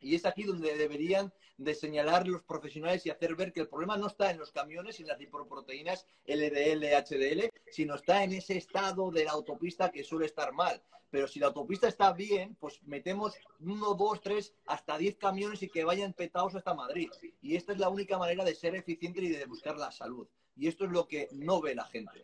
Y 0.00 0.14
es 0.14 0.24
aquí 0.26 0.44
donde 0.44 0.76
deberían 0.76 1.32
de 1.58 1.74
señalar 1.74 2.26
los 2.28 2.42
profesionales 2.42 3.06
y 3.06 3.10
hacer 3.10 3.34
ver 3.34 3.52
que 3.52 3.60
el 3.60 3.68
problema 3.68 3.96
no 3.96 4.08
está 4.08 4.30
en 4.30 4.38
los 4.38 4.52
camiones 4.52 4.98
y 4.98 5.02
en 5.02 5.08
las 5.08 5.18
lipoproteínas 5.18 6.06
LDL, 6.26 6.84
HDL, 6.84 7.50
sino 7.70 7.94
está 7.94 8.22
en 8.24 8.32
ese 8.32 8.56
estado 8.58 9.10
de 9.10 9.24
la 9.24 9.32
autopista 9.32 9.90
que 9.90 10.04
suele 10.04 10.26
estar 10.26 10.52
mal. 10.52 10.82
Pero 11.10 11.28
si 11.28 11.38
la 11.40 11.46
autopista 11.46 11.88
está 11.88 12.12
bien, 12.12 12.56
pues 12.56 12.82
metemos 12.82 13.34
uno, 13.60 13.94
dos, 13.94 14.20
tres, 14.20 14.54
hasta 14.66 14.98
diez 14.98 15.16
camiones 15.16 15.62
y 15.62 15.68
que 15.68 15.84
vayan 15.84 16.12
petados 16.12 16.54
hasta 16.54 16.74
Madrid. 16.74 17.08
Y 17.40 17.56
esta 17.56 17.72
es 17.72 17.78
la 17.78 17.88
única 17.88 18.18
manera 18.18 18.44
de 18.44 18.54
ser 18.54 18.74
eficiente 18.74 19.22
y 19.22 19.28
de 19.28 19.46
buscar 19.46 19.78
la 19.78 19.92
salud. 19.92 20.28
Y 20.56 20.68
esto 20.68 20.84
es 20.84 20.90
lo 20.90 21.06
que 21.06 21.28
no 21.32 21.60
ve 21.60 21.74
la 21.74 21.84
gente. 21.84 22.22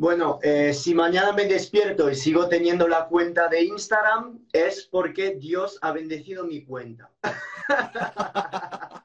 Bueno, 0.00 0.38
eh, 0.42 0.72
si 0.72 0.94
mañana 0.94 1.30
me 1.34 1.44
despierto 1.44 2.10
y 2.10 2.14
sigo 2.14 2.48
teniendo 2.48 2.88
la 2.88 3.06
cuenta 3.06 3.48
de 3.48 3.64
Instagram, 3.64 4.46
es 4.50 4.88
porque 4.90 5.34
Dios 5.34 5.78
ha 5.82 5.92
bendecido 5.92 6.46
mi 6.46 6.64
cuenta. 6.64 7.10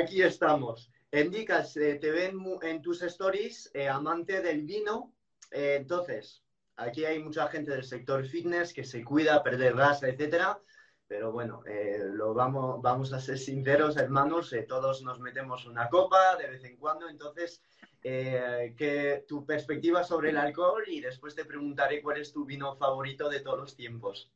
Aquí 0.00 0.22
estamos. 0.22 0.90
Indicas, 1.12 1.76
eh, 1.76 1.96
te 1.96 2.10
ven 2.10 2.38
en 2.62 2.80
tus 2.80 3.02
stories 3.02 3.70
eh, 3.74 3.86
amante 3.86 4.40
del 4.40 4.62
vino. 4.62 5.12
entonces, 5.50 6.42
aquí 6.76 7.04
hay 7.04 7.18
mucha 7.18 7.48
gente 7.48 7.72
del 7.72 7.84
sector 7.84 8.26
fitness 8.26 8.72
que 8.72 8.84
se 8.84 9.04
cuida, 9.04 9.42
perder 9.42 9.74
grasa, 9.74 10.08
etcétera. 10.08 10.58
Pero 11.06 11.32
bueno, 11.32 11.62
eh, 11.66 11.98
lo 12.12 12.34
vamos, 12.34 12.80
vamos 12.80 13.12
a 13.12 13.20
ser 13.20 13.38
sinceros, 13.38 13.96
hermanos, 13.96 14.52
eh, 14.52 14.62
todos 14.62 15.02
nos 15.02 15.20
metemos 15.20 15.66
una 15.66 15.88
copa 15.88 16.36
de 16.36 16.48
vez 16.48 16.64
en 16.64 16.76
cuando, 16.76 17.08
entonces, 17.08 17.62
eh, 18.02 19.24
tu 19.28 19.44
perspectiva 19.44 20.04
sobre 20.04 20.30
el 20.30 20.38
alcohol 20.38 20.84
y 20.86 21.00
después 21.00 21.34
te 21.34 21.44
preguntaré 21.44 22.02
cuál 22.02 22.18
es 22.18 22.32
tu 22.32 22.44
vino 22.44 22.74
favorito 22.76 23.28
de 23.28 23.40
todos 23.40 23.58
los 23.58 23.76
tiempos. 23.76 24.32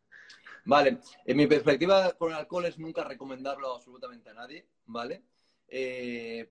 Vale, 0.64 0.98
en 1.24 1.36
mi 1.36 1.46
perspectiva 1.46 2.12
con 2.12 2.32
el 2.32 2.38
alcohol 2.38 2.66
es 2.66 2.78
nunca 2.78 3.04
recomendarlo 3.04 3.74
absolutamente 3.74 4.30
a 4.30 4.34
nadie, 4.34 4.66
¿vale? 4.84 5.22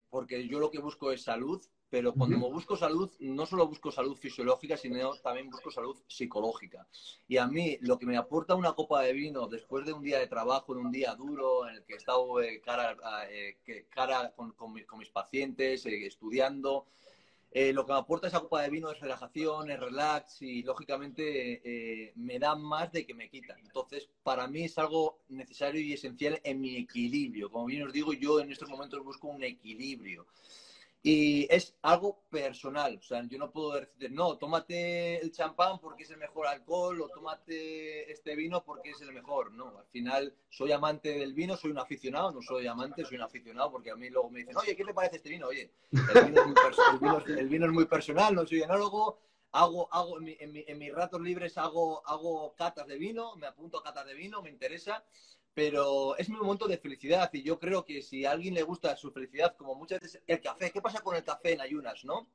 porque 0.09 0.45
yo 0.47 0.59
lo 0.59 0.69
que 0.69 0.79
busco 0.79 1.11
es 1.11 1.23
salud, 1.23 1.63
pero 1.89 2.13
cuando 2.13 2.37
busco 2.49 2.75
salud, 2.75 3.11
no 3.19 3.45
solo 3.45 3.67
busco 3.67 3.91
salud 3.91 4.17
fisiológica, 4.17 4.75
sino 4.75 5.13
también 5.15 5.49
busco 5.49 5.69
salud 5.69 5.95
psicológica. 6.07 6.87
Y 7.27 7.37
a 7.37 7.47
mí, 7.47 7.77
lo 7.81 7.99
que 7.99 8.05
me 8.05 8.17
aporta 8.17 8.55
una 8.55 8.73
copa 8.73 9.01
de 9.01 9.13
vino 9.13 9.47
después 9.47 9.85
de 9.85 9.93
un 9.93 10.01
día 10.01 10.19
de 10.19 10.27
trabajo, 10.27 10.73
de 10.73 10.81
un 10.81 10.91
día 10.91 11.15
duro, 11.15 11.67
en 11.69 11.75
el 11.75 11.85
que 11.85 11.93
he 11.93 11.97
estado 11.97 12.41
eh, 12.41 12.59
cara, 12.61 12.97
eh, 13.29 13.57
cara 13.89 14.33
con, 14.35 14.73
mis 14.73 15.09
pacientes, 15.09 15.85
eh, 15.85 16.07
estudiando, 16.07 16.87
lo 17.53 17.85
que 17.85 17.93
me 17.93 17.99
aporta 17.99 18.27
esa 18.27 18.41
copa 18.41 18.63
de 18.63 18.69
vino 18.69 18.91
es 18.91 18.99
relajación, 18.99 19.71
es 19.71 19.79
relax 19.79 20.41
y, 20.41 20.63
lógicamente, 20.63 22.11
me 22.17 22.37
da 22.37 22.55
más 22.55 22.91
de 22.91 23.05
que 23.05 23.13
me 23.13 23.29
quita. 23.29 23.55
Entonces, 23.63 24.09
para 24.23 24.45
mí 24.47 24.65
es 24.65 24.77
algo 24.77 25.19
necesario 25.29 25.79
y 25.79 25.93
esencial 25.93 26.41
en 26.43 26.59
mi 26.59 26.75
equilibrio. 26.75 27.49
Como 27.49 27.67
bien 27.67 27.83
os 27.83 27.93
digo, 27.93 28.11
yo 28.11 28.41
en 28.41 28.51
estos 28.51 28.67
momentos 28.67 29.01
busco 29.05 29.29
un 29.29 29.41
equilibrio. 29.41 30.27
Y 31.07 31.45
es 31.53 31.77
algo 31.83 32.23
personal, 32.31 32.97
o 32.99 33.03
sea, 33.03 33.23
yo 33.27 33.37
no 33.37 33.51
puedo 33.51 33.73
decir, 33.73 34.11
no, 34.11 34.39
tómate 34.39 35.21
el 35.21 35.31
champán 35.31 35.77
porque 35.77 36.01
es 36.01 36.09
el 36.09 36.17
mejor 36.17 36.47
alcohol 36.47 36.99
o 36.99 37.09
tómate 37.09 38.11
este 38.11 38.35
vino 38.35 38.63
porque 38.63 38.89
es 38.89 39.01
el 39.01 39.13
mejor. 39.13 39.51
No, 39.51 39.77
al 39.77 39.85
final 39.85 40.35
soy 40.49 40.71
amante 40.71 41.09
del 41.09 41.35
vino, 41.35 41.55
soy 41.57 41.69
un 41.69 41.77
aficionado, 41.77 42.31
no 42.31 42.41
soy 42.41 42.65
amante, 42.65 43.05
soy 43.05 43.17
un 43.17 43.21
aficionado 43.21 43.71
porque 43.71 43.91
a 43.91 43.95
mí 43.95 44.09
luego 44.09 44.31
me 44.31 44.39
dicen, 44.39 44.57
oye, 44.57 44.75
¿qué 44.75 44.83
te 44.83 44.95
parece 44.95 45.17
este 45.17 45.29
vino? 45.29 45.45
Oye, 45.45 45.69
el 45.91 46.25
vino 47.49 47.67
es 47.67 47.71
muy, 47.71 47.85
personal, 47.85 48.33
no 48.33 48.47
soy 48.47 48.63
enólogo, 48.63 49.19
hago, 49.51 49.87
hago 49.93 50.19
en, 50.19 50.35
en, 50.39 50.79
mis 50.79 50.91
ratos 50.91 51.21
libres 51.21 51.55
hago, 51.59 52.01
hago 52.07 52.55
catas 52.55 52.87
de 52.87 52.97
vino, 52.97 53.35
me 53.35 53.45
apunto 53.45 53.77
a 53.77 53.83
catas 53.83 54.07
de 54.07 54.15
vino, 54.15 54.41
me 54.41 54.49
interesa 54.49 55.05
pero 55.55 56.17
es 56.17 56.29
mi 56.29 56.35
momento 56.35 56.67
de 56.67 56.77
felicidad 56.77 57.29
y 57.33 57.41
yo 57.41 57.57
creo 57.57 57.85
que 57.85 58.01
si 58.01 58.25
a 58.25 58.31
alguien 58.31 58.53
le 58.53 58.63
gusta 58.63 58.95
su 58.97 59.09
felicidad, 59.11 59.55
como 59.55 59.73
muchas 59.73 60.01
veces 60.01 60.21
el 60.27 60.41
café, 60.41 60.69
¿qué 60.69 60.81
pasa 60.81 60.99
con 60.99 61.15
el 61.15 61.23
café 61.23 61.53
en 61.53 61.61
ayunas, 61.61 62.03
no? 62.03 62.29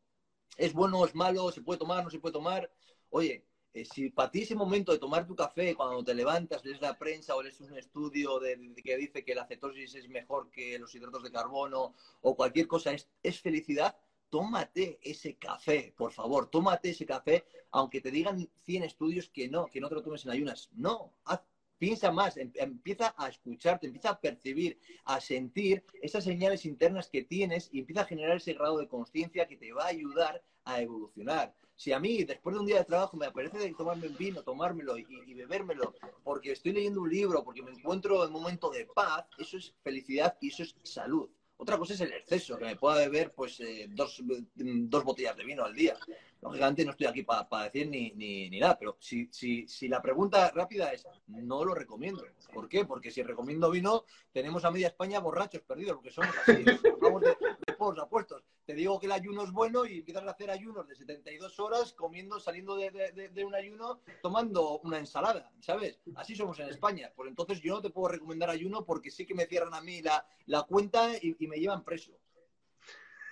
¿Es 0.56 0.72
bueno, 0.72 1.04
es 1.04 1.14
malo, 1.14 1.52
se 1.52 1.60
puede 1.60 1.78
tomar, 1.78 2.02
no 2.02 2.10
se 2.10 2.18
puede 2.18 2.32
tomar? 2.32 2.72
Oye, 3.10 3.44
eh, 3.74 3.84
si 3.84 4.08
para 4.08 4.30
ti 4.30 4.40
ese 4.42 4.54
momento 4.54 4.90
de 4.90 4.98
tomar 4.98 5.26
tu 5.26 5.36
café 5.36 5.74
cuando 5.74 6.02
te 6.02 6.14
levantas, 6.14 6.64
lees 6.64 6.80
la 6.80 6.98
prensa 6.98 7.36
o 7.36 7.42
lees 7.42 7.60
un 7.60 7.76
estudio 7.76 8.40
que 8.82 8.96
dice 8.96 9.22
que 9.22 9.34
la 9.34 9.46
cetosis 9.46 9.94
es 9.94 10.08
mejor 10.08 10.50
que 10.50 10.78
los 10.78 10.94
hidratos 10.94 11.22
de 11.22 11.30
carbono 11.30 11.94
o 12.22 12.34
cualquier 12.34 12.66
cosa, 12.66 12.92
es, 12.92 13.06
es 13.22 13.38
felicidad, 13.38 13.98
tómate 14.30 14.98
ese 15.02 15.36
café, 15.36 15.92
por 15.94 16.12
favor, 16.12 16.48
tómate 16.48 16.90
ese 16.90 17.04
café, 17.04 17.44
aunque 17.70 18.00
te 18.00 18.10
digan 18.10 18.48
100 18.64 18.84
estudios 18.84 19.28
que 19.28 19.46
no, 19.48 19.66
que 19.66 19.80
no 19.80 19.90
te 19.90 19.96
lo 19.96 20.02
tomes 20.02 20.24
en 20.24 20.30
ayunas. 20.30 20.70
No, 20.72 21.12
haz 21.26 21.42
piensa 21.80 22.12
más, 22.12 22.36
em, 22.36 22.52
empieza 22.54 23.14
a 23.16 23.28
escucharte, 23.28 23.86
empieza 23.86 24.10
a 24.10 24.20
percibir, 24.20 24.78
a 25.06 25.18
sentir 25.20 25.82
esas 26.02 26.22
señales 26.22 26.66
internas 26.66 27.08
que 27.08 27.24
tienes 27.24 27.70
y 27.72 27.80
empieza 27.80 28.02
a 28.02 28.04
generar 28.12 28.36
ese 28.36 28.52
grado 28.52 28.78
de 28.78 28.86
conciencia 28.86 29.48
que 29.48 29.56
te 29.56 29.72
va 29.72 29.84
a 29.84 29.88
ayudar 29.88 30.44
a 30.64 30.82
evolucionar. 30.82 31.54
Si 31.74 31.92
a 31.92 31.98
mí, 31.98 32.22
después 32.24 32.54
de 32.54 32.60
un 32.60 32.66
día 32.66 32.80
de 32.80 32.84
trabajo, 32.84 33.16
me 33.16 33.24
aparece 33.24 33.72
tomarme 33.72 34.08
un 34.08 34.16
vino, 34.18 34.42
tomármelo 34.42 34.98
y, 34.98 35.06
y, 35.26 35.32
bebérmelo, 35.32 35.94
porque 36.22 36.52
estoy 36.52 36.72
leyendo 36.72 37.00
un 37.00 37.08
libro, 37.08 37.42
porque 37.42 37.62
me 37.62 37.70
encuentro 37.70 38.26
en 38.26 38.30
momento 38.30 38.68
de 38.70 38.84
paz, 38.84 39.24
eso 39.38 39.56
es 39.56 39.74
felicidad 39.82 40.36
y 40.42 40.48
eso 40.48 40.62
es 40.62 40.76
salud. 40.82 41.30
Otra 41.56 41.78
cosa 41.78 41.94
es 41.94 42.00
el 42.02 42.12
exceso, 42.12 42.58
que 42.58 42.66
me 42.66 42.76
pueda 42.76 42.96
beber 42.98 43.32
pues 43.32 43.58
eh, 43.60 43.86
dos, 43.90 44.22
dos, 44.54 45.04
botellas 45.04 45.36
de 45.36 45.44
vino 45.44 45.64
al 45.64 45.74
día. 45.74 45.96
Lógicamente 46.42 46.84
no 46.84 46.92
estoy 46.92 47.06
aquí 47.06 47.22
para 47.22 47.64
decir 47.64 47.88
ni, 47.88 48.12
ni, 48.12 48.48
ni, 48.48 48.60
nada, 48.60 48.78
pero 48.78 48.96
si, 48.98 49.28
si, 49.30 49.68
si 49.68 49.88
la 49.88 50.00
pregunta 50.00 50.50
rápida 50.50 50.90
es, 50.92 51.06
no 51.26 51.64
lo 51.64 51.74
recomiendo. 51.74 52.24
¿Por 52.52 52.68
qué? 52.68 52.86
Porque 52.86 53.10
si 53.10 53.22
recomiendo 53.22 53.70
vino, 53.70 54.04
tenemos 54.32 54.64
a 54.64 54.70
media 54.70 54.88
España 54.88 55.20
borrachos 55.20 55.60
perdidos, 55.62 55.96
porque 55.96 56.10
somos 56.10 56.34
así, 56.38 56.64
vamos 57.00 57.20
de, 57.22 57.28
de 57.28 58.00
apuestos. 58.02 58.42
Te 58.64 58.74
digo 58.74 58.98
que 58.98 59.06
el 59.06 59.12
ayuno 59.12 59.42
es 59.42 59.50
bueno 59.50 59.84
y 59.84 59.98
empiezas 59.98 60.24
a 60.24 60.30
hacer 60.30 60.50
ayunos 60.50 60.86
de 60.86 60.94
72 60.94 61.58
horas 61.60 61.92
comiendo, 61.92 62.38
saliendo 62.38 62.76
de, 62.76 62.90
de, 62.90 63.28
de 63.28 63.44
un 63.44 63.54
ayuno, 63.54 64.00
tomando 64.22 64.78
una 64.80 64.98
ensalada, 64.98 65.50
¿sabes? 65.60 66.00
Así 66.14 66.36
somos 66.36 66.58
en 66.60 66.68
España. 66.68 67.12
Pues 67.14 67.28
entonces 67.28 67.60
yo 67.60 67.74
no 67.74 67.82
te 67.82 67.90
puedo 67.90 68.08
recomendar 68.08 68.48
ayuno 68.48 68.84
porque 68.84 69.10
sí 69.10 69.26
que 69.26 69.34
me 69.34 69.46
cierran 69.46 69.74
a 69.74 69.80
mí 69.80 70.02
la, 70.02 70.24
la 70.46 70.62
cuenta 70.62 71.16
y, 71.20 71.36
y 71.38 71.46
me 71.48 71.58
llevan 71.58 71.84
preso. 71.84 72.19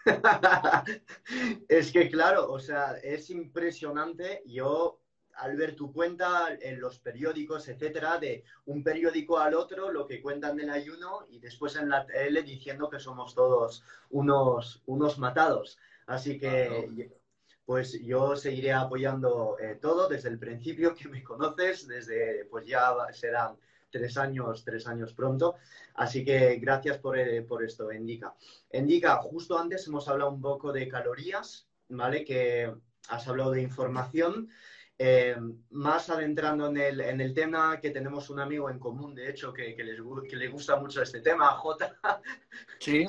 es 1.68 1.92
que 1.92 2.10
claro, 2.10 2.50
o 2.50 2.58
sea, 2.58 2.96
es 3.02 3.30
impresionante. 3.30 4.42
Yo 4.46 5.00
al 5.38 5.56
ver 5.56 5.76
tu 5.76 5.92
cuenta 5.92 6.56
en 6.60 6.80
los 6.80 6.98
periódicos, 6.98 7.68
etcétera, 7.68 8.18
de 8.18 8.44
un 8.66 8.82
periódico 8.82 9.38
al 9.38 9.54
otro, 9.54 9.92
lo 9.92 10.06
que 10.06 10.20
cuentan 10.20 10.56
del 10.56 10.70
ayuno 10.70 11.26
y 11.28 11.38
después 11.38 11.76
en 11.76 11.88
la 11.88 12.06
tele 12.06 12.42
diciendo 12.42 12.90
que 12.90 12.98
somos 12.98 13.34
todos 13.34 13.84
unos, 14.10 14.82
unos 14.86 15.18
matados. 15.18 15.78
Así 16.06 16.38
que, 16.38 17.10
pues 17.64 18.00
yo 18.02 18.34
seguiré 18.34 18.72
apoyando 18.72 19.56
eh, 19.60 19.78
todo 19.80 20.08
desde 20.08 20.30
el 20.30 20.38
principio 20.38 20.94
que 20.94 21.08
me 21.08 21.22
conoces, 21.22 21.86
desde, 21.86 22.46
pues 22.46 22.66
ya 22.66 22.94
serán 23.12 23.56
tres 23.90 24.16
años, 24.16 24.64
tres 24.64 24.86
años 24.86 25.12
pronto. 25.14 25.56
Así 25.94 26.24
que 26.24 26.56
gracias 26.56 26.98
por, 26.98 27.18
eh, 27.18 27.42
por 27.42 27.64
esto, 27.64 27.92
Indica. 27.92 28.34
Indica, 28.72 29.16
justo 29.16 29.58
antes 29.58 29.86
hemos 29.86 30.08
hablado 30.08 30.30
un 30.30 30.40
poco 30.40 30.72
de 30.72 30.88
calorías, 30.88 31.68
¿vale? 31.88 32.24
Que 32.24 32.72
has 33.08 33.28
hablado 33.28 33.52
de 33.52 33.62
información. 33.62 34.48
Eh, 35.00 35.36
más 35.70 36.10
adentrando 36.10 36.66
en 36.66 36.76
el, 36.76 37.00
en 37.00 37.20
el, 37.20 37.32
tema, 37.32 37.80
que 37.80 37.90
tenemos 37.90 38.30
un 38.30 38.40
amigo 38.40 38.68
en 38.68 38.80
común, 38.80 39.14
de 39.14 39.30
hecho, 39.30 39.52
que, 39.52 39.76
que, 39.76 39.84
les, 39.84 40.00
que 40.28 40.34
le 40.34 40.48
gusta 40.48 40.74
mucho 40.74 41.00
este 41.02 41.20
tema, 41.20 41.50
J. 41.56 41.96
Sí, 42.80 43.06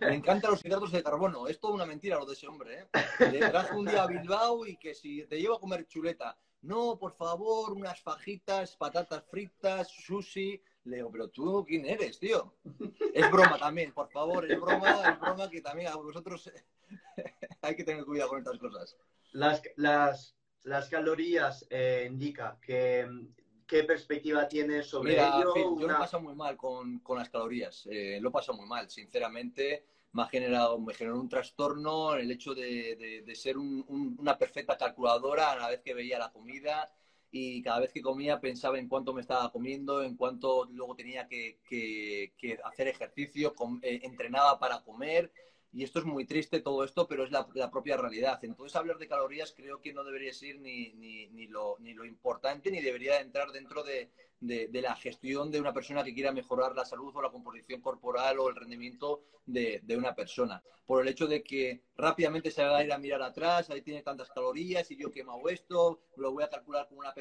me 0.00 0.14
encantan 0.14 0.52
los 0.52 0.64
hidratos 0.64 0.90
de 0.90 1.02
carbono. 1.02 1.46
Es 1.46 1.60
toda 1.60 1.74
una 1.74 1.84
mentira 1.84 2.18
lo 2.18 2.24
de 2.24 2.32
ese 2.32 2.48
hombre. 2.48 2.80
¿eh? 2.80 3.30
Le 3.30 3.40
trajo 3.40 3.78
un 3.78 3.84
día 3.84 4.04
a 4.04 4.06
Bilbao 4.06 4.66
y 4.66 4.78
que 4.78 4.94
si 4.94 5.26
te 5.26 5.38
llevo 5.38 5.56
a 5.56 5.60
comer 5.60 5.86
chuleta 5.86 6.34
no, 6.62 6.98
por 6.98 7.14
favor, 7.14 7.72
unas 7.72 8.00
fajitas, 8.00 8.76
patatas 8.76 9.24
fritas, 9.30 9.88
sushi. 9.88 10.60
Le 10.84 10.96
digo, 10.96 11.10
pero 11.10 11.28
tú, 11.28 11.64
¿quién 11.66 11.84
eres, 11.84 12.18
tío? 12.18 12.54
Es 13.12 13.30
broma 13.30 13.58
también, 13.58 13.92
por 13.92 14.10
favor, 14.10 14.50
es 14.50 14.58
broma, 14.58 15.10
es 15.10 15.20
broma 15.20 15.50
que 15.50 15.60
también 15.60 15.88
a 15.88 15.96
vosotros 15.96 16.50
hay 17.62 17.76
que 17.76 17.84
tener 17.84 18.04
cuidado 18.04 18.30
con 18.30 18.38
estas 18.38 18.58
cosas. 18.58 18.96
Las, 19.32 19.62
las, 19.76 20.34
las 20.62 20.88
calorías, 20.88 21.66
eh, 21.70 22.06
indica 22.10 22.58
que 22.60 23.06
¿Qué 23.68 23.84
perspectiva 23.84 24.48
tienes 24.48 24.86
sobre 24.86 25.12
ello? 25.12 25.54
yo 25.54 25.86
lo 25.86 25.98
paso 25.98 26.18
muy 26.20 26.34
mal 26.34 26.56
con, 26.56 27.00
con 27.00 27.18
las 27.18 27.28
calorías. 27.28 27.86
Eh, 27.90 28.18
lo 28.18 28.32
paso 28.32 28.54
muy 28.54 28.66
mal, 28.66 28.88
sinceramente 28.88 29.84
me 30.12 30.22
ha 30.22 30.26
generado, 30.26 30.78
me 30.78 30.94
generó 30.94 31.20
un 31.20 31.28
trastorno 31.28 32.14
el 32.14 32.30
hecho 32.30 32.54
de, 32.54 33.22
de, 33.24 33.34
ser 33.34 33.58
una 33.58 34.38
perfecta 34.38 34.76
calculadora 34.76 35.52
a 35.52 35.56
la 35.56 35.68
vez 35.68 35.82
que 35.82 35.94
veía 35.94 36.18
la 36.18 36.32
comida 36.32 36.90
y 37.30 37.62
cada 37.62 37.80
vez 37.80 37.92
que 37.92 38.02
comía 38.02 38.40
pensaba 38.40 38.78
en 38.78 38.88
cuánto 38.88 39.12
me 39.12 39.20
estaba 39.20 39.52
comiendo, 39.52 40.02
en 40.02 40.16
cuánto 40.16 40.64
luego 40.72 40.96
tenía 40.96 41.28
que, 41.28 41.60
hacer 42.64 42.88
ejercicio, 42.88 43.54
eh, 43.82 44.00
entrenaba 44.02 44.58
para 44.58 44.82
comer 44.82 45.30
y 45.72 45.84
esto 45.84 45.98
es 45.98 46.06
muy 46.06 46.24
triste 46.24 46.60
todo 46.60 46.82
esto, 46.82 47.06
pero 47.06 47.24
es 47.24 47.30
la, 47.30 47.46
propia 47.70 47.96
realidad. 47.98 48.42
Entonces 48.42 48.74
hablar 48.74 48.96
de 48.96 49.08
calorías 49.08 49.52
creo 49.54 49.80
que 49.82 49.92
no 49.92 50.02
debería 50.02 50.32
ser 50.32 50.58
ni, 50.60 50.94
ni, 50.94 51.46
lo, 51.46 51.76
ni 51.80 51.92
lo 51.92 52.06
importante, 52.06 52.70
ni 52.70 52.80
debería 52.80 53.20
entrar 53.20 53.52
dentro 53.52 53.82
de, 53.82 54.10
de, 54.40 54.68
la 54.82 54.94
gestión 54.96 55.50
de 55.50 55.60
una 55.60 55.72
persona 55.72 56.04
que 56.04 56.14
quiera 56.14 56.32
mejorar 56.32 56.74
la 56.74 56.84
salud 56.84 57.14
o 57.14 57.22
la 57.22 57.30
composición 57.30 57.80
corporal 57.80 58.38
o 58.38 58.48
el 58.48 58.56
rendimiento 58.56 59.22
de, 59.46 59.82
una 59.96 60.14
persona. 60.14 60.62
Por 60.86 61.02
el 61.02 61.08
hecho 61.08 61.26
de 61.26 61.42
que 61.42 61.82
rápidamente 61.96 62.50
se 62.50 62.64
va 62.64 62.78
a 62.78 62.84
ir 62.84 62.92
a 62.92 62.98
mirar 62.98 63.22
atrás, 63.22 63.70
ahí 63.70 63.82
tiene 63.82 64.02
tantas 64.02 64.30
calorías 64.30 64.90
y 64.90 64.96
yo 64.96 65.08
he 65.08 65.12
quemado 65.12 65.48
esto, 65.48 66.00
lo 66.16 66.32
voy 66.32 66.44
a 66.44 66.50
calcular 66.50 66.88
con 66.88 66.98
una 66.98 67.10
app 67.10 67.18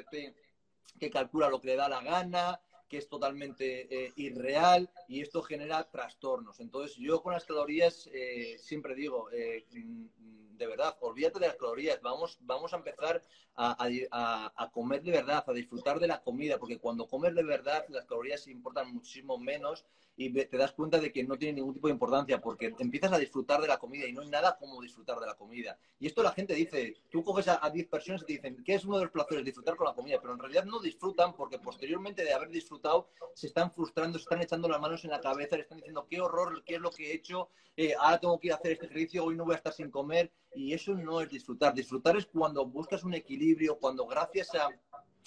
que 1.00 1.10
calcula 1.10 1.50
lo 1.50 1.60
que 1.60 1.68
le 1.68 1.76
da 1.76 1.90
la 1.90 2.02
gana, 2.02 2.60
que 2.88 2.98
es 2.98 3.08
totalmente 3.08 4.06
eh, 4.06 4.14
irreal 4.16 4.90
y 5.08 5.22
esto 5.22 5.42
genera 5.42 5.90
trastornos. 5.90 6.60
Entonces 6.60 6.98
yo 6.98 7.22
con 7.22 7.34
las 7.34 7.46
calorías 7.46 8.10
eh, 8.14 8.58
siempre 8.60 8.96
digo, 8.96 9.30
eh, 9.32 9.66
mm, 9.72 10.58
de 10.58 10.68
verdad, 10.68 10.98
olvídate 11.02 11.40
de 11.40 11.48
las 11.48 11.56
calorías, 11.56 12.02
vamos, 12.02 12.38
vamos 12.42 12.74
a 12.74 12.78
empezar 12.78 13.22
a, 13.56 14.70
comer 14.74 15.04
de 15.04 15.12
verdad, 15.12 15.44
a 15.46 15.54
disfrutar 15.54 16.00
de 16.00 16.08
la 16.08 16.22
comida, 16.22 16.58
porque 16.58 16.80
cuando 16.80 17.08
comes 17.08 17.36
de 17.36 17.44
verdad 17.44 17.86
las 17.90 18.06
calorías 18.06 18.48
importan 18.48 18.94
muchísimo 18.94 19.38
menos 19.38 19.86
y 20.18 20.34
te 20.34 20.58
das 20.58 20.74
cuenta 20.74 21.00
de 21.00 21.12
que 21.14 21.24
no 21.24 21.38
tiene 21.38 21.54
ningún 21.54 21.76
tipo 21.76 21.88
de 21.88 21.94
importancia 21.94 22.42
porque 22.42 22.74
empiezas 22.80 23.14
a 23.14 23.20
disfrutar 23.20 23.62
de 23.62 23.68
la 23.68 23.78
comida 23.78 24.08
y 24.08 24.14
no 24.14 24.22
hay 24.22 24.30
nada 24.30 24.58
como 24.58 24.82
disfrutar 24.82 25.20
de 25.20 25.28
la 25.28 25.36
comida. 25.36 25.78
Y 26.00 26.08
esto 26.08 26.24
la 26.24 26.32
gente 26.32 26.56
dice, 26.56 26.96
tú 27.12 27.24
coges 27.24 27.48
a 27.48 27.70
10 27.70 27.88
personas 27.88 28.24
y 28.24 28.26
te 28.26 28.34
dicen, 28.34 28.64
¿qué 28.66 28.74
es 28.74 28.84
uno 28.84 28.98
de 28.98 29.04
los 29.04 29.12
placeres? 29.12 29.46
Disfrutar 29.46 29.76
con 29.76 29.86
la 29.86 29.94
comida, 29.94 30.20
pero 30.20 30.34
en 30.34 30.40
realidad 30.40 30.66
no 30.66 30.80
disfrutan 30.80 31.36
porque 31.36 31.60
posteriormente 31.60 32.24
de 32.24 32.34
haber 32.34 32.50
disfrutado 32.50 33.10
se 33.36 33.46
están 33.46 33.72
frustrando, 33.72 34.18
se 34.18 34.24
están 34.24 34.42
echando 34.42 34.68
las 34.68 34.82
manos 34.82 35.06
en 35.06 35.12
la 35.12 35.22
cabeza, 35.22 35.56
le 35.56 35.62
están 35.62 35.78
diciendo, 35.78 36.08
qué 36.10 36.20
horror, 36.20 36.64
qué 36.66 36.76
es 36.76 36.82
lo 36.82 36.90
que 36.90 37.12
he 37.12 37.16
hecho, 37.16 37.50
eh, 37.76 37.94
ahora 38.00 38.20
tengo 38.20 38.40
que 38.40 38.48
ir 38.48 38.54
a 38.54 38.56
hacer 38.56 38.72
este 38.72 38.88
ejercicio, 38.88 39.24
hoy 39.24 39.36
no 39.36 39.46
voy 39.46 39.54
a 39.54 39.58
estar 39.58 39.72
sin 39.72 39.92
comer. 39.92 40.32
Y 40.56 40.74
eso 40.74 40.96
no 40.96 41.22
es 41.22 41.30
disfrutar. 41.30 41.76
Disfrutar 41.76 42.18
es 42.18 42.26
cuando 42.26 42.66
buscas 42.66 43.04
un 43.04 43.14
equilibrio, 43.14 43.78
cuando 43.78 44.08
gracias 44.08 44.56
a 44.56 44.70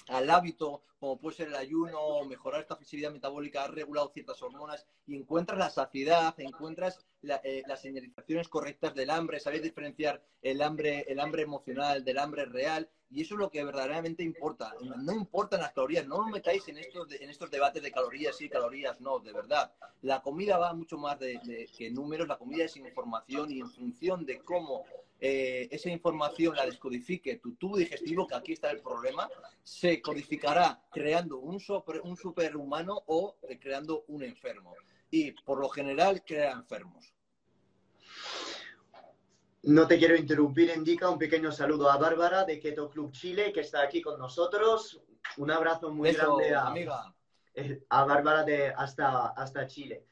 al 0.08 0.30
hábito, 0.30 0.82
como 0.98 1.18
puede 1.18 1.36
ser 1.36 1.48
el 1.48 1.56
ayuno, 1.56 2.24
mejorar 2.24 2.60
esta 2.60 2.76
flexibilidad 2.76 3.12
metabólica, 3.12 3.64
has 3.64 3.70
regulado 3.70 4.10
ciertas 4.12 4.42
hormonas 4.42 4.86
y 5.06 5.16
encuentras 5.16 5.58
la 5.58 5.70
saciedad, 5.70 6.34
encuentras 6.38 6.98
eh, 7.22 7.62
las 7.66 7.82
señalizaciones 7.82 8.48
correctas 8.48 8.94
del 8.94 9.10
hambre, 9.10 9.40
sabes 9.40 9.62
diferenciar 9.62 10.22
el 10.40 10.62
hambre, 10.62 11.04
el 11.08 11.20
hambre 11.20 11.42
emocional 11.42 12.02
del 12.02 12.18
hambre 12.18 12.46
real 12.46 12.88
y 13.10 13.22
eso 13.22 13.34
es 13.34 13.40
lo 13.40 13.50
que 13.50 13.64
verdaderamente 13.64 14.22
importa. 14.22 14.72
No 14.98 15.12
importan 15.12 15.60
las 15.60 15.72
calorías, 15.72 16.06
no 16.06 16.16
os 16.16 16.30
metáis 16.30 16.66
en 16.68 16.78
estos, 16.78 17.10
en 17.12 17.28
estos 17.28 17.50
debates 17.50 17.82
de 17.82 17.90
calorías 17.90 18.40
y 18.40 18.48
calorías, 18.48 19.00
no, 19.00 19.18
de 19.18 19.32
verdad. 19.32 19.72
La 20.02 20.22
comida 20.22 20.56
va 20.58 20.72
mucho 20.72 20.96
más 20.96 21.18
de, 21.18 21.68
que 21.76 21.90
números, 21.90 22.28
la 22.28 22.38
comida 22.38 22.64
es 22.64 22.76
información 22.76 23.50
y 23.50 23.60
en 23.60 23.68
función 23.68 24.24
de 24.24 24.38
cómo 24.38 24.84
eh, 25.20 25.68
esa 25.70 25.90
información 25.90 26.54
la 26.54 26.64
descodifique 26.64 27.36
tu 27.36 27.54
tubo 27.56 27.76
digestivo, 27.76 28.26
que 28.26 28.36
aquí 28.36 28.52
está 28.52 28.70
el 28.70 28.80
problema, 28.80 29.28
se 29.62 30.00
codificará 30.00 30.80
creando 30.90 31.38
un, 31.38 31.58
super, 31.58 32.00
un 32.02 32.16
superhumano 32.16 33.02
o 33.06 33.36
eh, 33.42 33.58
creando 33.58 34.04
un 34.06 34.22
enfermo. 34.22 34.74
Y 35.10 35.32
por 35.32 35.58
lo 35.58 35.68
general 35.68 36.22
crea 36.24 36.52
enfermos. 36.52 37.12
No 39.62 39.86
te 39.86 39.98
quiero 39.98 40.16
interrumpir, 40.16 40.72
indica 40.74 41.10
un 41.10 41.18
pequeño 41.18 41.52
saludo 41.52 41.90
a 41.90 41.98
Bárbara 41.98 42.44
de 42.44 42.58
Keto 42.58 42.88
Club 42.88 43.12
Chile, 43.12 43.52
que 43.52 43.60
está 43.60 43.82
aquí 43.82 44.00
con 44.00 44.18
nosotros. 44.18 45.02
Un 45.36 45.50
abrazo 45.50 45.90
muy 45.90 46.12
grande 46.12 46.54
a, 46.54 46.66
amiga. 46.66 47.14
a 47.90 48.04
Bárbara 48.04 48.42
de 48.44 48.68
hasta, 48.68 49.28
hasta 49.28 49.66
Chile. 49.66 50.06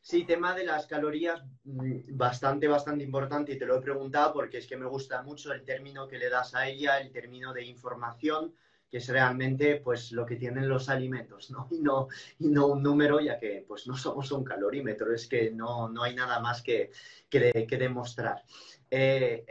Sí, 0.00 0.24
tema 0.24 0.54
de 0.54 0.64
las 0.64 0.86
calorías, 0.86 1.42
mm, 1.64 2.16
bastante, 2.16 2.66
bastante 2.66 3.04
importante 3.04 3.52
y 3.52 3.58
te 3.58 3.66
lo 3.66 3.76
he 3.76 3.82
preguntado 3.82 4.32
porque 4.32 4.58
es 4.58 4.66
que 4.66 4.76
me 4.76 4.86
gusta 4.86 5.22
mucho 5.22 5.52
el 5.52 5.64
término 5.64 6.08
que 6.08 6.18
le 6.18 6.30
das 6.30 6.54
a 6.54 6.66
ella, 6.66 6.98
el 6.98 7.12
término 7.12 7.52
de 7.52 7.64
información, 7.64 8.54
que 8.90 8.98
es 8.98 9.08
realmente 9.08 9.76
pues 9.76 10.12
lo 10.12 10.24
que 10.24 10.36
tienen 10.36 10.68
los 10.68 10.88
alimentos, 10.88 11.50
¿no? 11.50 11.68
Y 11.72 11.80
no, 11.80 12.08
y 12.38 12.48
no 12.48 12.66
un 12.66 12.82
número, 12.82 13.20
ya 13.20 13.38
que 13.38 13.64
pues 13.66 13.86
no 13.86 13.96
somos 13.96 14.32
un 14.32 14.44
calorímetro, 14.44 15.12
es 15.14 15.26
que 15.28 15.50
no, 15.50 15.88
no 15.88 16.02
hay 16.02 16.14
nada 16.14 16.40
más 16.40 16.62
que, 16.62 16.90
que, 17.28 17.66
demostrar. 17.78 18.42
Eh, 18.90 19.44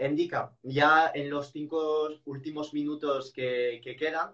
ya 0.63 1.11
en 1.13 1.29
los 1.29 1.51
cinco 1.51 2.09
últimos 2.25 2.73
minutos 2.73 3.31
que, 3.31 3.81
quedan, 3.99 4.31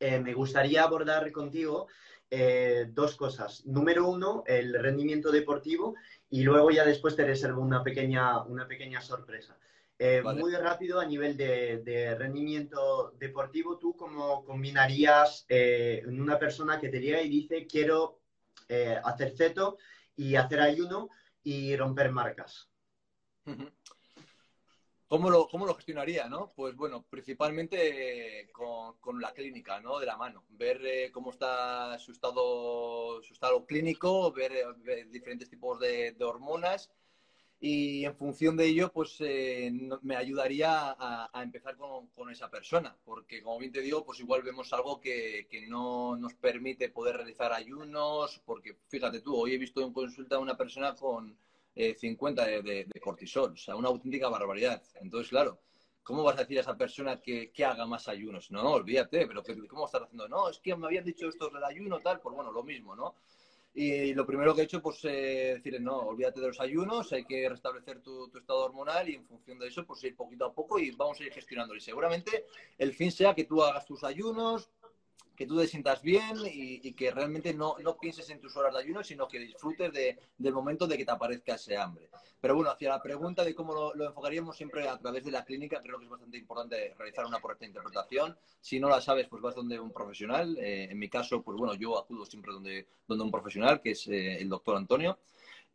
eh, 0.00 0.20
me 0.20 0.34
gustaría 0.34 0.84
abordar 0.84 1.32
contigo 1.32 1.88
eh, 2.30 2.86
dos 2.90 3.16
cosas. 3.16 3.64
Número 3.64 4.06
uno, 4.06 4.44
el 4.46 4.74
rendimiento 4.74 5.32
deportivo 5.32 5.94
y 6.28 6.42
luego 6.42 6.70
ya 6.70 6.84
después 6.84 7.16
te 7.16 7.24
reservo 7.24 7.62
una 7.62 7.82
pequeña, 7.82 8.42
una 8.42 8.68
pequeña 8.68 9.00
sorpresa. 9.00 9.58
Eh, 9.98 10.22
muy 10.22 10.54
rápido 10.54 11.00
a 11.00 11.04
nivel 11.04 11.36
de, 11.36 12.14
rendimiento 12.16 13.12
deportivo, 13.18 13.78
¿tú 13.78 13.96
cómo 13.96 14.44
combinarías 14.44 15.44
eh, 15.48 16.02
en 16.04 16.20
una 16.20 16.38
persona 16.38 16.78
que 16.78 16.88
te 16.88 17.00
llega 17.00 17.20
y 17.20 17.28
dice 17.28 17.66
quiero 17.66 18.20
hacer 19.02 19.34
ceto 19.34 19.78
y 20.14 20.36
hacer 20.36 20.60
ayuno 20.60 21.08
y 21.42 21.74
romper 21.74 22.10
marcas? 22.12 22.70
¿Cómo 25.08 25.30
lo, 25.30 25.48
¿Cómo 25.48 25.64
lo, 25.64 25.74
gestionaría, 25.74 26.28
no? 26.28 26.52
Pues 26.54 26.76
bueno, 26.76 27.02
principalmente 27.08 28.40
eh, 28.40 28.52
con, 28.52 29.20
la 29.22 29.32
clínica, 29.32 29.80
¿no? 29.80 29.98
De 29.98 30.04
la 30.04 30.18
mano. 30.18 30.44
Ver 30.50 30.84
eh, 30.84 31.10
cómo 31.10 31.30
está 31.30 31.98
su 31.98 32.12
estado, 32.12 33.22
su 33.22 33.32
estado 33.32 33.64
clínico, 33.64 34.30
ver, 34.32 34.52
eh, 34.52 35.06
diferentes 35.10 35.48
tipos 35.48 35.80
de, 35.80 36.14
hormonas 36.20 36.90
y 37.60 38.04
en 38.04 38.14
función 38.16 38.56
de 38.56 38.66
ello, 38.66 38.92
pues 38.92 39.18
me 40.02 40.16
ayudaría 40.16 40.96
a, 40.98 41.42
empezar 41.42 41.76
con, 41.76 42.30
esa 42.30 42.50
persona. 42.50 42.96
Porque, 43.04 43.42
como 43.42 43.58
bien 43.58 43.72
te 43.72 43.80
digo, 43.80 44.04
pues 44.04 44.20
igual 44.20 44.42
vemos 44.42 44.72
algo 44.72 45.00
que, 45.00 45.48
que, 45.50 45.66
no 45.66 46.16
nos 46.16 46.34
permite 46.34 46.88
poder 46.88 47.16
realizar 47.16 47.52
ayunos. 47.52 48.40
Porque, 48.44 48.76
fíjate 48.88 49.20
tú, 49.20 49.36
hoy 49.36 49.54
he 49.54 49.58
visto 49.58 49.82
en 49.82 49.92
consulta 49.92 50.36
a 50.36 50.40
una 50.40 50.56
persona 50.56 50.94
con 50.94 51.36
50 51.78 52.50
eh, 52.50 52.62
de, 52.62 53.00
cortisol, 53.00 53.52
o 53.52 53.56
sea, 53.56 53.76
una 53.76 53.88
auténtica 53.88 54.28
barbaridad. 54.28 54.82
Entonces, 55.00 55.30
claro, 55.30 55.60
¿cómo 56.02 56.24
vas 56.24 56.36
a 56.36 56.42
decir 56.42 56.58
a 56.58 56.62
esa 56.62 56.76
persona 56.76 57.20
que, 57.20 57.52
haga 57.64 57.86
más 57.86 58.08
ayunos? 58.08 58.50
No, 58.50 58.72
olvídate, 58.72 59.26
pero 59.26 59.42
¿cómo 59.68 59.86
estás 59.86 60.02
haciendo? 60.02 60.28
No, 60.28 60.48
es 60.48 60.58
que 60.58 60.74
me 60.76 60.86
habían 60.86 61.04
dicho 61.04 61.28
esto 61.28 61.48
del 61.50 61.62
ayuno, 61.62 62.00
tal, 62.00 62.20
pues 62.20 62.34
bueno, 62.34 62.50
lo 62.50 62.64
mismo, 62.64 62.96
¿no? 62.96 63.14
Y 63.74 64.12
lo 64.14 64.26
primero 64.26 64.54
que 64.54 64.62
he 64.62 64.64
hecho, 64.64 64.82
pues, 64.82 64.98
eh, 65.04 65.60
no, 65.80 65.98
olvídate 65.98 66.40
de 66.40 66.48
los 66.48 66.60
ayunos, 66.60 67.12
hay 67.12 67.24
que 67.24 67.48
restablecer 67.48 68.00
tu, 68.00 68.28
tu, 68.28 68.38
estado 68.38 68.64
hormonal 68.64 69.08
y 69.08 69.14
en 69.14 69.26
función 69.26 69.58
de 69.58 69.68
eso, 69.68 69.84
pues 69.86 70.02
ir 70.04 70.16
poquito 70.16 70.46
a 70.46 70.52
poco 70.52 70.78
y 70.78 70.90
vamos 70.90 71.20
a 71.20 71.24
ir 71.24 71.32
gestionándolo. 71.32 71.78
Y 71.78 71.82
seguramente 71.82 72.46
el 72.76 72.92
fin 72.92 73.12
sea 73.12 73.34
que 73.34 73.44
tú 73.44 73.62
hagas 73.62 73.86
tus 73.86 74.02
ayunos, 74.02 74.70
que 75.38 75.46
tú 75.46 75.56
te 75.56 75.68
sientas 75.68 76.02
bien 76.02 76.36
y, 76.52 76.92
que 76.94 77.12
realmente 77.12 77.54
no, 77.54 77.76
pienses 78.00 78.28
en 78.30 78.40
tus 78.40 78.56
horas 78.56 78.74
de 78.74 78.80
ayuno, 78.80 79.04
sino 79.04 79.28
que 79.28 79.38
disfrutes 79.38 79.92
del 79.92 80.52
momento 80.52 80.88
de 80.88 80.98
que 80.98 81.04
te 81.04 81.12
aparezca 81.12 81.54
ese 81.54 81.76
hambre. 81.76 82.10
Pero 82.40 82.56
bueno, 82.56 82.72
hacia 82.72 82.88
la 82.88 83.00
pregunta 83.00 83.44
de 83.44 83.54
cómo 83.54 83.92
lo, 83.94 84.04
enfocaríamos 84.04 84.56
siempre 84.56 84.88
a 84.88 84.98
través 84.98 85.24
de 85.24 85.30
la 85.30 85.44
clínica, 85.44 85.80
creo 85.80 85.96
que 85.96 86.06
es 86.06 86.10
bastante 86.10 86.38
importante 86.38 86.92
realizar 86.98 87.24
una 87.24 87.40
correcta 87.40 87.66
interpretación. 87.66 88.36
Si 88.60 88.80
no 88.80 88.88
la 88.88 89.00
sabes, 89.00 89.28
pues 89.28 89.40
vas 89.40 89.54
donde 89.54 89.78
un 89.78 89.92
profesional. 89.92 90.58
Eh, 90.58 90.88
en 90.90 90.98
mi 90.98 91.08
caso, 91.08 91.40
pues 91.40 91.56
bueno, 91.56 91.74
yo 91.74 91.96
acudo 91.96 92.26
siempre 92.26 92.52
donde, 92.52 92.88
donde 93.06 93.22
un 93.22 93.30
profesional, 93.30 93.80
que 93.80 93.92
es 93.92 94.08
eh, 94.08 94.40
el 94.40 94.48
doctor 94.48 94.76
Antonio. 94.76 95.20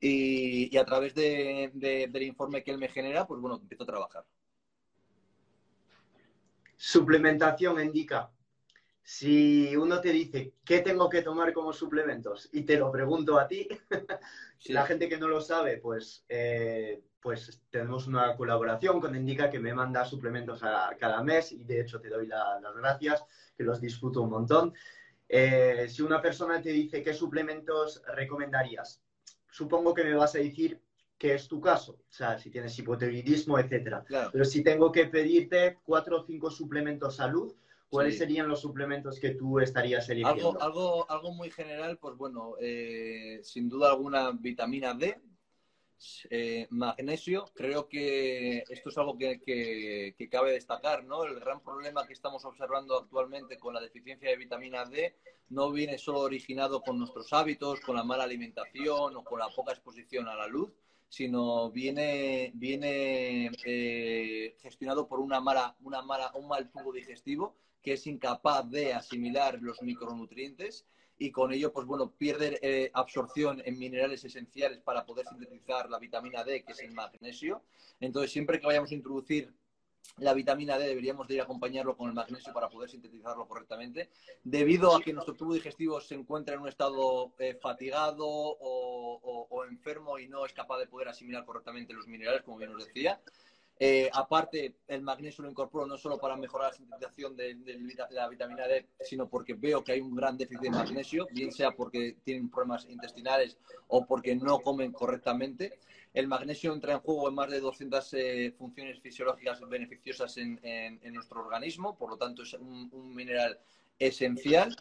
Y, 0.02 0.76
a 0.76 0.84
través 0.84 1.16
del 1.16 2.22
informe 2.22 2.66
que 2.66 2.72
él 2.72 2.80
me 2.80 2.90
genera, 2.90 3.26
pues 3.26 3.40
bueno, 3.40 3.56
empiezo 3.62 3.84
a 3.84 3.88
trabajar. 3.88 4.26
Suplementación 6.76 7.80
indica 7.80 8.30
si 9.04 9.76
uno 9.76 10.00
te 10.00 10.12
dice, 10.12 10.54
¿qué 10.64 10.80
tengo 10.80 11.10
que 11.10 11.22
tomar 11.22 11.52
como 11.52 11.74
suplementos? 11.74 12.50
Y 12.54 12.64
te 12.64 12.78
lo 12.78 12.90
pregunto 12.90 13.38
a 13.38 13.48
ti, 13.48 13.68
la 14.70 14.86
gente 14.86 15.10
que 15.10 15.18
no 15.18 15.28
lo 15.28 15.42
sabe, 15.42 15.78
pues, 15.78 16.24
eh, 16.30 17.04
pues 17.22 17.62
tenemos 17.70 18.08
una 18.08 18.36
colaboración 18.38 19.02
con 19.02 19.16
Indica 19.16 19.50
que 19.50 19.60
me 19.60 19.74
manda 19.74 20.06
suplementos 20.06 20.64
a, 20.64 20.96
cada 20.98 21.22
mes 21.22 21.52
y 21.52 21.66
de 21.66 21.82
hecho 21.82 22.00
te 22.00 22.10
doy 22.10 22.28
las 22.28 22.76
gracias, 22.78 23.26
que 23.58 23.64
los 23.64 23.82
disfruto 23.82 24.22
un 24.22 24.30
montón. 24.30 24.74
Eh, 25.28 25.88
si 25.90 26.02
una 26.02 26.22
persona 26.22 26.62
te 26.62 26.70
dice 26.70 27.04
qué 27.04 27.14
suplementos 27.14 28.02
recomendarías, 28.08 29.02
supongo 29.50 29.94
que 29.94 30.04
me 30.06 30.16
vas 30.16 30.36
a 30.36 30.40
decir 30.40 30.82
qué 31.18 31.34
es 31.34 31.48
tu 31.48 31.60
caso, 31.60 31.94
o 31.94 32.14
sea, 32.14 32.38
si 32.38 32.50
tienes 32.50 32.78
hipotiroidismo, 32.80 33.60
etcétera. 33.60 34.06
Pero 34.32 34.46
si 34.46 34.64
tengo 34.64 34.92
que 34.92 35.08
pedirte 35.08 35.80
cuatro 35.84 36.22
o 36.22 36.26
cinco 36.26 36.50
suplementos 36.50 37.18
salud, 37.18 37.54
¿Cuáles 37.94 38.18
serían 38.18 38.48
los 38.48 38.62
suplementos 38.62 39.20
que 39.20 39.36
tú 39.36 39.60
estarías 39.60 40.10
eligiendo? 40.10 40.50
Algo, 40.50 40.62
algo, 40.62 41.12
algo 41.12 41.32
muy 41.32 41.52
general, 41.52 42.00
pues 42.00 42.18
bueno, 42.18 42.56
eh, 42.60 43.40
sin 43.44 43.70
duda 43.70 43.92
alguna 43.92 44.32
vitamina 44.32 44.96
D, 44.96 45.22
eh, 46.32 46.68
magnesio. 46.72 47.46
Creo 47.54 47.88
que 47.88 48.64
esto 48.68 48.90
es 48.90 48.98
algo 48.98 49.16
que, 49.16 49.40
que, 50.18 50.30
cabe 50.30 50.54
destacar, 50.54 51.04
¿no? 51.04 51.24
El 51.24 51.40
gran 51.40 51.62
problema 51.62 52.08
que 52.08 52.14
estamos 52.14 52.44
observando 52.46 52.98
actualmente 52.98 53.60
con 53.60 53.76
la 53.76 53.80
deficiencia 53.82 54.30
de 54.30 54.38
vitamina 54.38 54.86
D 54.86 55.16
no 55.50 55.72
viene 55.72 56.00
solo 56.00 56.22
originado 56.22 56.82
con 56.82 56.98
nuestros 56.98 57.32
hábitos, 57.32 57.80
con 57.82 57.96
la 57.96 58.04
mala 58.04 58.24
alimentación 58.24 59.16
o 59.16 59.24
con 59.24 59.38
la 59.38 59.50
poca 59.50 59.72
exposición 59.72 60.28
a 60.28 60.36
la 60.36 60.48
luz, 60.48 60.74
sino 61.10 61.70
viene, 61.70 62.52
viene 62.56 63.52
eh, 63.64 64.58
gestionado 64.62 65.08
por 65.08 65.20
una 65.20 65.40
mala, 65.40 65.76
una 65.82 66.02
mala, 66.02 66.32
un 66.34 66.48
mal 66.48 66.72
tubo 66.72 66.92
digestivo 66.92 67.56
que 67.84 67.94
es 67.94 68.08
incapaz 68.08 68.70
de 68.70 68.94
asimilar 68.94 69.60
los 69.62 69.82
micronutrientes 69.82 70.86
y 71.20 71.32
con 71.32 71.54
ello, 71.54 71.72
pues 71.72 71.86
bueno, 71.86 72.12
pierde 72.12 72.60
eh, 72.62 72.90
absorción 72.94 73.62
en 73.66 73.78
minerales 73.78 74.24
esenciales 74.26 74.80
para 74.80 75.06
poder 75.06 75.28
sintetizar 75.28 75.90
la 75.90 76.00
vitamina 76.00 76.44
D, 76.44 76.64
que 76.64 76.72
es 76.72 76.80
el 76.80 76.92
magnesio. 76.92 77.62
Entonces, 78.00 78.32
siempre 78.32 78.60
que 78.60 78.66
vayamos 78.66 78.92
a 78.92 78.96
introducir 78.96 79.54
la 80.18 80.34
vitamina 80.34 80.78
D 80.78 80.88
deberíamos 80.88 81.28
de 81.28 81.36
ir 81.36 81.42
a 81.42 81.44
acompañarlo 81.44 81.98
con 81.98 82.08
el 82.08 82.14
magnesio 82.14 82.54
para 82.54 82.70
poder 82.70 82.90
sintetizarlo 82.90 83.48
correctamente. 83.48 84.10
Debido 84.44 84.96
a 84.96 85.02
que 85.02 85.14
nuestro 85.14 85.34
tubo 85.34 85.54
digestivo 85.54 86.00
se 86.02 86.16
encuentra 86.16 86.56
en 86.56 86.62
un 86.62 86.68
estado 86.68 87.34
eh, 87.40 87.58
fatigado 87.60 88.26
o, 88.28 89.66
enfermo 89.70 90.20
y 90.20 90.28
no 90.28 90.46
es 90.46 90.54
capaz 90.54 90.78
de 90.78 90.88
poder 90.88 91.08
asimilar 91.08 91.46
correctamente 91.46 91.94
los 91.94 92.08
minerales, 92.08 92.44
como 92.44 92.58
bien 92.58 92.76
os 92.76 92.86
decía, 92.86 93.20
Eh, 93.80 94.10
aparte, 94.14 94.76
el 94.88 95.02
magnesio 95.02 95.44
lo 95.44 95.50
incorporo 95.50 95.86
no 95.86 95.98
solo 95.98 96.18
para 96.20 96.38
mejorar 96.38 96.72
la 96.72 96.78
sintetización 96.78 97.36
de, 97.36 97.58
la 98.12 98.30
vitamina 98.30 98.68
D, 98.68 98.88
sino 99.02 99.28
porque 99.28 99.56
veo 99.56 99.84
que 99.84 99.94
hay 99.94 100.00
un 100.00 100.16
gran 100.16 100.38
déficit 100.38 100.62
de 100.62 100.70
magnesio, 100.70 101.28
bien 101.32 101.52
sea 101.52 101.72
porque 101.72 102.18
tienen 102.24 102.50
problemas 102.50 102.86
intestinales 102.88 103.58
o 103.88 104.06
porque 104.06 104.36
no 104.36 104.60
comen 104.60 104.92
correctamente. 104.92 105.80
El 106.14 106.28
magnesio 106.28 106.72
entra 106.72 106.94
en 106.94 107.00
juego 107.00 107.28
en 107.28 107.36
más 107.36 107.50
de 107.50 107.60
200 107.60 108.14
eh, 108.14 108.54
funciones 108.56 109.02
fisiológicas 109.02 109.60
beneficiosas 109.68 110.38
en, 110.38 110.60
nuestro 111.12 111.42
organismo, 111.42 111.98
por 111.98 112.12
lo 112.12 112.18
tanto 112.18 112.44
es 112.44 112.54
un, 112.54 113.16
mineral 113.16 113.60
esencial. 113.98 114.76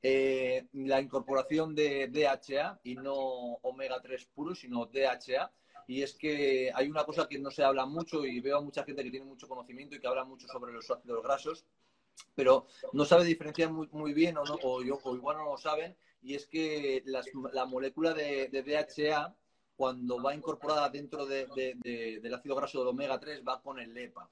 Eh, 0.00 0.68
la 0.74 1.00
incorporación 1.00 1.74
de 1.74 2.06
DHA 2.06 2.80
y 2.84 2.94
no 2.94 3.14
omega 3.62 4.00
3 4.00 4.26
puro, 4.26 4.54
sino 4.54 4.86
DHA 4.86 5.50
y 5.88 6.02
es 6.02 6.14
que 6.14 6.70
hay 6.74 6.88
una 6.88 7.04
cosa 7.04 7.26
que 7.26 7.38
no 7.38 7.50
se 7.50 7.64
habla 7.64 7.86
mucho 7.86 8.24
y 8.24 8.40
veo 8.40 8.58
a 8.58 8.60
mucha 8.60 8.84
gente 8.84 9.02
que 9.02 9.10
tiene 9.10 9.24
mucho 9.24 9.48
conocimiento 9.48 9.96
y 9.96 10.00
que 10.00 10.06
habla 10.06 10.22
mucho 10.22 10.46
sobre 10.46 10.70
los 10.70 10.88
ácidos 10.88 11.22
grasos, 11.22 11.64
pero 12.34 12.66
no 12.92 13.06
sabe 13.06 13.24
diferenciar 13.24 13.72
muy, 13.72 14.12
bien 14.12 14.36
o, 14.36 14.44
no, 14.44 14.58
o, 14.62 14.82
igual 14.82 15.38
no 15.38 15.46
lo 15.46 15.56
saben, 15.56 15.96
y 16.22 16.34
es 16.34 16.46
que 16.46 17.02
la 17.06 17.64
molécula 17.64 18.12
de, 18.12 18.48
DHA, 18.50 19.34
cuando 19.76 20.22
va 20.22 20.34
incorporada 20.34 20.90
dentro 20.90 21.24
del 21.24 22.34
ácido 22.34 22.54
graso 22.54 22.80
del 22.80 22.88
omega 22.88 23.18
3, 23.18 23.42
va 23.48 23.62
con 23.62 23.78
el 23.78 23.96
EPA. 23.96 24.28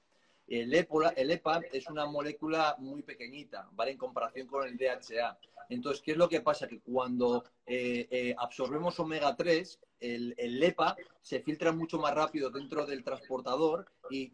El 0.47 0.73
EPA, 0.73 1.61
es 1.73 1.87
una 1.87 2.05
molécula 2.05 2.75
muy 2.79 3.03
pequeñita, 3.03 3.67
¿vale? 3.73 3.91
En 3.91 3.97
comparación 3.97 4.47
con 4.47 4.67
el 4.67 4.77
DHA. 4.77 5.37
Entonces, 5.69 6.01
¿qué 6.01 6.11
es 6.11 6.17
lo 6.17 6.29
que 6.29 6.39
pasa? 6.39 6.67
Que 6.67 6.79
cuando 6.79 7.43
eh, 7.65 8.07
eh, 8.09 8.35
absorbemos 8.37 8.97
omega 8.99 9.35
3, 9.35 9.79
el, 9.99 10.63
EPA 10.63 10.95
se 11.21 11.41
filtra 11.41 11.73
mucho 11.73 11.97
más 11.99 12.15
rápido 12.15 12.49
dentro 12.49 12.85
del 12.85 13.03
transportador 13.03 13.91
y 14.09 14.31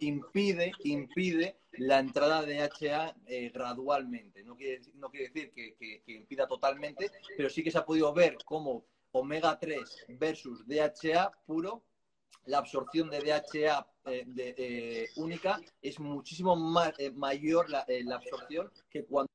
impide, 0.00 0.72
impide 0.82 1.56
la 1.72 2.00
entrada 2.00 2.42
de 2.42 2.56
DHA 2.56 3.14
eh, 3.26 3.50
gradualmente. 3.54 4.42
No 4.42 4.56
quiere, 4.56 4.80
decir 5.12 5.52
que, 5.52 5.74
que, 5.76 6.02
que 6.04 6.12
impida 6.12 6.48
totalmente, 6.48 7.12
pero 7.36 7.48
sí 7.48 7.62
que 7.62 7.70
se 7.70 7.78
ha 7.78 7.84
podido 7.84 8.12
ver 8.12 8.36
cómo 8.44 8.84
omega 9.12 9.58
3 9.58 10.06
versus 10.18 10.66
DHA 10.66 11.30
puro 11.46 11.84
la 12.46 12.58
absorción 12.58 13.10
de 13.10 13.20
DHA 13.20 13.86
eh, 14.06 14.26
eh, 14.36 15.08
única 15.16 15.60
es 15.80 15.98
muchísimo 15.98 16.56
más, 16.56 16.92
eh, 16.98 17.10
mayor 17.10 17.70
la, 17.70 17.86
absorción 18.14 18.70
que 18.90 19.04
cuando... 19.04 19.30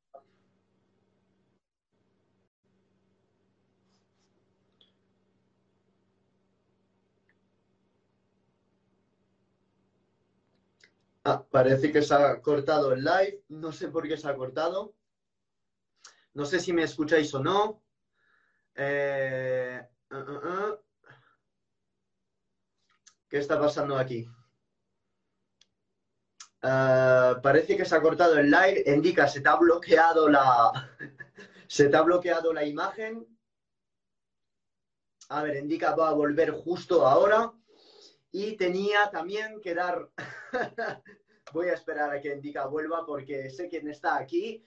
Ah, 11.23 11.43
parece 11.51 11.91
que 11.91 12.01
se 12.01 12.13
ha 12.13 12.41
cortado 12.41 12.93
el 12.93 13.03
live. 13.03 13.43
No 13.49 13.71
sé 13.71 13.89
por 13.89 14.07
qué 14.07 14.17
se 14.17 14.27
ha 14.27 14.35
cortado. 14.35 14.95
No 16.33 16.45
sé 16.45 16.59
si 16.59 16.73
me 16.73 16.83
escucháis 16.83 17.33
o 17.33 17.39
no. 17.43 17.83
Uh, 18.77 19.79
uh, 20.11 20.17
uh. 20.17 20.88
¿Qué 23.29 23.37
está 23.37 23.59
pasando 23.59 23.95
aquí? 23.95 24.27
Eh, 26.63 27.33
parece 27.43 27.77
que 27.77 27.85
se 27.85 27.95
ha 27.95 28.01
cortado 28.01 28.39
el 28.39 28.49
live. 28.49 28.83
Indica, 28.87 29.27
se 29.27 29.41
te 29.41 29.49
ha 29.49 29.55
bloqueado 29.55 30.27
la. 30.27 30.89
se 31.67 31.89
te 31.89 31.95
ha 31.95 32.01
bloqueado 32.01 32.51
la 32.51 32.65
imagen. 32.65 33.27
A 35.29 35.43
ver, 35.43 35.57
Indica 35.57 35.95
va 35.95 36.09
a 36.09 36.13
volver 36.13 36.51
justo 36.51 37.05
ahora. 37.05 37.53
Y 38.31 38.57
tenía 38.57 39.11
también 39.11 39.61
que 39.61 39.75
dar. 39.75 40.09
Voy 41.53 41.69
a 41.69 41.73
esperar 41.73 42.11
a 42.11 42.19
que 42.21 42.33
Indica 42.33 42.65
vuelva 42.65 43.05
porque 43.05 43.51
sé 43.51 43.69
quién 43.69 43.87
está 43.89 44.17
aquí. 44.17 44.63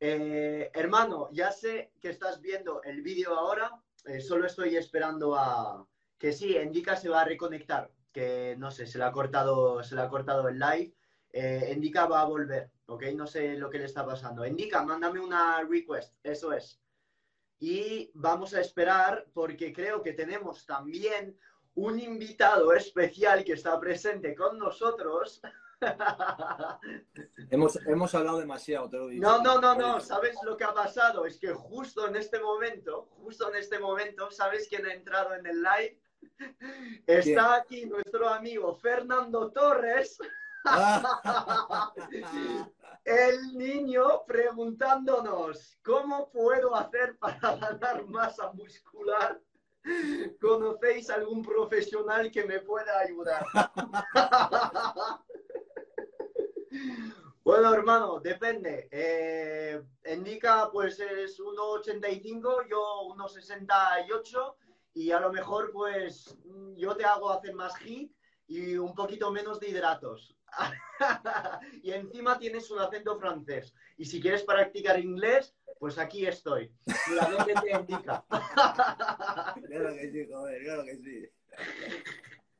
Eh, 0.00 0.70
hermano, 0.74 1.28
ya 1.30 1.52
sé 1.52 1.92
que 2.00 2.10
estás 2.10 2.40
viendo 2.40 2.82
el 2.82 3.02
vídeo 3.02 3.36
ahora. 3.36 3.80
Eh, 4.04 4.20
solo 4.20 4.46
estoy 4.46 4.76
esperando 4.76 5.36
a 5.36 5.86
que 6.18 6.32
sí, 6.32 6.56
Indica 6.56 6.96
se 6.96 7.08
va 7.08 7.20
a 7.20 7.24
reconectar 7.24 7.90
que 8.12 8.56
no 8.58 8.70
sé, 8.70 8.86
se 8.86 8.98
le 8.98 9.04
ha 9.04 9.12
cortado, 9.12 9.82
se 9.82 9.94
le 9.94 10.02
ha 10.02 10.08
cortado 10.08 10.48
el 10.48 10.58
live. 10.58 10.94
Eh, 11.32 11.70
Indica 11.74 12.06
va 12.06 12.22
a 12.22 12.26
volver, 12.26 12.70
¿ok? 12.86 13.04
No 13.14 13.26
sé 13.26 13.56
lo 13.56 13.70
que 13.70 13.78
le 13.78 13.84
está 13.84 14.04
pasando. 14.04 14.44
Indica, 14.44 14.82
mándame 14.82 15.20
una 15.20 15.62
request, 15.62 16.14
eso 16.24 16.52
es. 16.52 16.80
Y 17.60 18.10
vamos 18.14 18.54
a 18.54 18.60
esperar 18.60 19.26
porque 19.32 19.72
creo 19.72 20.02
que 20.02 20.14
tenemos 20.14 20.66
también 20.66 21.38
un 21.74 22.00
invitado 22.00 22.72
especial 22.72 23.44
que 23.44 23.52
está 23.52 23.78
presente 23.78 24.34
con 24.34 24.58
nosotros. 24.58 25.40
hemos, 27.50 27.76
hemos 27.86 28.14
hablado 28.14 28.38
demasiado, 28.38 28.88
te 28.88 28.96
lo 28.96 29.06
digo. 29.08 29.22
No, 29.22 29.42
no, 29.42 29.60
no, 29.60 29.74
no. 29.74 30.00
¿Sabes 30.00 30.36
lo 30.42 30.56
que 30.56 30.64
ha 30.64 30.74
pasado? 30.74 31.26
Es 31.26 31.38
que 31.38 31.52
justo 31.52 32.08
en 32.08 32.16
este 32.16 32.40
momento, 32.40 33.08
justo 33.22 33.50
en 33.50 33.56
este 33.56 33.78
momento, 33.78 34.30
¿sabes 34.30 34.66
quién 34.68 34.86
ha 34.86 34.94
entrado 34.94 35.34
en 35.34 35.46
el 35.46 35.62
live? 35.62 35.99
Está 37.06 37.56
aquí 37.56 37.86
nuestro 37.86 38.28
amigo 38.28 38.74
Fernando 38.76 39.50
Torres. 39.52 40.18
El 43.04 43.56
niño 43.56 44.24
preguntándonos, 44.26 45.78
¿cómo 45.82 46.30
puedo 46.30 46.74
hacer 46.74 47.16
para 47.18 47.56
ganar 47.56 48.06
masa 48.06 48.52
muscular? 48.52 49.40
¿Conocéis 50.40 51.08
algún 51.08 51.42
profesional 51.42 52.30
que 52.30 52.44
me 52.44 52.60
pueda 52.60 53.00
ayudar? 53.00 53.44
Bueno, 57.42 57.74
hermano, 57.74 58.20
depende. 58.20 58.86
Eh, 58.92 59.82
indica, 60.04 60.70
pues 60.70 61.00
es 61.00 61.40
1,85, 61.40 62.68
yo 62.70 63.08
1,68 63.16 64.54
y 64.94 65.10
a 65.12 65.20
lo 65.20 65.32
mejor 65.32 65.70
pues 65.72 66.36
yo 66.76 66.96
te 66.96 67.04
hago 67.04 67.30
hacer 67.30 67.54
más 67.54 67.76
hit 67.78 68.12
y 68.46 68.76
un 68.76 68.94
poquito 68.94 69.30
menos 69.30 69.60
de 69.60 69.68
hidratos. 69.68 70.36
y 71.82 71.92
encima 71.92 72.38
tienes 72.38 72.70
un 72.70 72.80
acento 72.80 73.18
francés. 73.18 73.72
Y 73.96 74.04
si 74.04 74.20
quieres 74.20 74.42
practicar 74.42 74.98
inglés, 74.98 75.54
pues 75.78 75.98
aquí 75.98 76.26
estoy. 76.26 76.72
Lo 76.86 77.44
que 77.44 77.54
te 77.54 77.70
indica. 77.70 78.24
claro 78.30 79.94
que 79.94 80.10
sí, 80.12 80.28
joder, 80.30 80.62
claro 80.64 80.84
que 80.84 80.96
sí. 80.96 81.28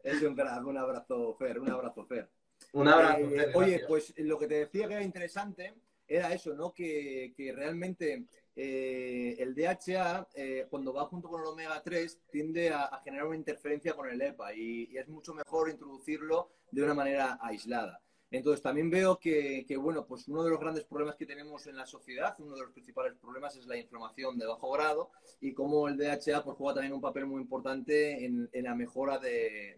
Es 0.03 0.23
un 0.23 0.35
crack, 0.35 0.65
un 0.65 0.79
abrazo, 0.79 1.35
Fer, 1.35 1.59
un 1.59 1.71
abrazo, 1.71 2.07
Fer. 2.07 2.31
Un 2.73 2.89
abrazo, 2.89 3.21
eh, 3.21 3.31
Fer. 3.31 3.57
Oye, 3.57 3.85
pues 3.87 4.15
lo 4.19 4.39
que 4.39 4.47
te 4.47 4.55
decía 4.55 4.87
que 4.89 4.95
era 4.95 5.03
interesante 5.03 5.75
era 6.07 6.33
eso, 6.33 6.55
¿no? 6.55 6.73
Que, 6.73 7.35
que 7.37 7.53
realmente 7.53 8.27
eh, 8.57 9.37
el 9.39 9.55
DHA, 9.55 10.29
eh, 10.35 10.67
cuando 10.69 10.93
va 10.93 11.07
junto 11.07 11.29
con 11.29 11.41
el 11.41 11.47
omega 11.47 11.81
3, 11.83 12.21
tiende 12.31 12.71
a, 12.71 13.01
generar 13.05 13.27
una 13.27 13.37
interferencia 13.37 13.95
con 13.95 14.09
el 14.09 14.21
EPA 14.21 14.55
y, 14.55 14.97
es 14.97 15.09
mucho 15.09 15.35
mejor 15.35 15.71
introducirlo 15.71 16.51
de 16.71 16.83
una 16.83 16.95
manera 16.95 17.39
aislada. 17.41 18.01
Entonces, 18.33 18.63
también 18.63 18.91
veo 18.91 19.19
que, 19.19 19.67
bueno, 19.81 20.07
pues 20.07 20.29
uno 20.29 20.45
de 20.45 20.51
los 20.51 20.61
grandes 20.61 20.85
problemas 20.85 21.17
que 21.17 21.27
tenemos 21.27 21.67
en 21.67 21.77
la 21.77 21.85
sociedad, 21.85 22.35
uno 22.39 22.55
de 22.55 22.63
los 22.63 22.71
principales 22.71 23.15
problemas 23.19 23.57
es 23.57 23.67
la 23.67 23.77
inflamación 23.77 24.39
de 24.39 24.47
bajo 24.47 24.71
grado 24.71 25.11
y 25.41 25.53
cómo 25.53 25.89
el 25.89 25.97
DHA 25.97 26.45
pues, 26.45 26.57
juega 26.57 26.75
también 26.75 26.93
un 26.93 27.01
papel 27.01 27.27
muy 27.27 27.43
importante 27.43 28.25
en, 28.25 28.49
la 28.53 28.75
mejora 28.77 29.19
de, 29.19 29.77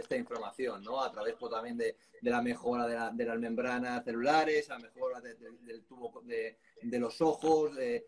esta 0.00 0.16
inflamación, 0.16 0.82
¿no? 0.82 1.02
A 1.02 1.10
través 1.10 1.34
pues, 1.38 1.52
también 1.52 1.76
de, 1.76 1.96
la 2.22 2.42
mejora 2.42 3.10
de, 3.12 3.24
las 3.24 3.38
membranas 3.38 4.04
celulares, 4.04 4.68
la 4.68 4.78
mejora 4.78 5.20
del 5.20 5.84
tubo 5.84 6.22
de, 6.22 6.58
los 6.98 7.20
ojos. 7.20 7.76
Eh, 7.78 8.06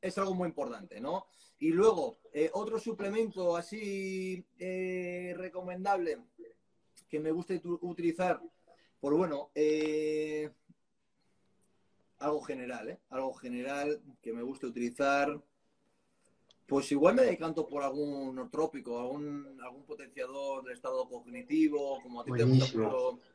es 0.00 0.18
algo 0.18 0.34
muy 0.34 0.48
importante, 0.48 1.00
¿no? 1.00 1.26
Y 1.58 1.70
luego, 1.70 2.20
eh, 2.32 2.50
otro 2.54 2.78
suplemento 2.78 3.56
así 3.56 4.44
eh, 4.58 5.34
recomendable 5.36 6.18
que 7.08 7.20
me 7.20 7.30
gusta 7.30 7.54
utilizar, 7.82 8.40
por 9.00 9.14
bueno, 9.14 9.50
algo 12.18 12.40
general, 12.42 12.88
¿eh? 12.88 13.00
Algo 13.10 13.34
general 13.34 14.00
que 14.22 14.32
me 14.32 14.42
gusta 14.42 14.66
utilizar. 14.66 15.42
Pues 16.70 16.92
igual 16.92 17.16
me 17.16 17.22
decanto 17.22 17.66
por 17.66 17.82
algún 17.82 18.48
trópico, 18.48 19.00
algún, 19.00 19.58
algún 19.60 19.82
potenciador 19.82 20.62
del 20.62 20.74
estado 20.74 21.08
cognitivo, 21.08 22.00
como 22.00 22.20
a 22.20 22.24
ti 22.24 22.30
te 22.30 22.44
gusta 22.44 22.78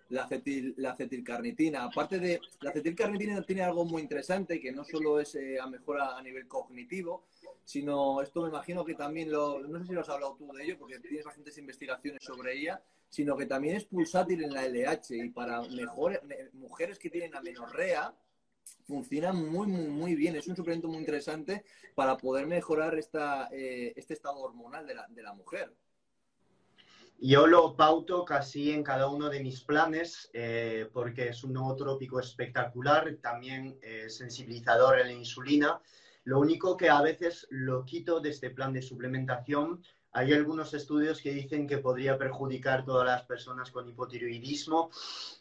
la, 0.07 0.23
acetil, 0.23 0.73
la 0.77 0.91
acetilcarnitina. 0.91 1.83
Aparte 1.83 2.17
de, 2.17 2.39
la 2.61 2.69
acetilcarnitina 2.69 3.41
tiene 3.41 3.63
algo 3.63 3.83
muy 3.83 4.01
interesante, 4.01 4.57
que 4.61 4.71
no 4.71 4.85
solo 4.85 5.19
es 5.19 5.35
eh, 5.35 5.59
a 5.59 5.67
mejora 5.67 6.17
a 6.17 6.23
nivel 6.23 6.47
cognitivo, 6.47 7.25
sino 7.65 8.21
esto 8.21 8.41
me 8.41 8.47
imagino 8.47 8.85
que 8.85 8.95
también 8.95 9.29
lo, 9.29 9.59
no 9.59 9.79
sé 9.79 9.87
si 9.87 9.91
lo 9.91 9.99
has 9.99 10.09
hablado 10.09 10.37
tú 10.37 10.47
de 10.53 10.63
ello, 10.63 10.77
porque 10.79 10.99
tienes 10.99 11.25
bastantes 11.25 11.57
investigaciones 11.57 12.23
sobre 12.23 12.57
ella, 12.57 12.81
sino 13.09 13.35
que 13.35 13.47
también 13.47 13.75
es 13.75 13.83
pulsátil 13.83 14.45
en 14.45 14.53
la 14.53 14.65
LH 14.65 15.13
y 15.13 15.29
para 15.31 15.61
mejores, 15.61 16.21
mujeres 16.53 16.97
que 16.97 17.09
tienen 17.09 17.35
amenorrea, 17.35 18.15
funciona 18.85 19.33
muy, 19.33 19.67
muy, 19.67 19.87
muy 19.87 20.15
bien. 20.15 20.35
Es 20.35 20.47
un 20.47 20.55
suplemento 20.55 20.87
muy 20.87 20.97
interesante 20.97 21.65
para 21.95 22.17
poder 22.17 22.47
mejorar 22.47 22.97
esta, 22.97 23.49
eh, 23.51 23.93
este 23.95 24.13
estado 24.13 24.37
hormonal 24.39 24.85
de 24.85 24.95
la, 24.95 25.07
de 25.09 25.23
la 25.23 25.33
mujer. 25.33 25.73
Yo 27.17 27.47
lo 27.47 27.75
pauto 27.75 28.25
casi 28.25 28.71
en 28.71 28.83
cada 28.83 29.07
uno 29.07 29.29
de 29.29 29.41
mis 29.41 29.61
planes 29.61 30.29
eh, 30.33 30.89
porque 30.91 31.29
es 31.29 31.43
un 31.43 31.53
nuevo 31.53 31.75
trópico 31.75 32.19
espectacular, 32.19 33.15
también 33.21 33.79
eh, 33.81 34.09
sensibilizador 34.09 34.99
en 34.99 35.07
la 35.07 35.13
insulina. 35.13 35.79
Lo 36.25 36.39
único 36.39 36.75
que 36.75 36.89
a 36.89 37.01
veces 37.01 37.47
lo 37.49 37.85
quito 37.85 38.19
de 38.19 38.31
este 38.31 38.49
plan 38.49 38.73
de 38.73 38.81
suplementación 38.81 39.81
hay 40.15 40.31
algunos 40.31 40.73
estudios 40.73 41.21
que 41.21 41.31
dicen 41.31 41.67
que 41.67 41.79
podría 41.79 42.17
perjudicar 42.17 42.79
a 42.79 42.85
todas 42.85 43.05
las 43.05 43.23
personas 43.23 43.69
con 43.69 43.85
hipotiroidismo. 43.85 44.89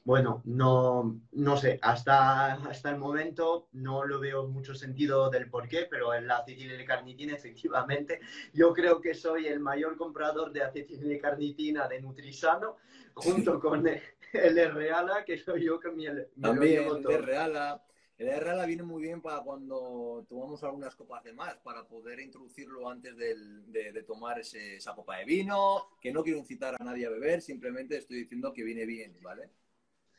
Bueno, 0.02 0.42
no, 0.46 1.20
no 1.30 1.56
sé, 1.56 1.78
hasta, 1.80 2.54
hasta 2.54 2.90
el 2.90 2.98
momento 2.98 3.68
no 3.70 4.04
lo 4.04 4.18
veo 4.18 4.48
mucho 4.48 4.74
sentido 4.74 5.30
del 5.30 5.48
por 5.48 5.68
qué, 5.68 5.86
pero 5.88 6.12
en 6.12 6.26
la 6.26 6.38
acetilcarnitina, 6.38 7.34
efectivamente, 7.34 8.18
yo 8.52 8.72
creo 8.72 9.00
que 9.00 9.14
soy 9.14 9.46
el 9.46 9.60
mayor 9.60 9.96
comprador 9.96 10.52
de 10.52 10.64
acetilcarnitina 10.64 11.86
de 11.86 12.00
Nutrisano, 12.00 12.74
junto 13.14 13.60
con 13.60 13.86
el, 13.86 14.02
el 14.32 14.74
Reala, 14.74 15.24
que 15.24 15.38
soy 15.38 15.66
yo 15.66 15.78
que 15.78 15.92
me, 15.92 16.12
me 16.12 16.24
También, 16.40 16.88
lo 16.88 17.10
el 17.10 17.22
Reala 17.22 17.80
el 18.24 18.40
RLA 18.40 18.66
viene 18.66 18.82
muy 18.82 19.02
bien 19.02 19.20
para 19.20 19.40
cuando 19.40 20.24
tomamos 20.28 20.62
algunas 20.64 20.94
copas 20.96 21.22
de 21.24 21.32
más, 21.32 21.56
para 21.58 21.86
poder 21.86 22.20
introducirlo 22.20 22.88
antes 22.88 23.16
de, 23.16 24.02
tomar 24.06 24.38
esa 24.38 24.94
copa 24.94 25.18
de 25.18 25.24
vino, 25.24 25.88
que 26.00 26.12
no 26.12 26.22
quiero 26.22 26.38
incitar 26.38 26.74
a 26.78 26.84
nadie 26.84 27.06
a 27.06 27.10
beber, 27.10 27.42
simplemente 27.42 27.98
estoy 27.98 28.18
diciendo 28.18 28.52
que 28.52 28.64
viene 28.64 28.86
bien, 28.86 29.16
¿vale? 29.20 29.50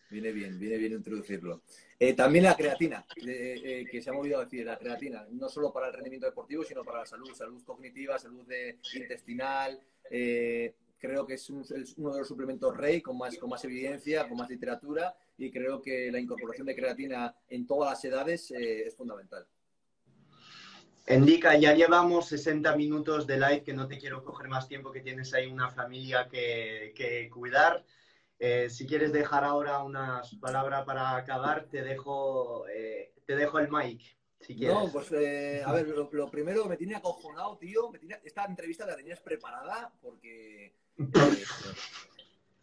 Viene 0.10 0.32
bien, 0.32 0.60
viene 0.60 0.78
bien 0.78 0.94
introducirlo. 0.94 1.64
Eh, 2.00 2.14
también 2.14 2.46
la 2.46 2.56
creatina, 2.56 3.06
eh, 3.26 3.86
que 3.90 4.02
se 4.02 4.10
ha 4.10 4.14
movido 4.14 4.40
a 4.40 4.46
decir, 4.46 4.66
la 4.66 4.78
creatina, 4.78 5.26
no 5.32 5.50
solo 5.50 5.74
para 5.74 5.88
el 5.88 5.94
rendimiento 5.94 6.28
deportivo, 6.28 6.64
sino 6.64 6.84
para 6.84 7.00
la 7.00 7.06
salud, 7.06 7.34
salud 7.34 7.64
cognitiva, 7.64 8.20
salud 8.20 8.46
intestinal, 8.94 9.80
eh, 10.12 10.76
creo 11.08 11.26
que 11.26 11.36
es, 11.36 11.50
uno 11.50 11.64
de 12.14 12.20
los 12.20 12.28
suplementos 12.28 12.76
rey 12.76 13.02
con 13.02 13.18
más, 13.18 13.38
con 13.38 13.50
más 13.50 13.64
evidencia, 13.66 14.28
con 14.28 14.38
más 14.38 14.50
literatura 14.50 15.16
y 15.38 15.52
creo 15.52 15.82
que 15.82 16.12
la 16.12 16.20
incorporación 16.20 16.68
de 16.68 16.76
creatina 16.76 17.36
en 17.50 17.68
todas 17.68 17.92
las 17.92 18.06
edades 18.06 18.52
eh, 18.52 18.88
es 18.88 18.96
fundamental. 18.96 19.46
Indica, 21.08 21.56
ya 21.56 21.74
llevamos 21.74 22.28
60 22.30 22.76
minutos 22.76 23.28
de 23.28 23.38
live, 23.38 23.64
que 23.64 23.74
no 23.74 23.88
te 23.88 24.00
quiero 24.00 24.24
coger 24.24 24.48
más 24.48 24.68
tiempo, 24.68 24.92
que 24.92 25.02
tienes 25.02 25.34
ahí 25.36 25.46
una 25.46 25.70
familia 25.70 26.28
que, 26.28 27.30
cuidar. 27.32 27.86
Eh, 28.40 28.70
si 28.70 28.88
quieres 28.88 29.14
dejar 29.14 29.44
ahora 29.44 29.84
unas 29.84 30.34
palabras 30.36 30.84
para 30.84 31.16
acabar, 31.16 31.68
te 31.70 31.84
dejo, 31.84 32.68
eh, 32.70 33.14
te 33.28 33.36
dejo 33.36 33.60
el 33.60 33.70
mic. 33.70 34.02
Si 34.40 34.56
quieres. 34.56 34.76
No, 34.76 34.92
pues 34.92 35.12
a 35.12 35.72
ver, 35.72 35.88
lo, 35.88 36.32
primero 36.32 36.66
me 36.66 36.76
tiene 36.76 36.96
acojonado, 36.96 37.56
tío. 37.58 37.92
esta 38.24 38.46
entrevista 38.46 38.88
la 38.88 38.96
tenías 38.96 39.20
preparada 39.22 39.94
porque 40.02 40.74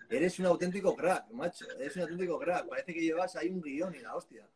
Eres 0.09 0.39
un 0.39 0.47
auténtico 0.47 0.95
crack, 0.95 1.31
macho. 1.31 1.65
Eres 1.79 1.97
un 1.97 2.03
auténtico 2.03 2.39
crack. 2.39 2.69
Parece 2.69 2.93
que 2.93 3.01
llevas 3.01 3.35
ahí 3.37 3.49
un 3.49 3.63
guion 3.63 3.95
y 3.95 4.01
la 4.01 4.15
hostia. 4.15 4.49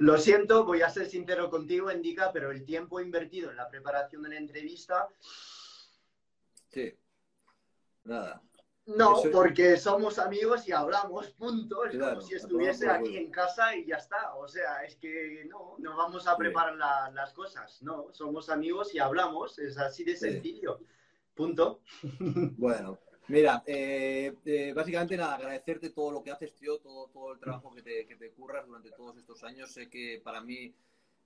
Lo 0.00 0.18
siento, 0.18 0.64
voy 0.64 0.82
a 0.82 0.90
ser 0.90 1.08
sincero 1.08 1.48
contigo, 1.48 1.90
Indica, 1.90 2.32
pero 2.32 2.50
el 2.50 2.64
tiempo 2.64 3.00
invertido 3.00 3.50
en 3.50 3.56
la 3.56 3.68
preparación 3.68 4.22
de 4.22 4.30
la 4.30 4.36
entrevista. 4.36 5.08
Sí. 6.68 6.94
Nada. 8.04 8.42
No, 8.86 9.22
porque 9.32 9.76
somos 9.76 10.18
amigos 10.18 10.66
y 10.66 10.72
hablamos, 10.72 11.30
punto. 11.30 11.84
Es 11.84 11.96
como 11.96 12.20
si 12.20 12.34
estuviese 12.34 12.90
aquí 12.90 13.16
en 13.16 13.30
casa 13.30 13.76
y 13.76 13.86
ya 13.86 13.96
está. 13.96 14.34
O 14.34 14.48
sea, 14.48 14.82
es 14.84 14.96
que 14.96 15.44
no, 15.48 15.76
no 15.78 15.96
vamos 15.96 16.26
a 16.26 16.36
preparar 16.36 16.76
las 17.12 17.32
cosas. 17.32 17.80
No, 17.82 18.08
somos 18.12 18.48
amigos 18.48 18.92
y 18.94 18.98
hablamos. 18.98 19.58
Es 19.58 19.78
así 19.78 20.02
de 20.02 20.16
sencillo. 20.16 20.80
Punto. 21.40 21.80
Bueno, 22.58 22.98
Mira, 23.28 23.62
eh, 23.64 24.34
eh, 24.44 24.72
básicamente 24.74 25.16
nada, 25.16 25.36
agradecerte 25.36 25.88
todo 25.88 26.10
lo 26.10 26.22
que 26.22 26.32
haces, 26.32 26.52
tío, 26.54 26.78
todo, 26.78 27.08
todo 27.08 27.32
el 27.32 27.38
trabajo 27.38 27.72
que 27.72 27.80
te, 27.80 28.06
que 28.06 28.16
te 28.16 28.30
curras 28.32 28.66
durante 28.66 28.90
todos 28.90 29.16
estos 29.16 29.42
años. 29.44 29.70
Sé 29.70 29.88
que 29.88 30.20
para 30.22 30.42
mí 30.42 30.74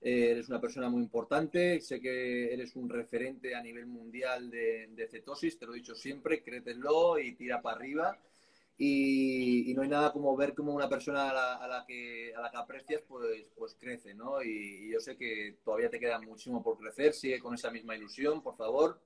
eh, 0.03 0.31
eres 0.31 0.49
una 0.49 0.61
persona 0.61 0.89
muy 0.89 1.03
importante, 1.03 1.81
sé 1.81 2.01
que 2.01 2.53
eres 2.53 2.77
un 2.77 2.89
referente 2.91 3.57
a 3.57 3.63
nivel 3.63 3.87
mundial 3.87 4.51
de, 4.51 5.09
cetosis, 5.11 5.59
te 5.59 5.67
lo 5.67 5.73
he 5.73 5.79
dicho 5.79 5.97
siempre, 5.97 6.45
créetelo 6.45 7.19
y 7.19 7.35
tira 7.35 7.61
para 7.61 7.79
arriba. 7.79 8.21
Y, 8.77 9.73
no 9.75 9.83
hay 9.83 9.89
nada 9.89 10.13
como 10.13 10.37
ver 10.37 10.55
como 10.55 10.73
una 10.73 10.89
persona 10.89 11.31
a 11.31 11.69
la, 11.69 11.85
que, 11.87 12.35
a 12.35 12.41
la 12.41 12.51
que 12.51 12.57
aprecias 12.57 13.03
pues, 13.07 13.51
pues 13.57 13.77
crece, 13.79 14.15
¿no? 14.15 14.43
Y, 14.43 14.87
y, 14.87 14.93
yo 14.93 15.01
sé 15.01 15.17
que 15.17 15.59
todavía 15.65 15.91
te 15.91 16.01
queda 16.01 16.21
muchísimo 16.21 16.63
por 16.63 16.79
crecer, 16.79 17.13
sigue 17.13 17.41
con 17.41 17.55
esa 17.55 17.71
misma 17.71 17.97
ilusión, 17.97 18.43
por 18.43 18.57
favor 18.57 19.01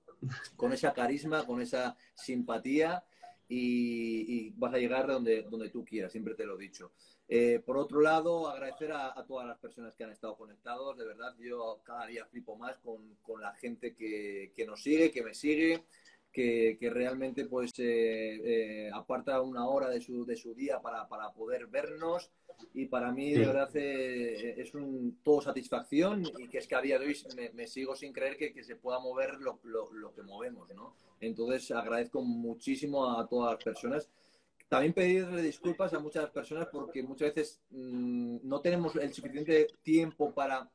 con 0.56 0.72
esa 0.72 0.92
carisma, 0.92 1.46
con 1.46 1.60
esa 1.60 1.96
simpatía 2.14 3.04
y, 3.48 4.50
vas 4.56 4.74
a 4.74 4.78
llegar 4.78 5.06
donde, 5.06 5.42
donde 5.42 5.70
tú 5.70 5.84
quieras, 5.84 6.12
siempre 6.12 6.34
te 6.34 6.44
lo 6.44 6.58
he 6.58 6.62
dicho. 6.62 6.92
Eh, 7.28 7.62
por 7.64 7.76
otro 7.76 8.00
lado, 8.00 8.48
agradecer 8.48 8.92
a, 8.92 9.14
todas 9.26 9.46
las 9.46 9.58
personas 9.58 9.94
que 9.94 10.04
han 10.04 10.10
estado 10.10 10.36
conectados, 10.36 10.96
de 10.98 11.06
verdad, 11.06 11.34
yo 11.38 11.80
cada 11.84 12.06
día 12.06 12.26
flipo 12.26 12.56
más 12.56 12.78
con, 12.78 13.16
con 13.22 13.40
la 13.40 13.54
gente 13.54 13.94
que, 13.94 14.52
que, 14.54 14.66
nos 14.66 14.82
sigue, 14.82 15.10
que 15.10 15.22
me 15.22 15.34
sigue, 15.34 15.84
que, 16.32 16.76
que 16.78 16.90
realmente 16.90 17.46
pues 17.46 17.72
eh, 17.78 18.40
eh, 18.44 18.90
aparta 18.92 19.40
una 19.40 19.66
hora 19.66 19.88
de 19.88 20.00
su, 20.00 20.24
de 20.24 20.36
su 20.36 20.54
día 20.54 20.80
para, 20.80 21.08
para 21.08 21.32
poder 21.32 21.66
vernos 21.66 22.30
y 22.74 22.86
para 22.86 23.12
mí 23.12 23.32
de 23.32 23.46
verdad 23.46 23.70
eh, 23.74 24.60
es 24.60 24.74
un 24.74 25.18
todo 25.22 25.40
satisfacción 25.40 26.24
y 26.38 26.48
que 26.48 26.58
es 26.58 26.66
que 26.66 26.74
a 26.74 26.80
día 26.80 26.98
de 26.98 27.06
hoy 27.06 27.16
me, 27.54 27.66
sigo 27.66 27.94
sin 27.94 28.12
creer 28.12 28.36
que, 28.36 28.52
que 28.52 28.64
se 28.64 28.76
pueda 28.76 28.98
mover 28.98 29.34
lo, 29.40 29.60
lo, 29.64 29.92
lo, 29.92 30.12
que 30.12 30.22
movemos, 30.22 30.68
¿no? 30.74 30.94
Entonces 31.20 31.70
agradezco 31.70 32.22
muchísimo 32.22 33.18
a 33.18 33.26
todas 33.28 33.54
las 33.54 33.64
personas. 33.64 34.08
También 34.68 34.92
pedirle 34.92 35.40
disculpas 35.40 35.94
a 35.94 35.98
muchas 35.98 36.28
personas 36.30 36.68
porque 36.70 37.02
muchas 37.02 37.34
veces 37.34 37.60
mmm, 37.70 38.38
no 38.42 38.60
tenemos 38.60 38.94
el 38.96 39.14
suficiente 39.14 39.68
tiempo 39.82 40.34
para 40.34 40.68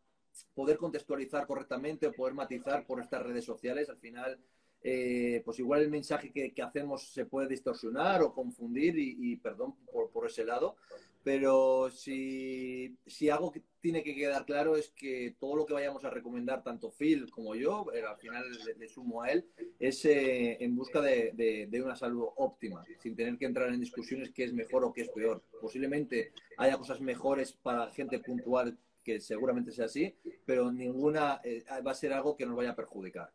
poder 0.56 0.78
contextualizar 0.78 1.46
correctamente 1.46 2.08
o 2.08 2.14
poder 2.14 2.34
matizar 2.34 2.86
por 2.86 3.02
estas 3.02 3.22
redes 3.22 3.46
sociales. 3.46 3.90
Al 3.90 3.98
final 3.98 4.40
eh, 4.86 5.42
pues 5.46 5.60
igual 5.60 5.82
el 5.82 5.90
mensaje 5.90 6.32
que, 6.32 6.62
hacemos 6.62 7.14
se 7.14 7.26
puede 7.26 7.48
distorsionar 7.48 8.22
o 8.22 8.34
confundir 8.34 8.96
y, 8.98 9.38
perdón 9.38 9.76
por, 10.12 10.28
ese 10.28 10.44
lado, 10.44 10.76
pero 11.24 11.90
si, 11.90 12.98
algo 13.32 13.50
que 13.50 13.62
tiene 13.80 14.04
que 14.04 14.14
quedar 14.14 14.46
claro 14.46 14.76
es 14.76 14.90
que 14.90 15.36
todo 15.40 15.56
lo 15.56 15.66
que 15.66 15.74
vayamos 15.74 16.04
a 16.04 16.10
recomendar, 16.10 16.64
tanto 16.64 16.92
Phil 16.92 17.32
como 17.32 17.56
yo, 17.56 17.86
eh, 17.94 18.04
al 18.04 18.18
final 18.18 18.44
le, 18.78 18.90
sumo 18.90 19.22
a 19.22 19.32
él, 19.32 19.46
es 19.80 20.04
eh, 20.04 20.58
en 20.62 20.76
busca 20.76 21.00
de, 21.00 21.82
una 21.82 21.96
salud 21.96 22.26
óptima, 22.36 22.84
sin 23.00 23.16
tener 23.16 23.38
que 23.38 23.46
entrar 23.46 23.70
en 23.70 23.80
discusiones 23.80 24.32
qué 24.32 24.44
es 24.44 24.54
mejor 24.54 24.84
o 24.84 24.92
qué 24.92 25.04
es 25.04 25.10
peor. 25.10 25.44
Posiblemente 25.62 26.34
haya 26.58 26.78
cosas 26.78 27.00
mejores 27.00 27.54
para 27.54 27.90
gente 27.92 28.20
puntual 28.20 28.78
que 29.02 29.22
seguramente 29.22 29.72
sea 29.72 29.86
así, 29.86 30.14
pero 30.46 30.72
ninguna 30.74 31.42
va 31.86 31.92
a 31.92 31.96
ser 31.96 32.12
algo 32.12 32.36
que 32.36 32.46
nos 32.46 32.58
vaya 32.58 32.72
a 32.72 32.76
perjudicar. 32.76 33.32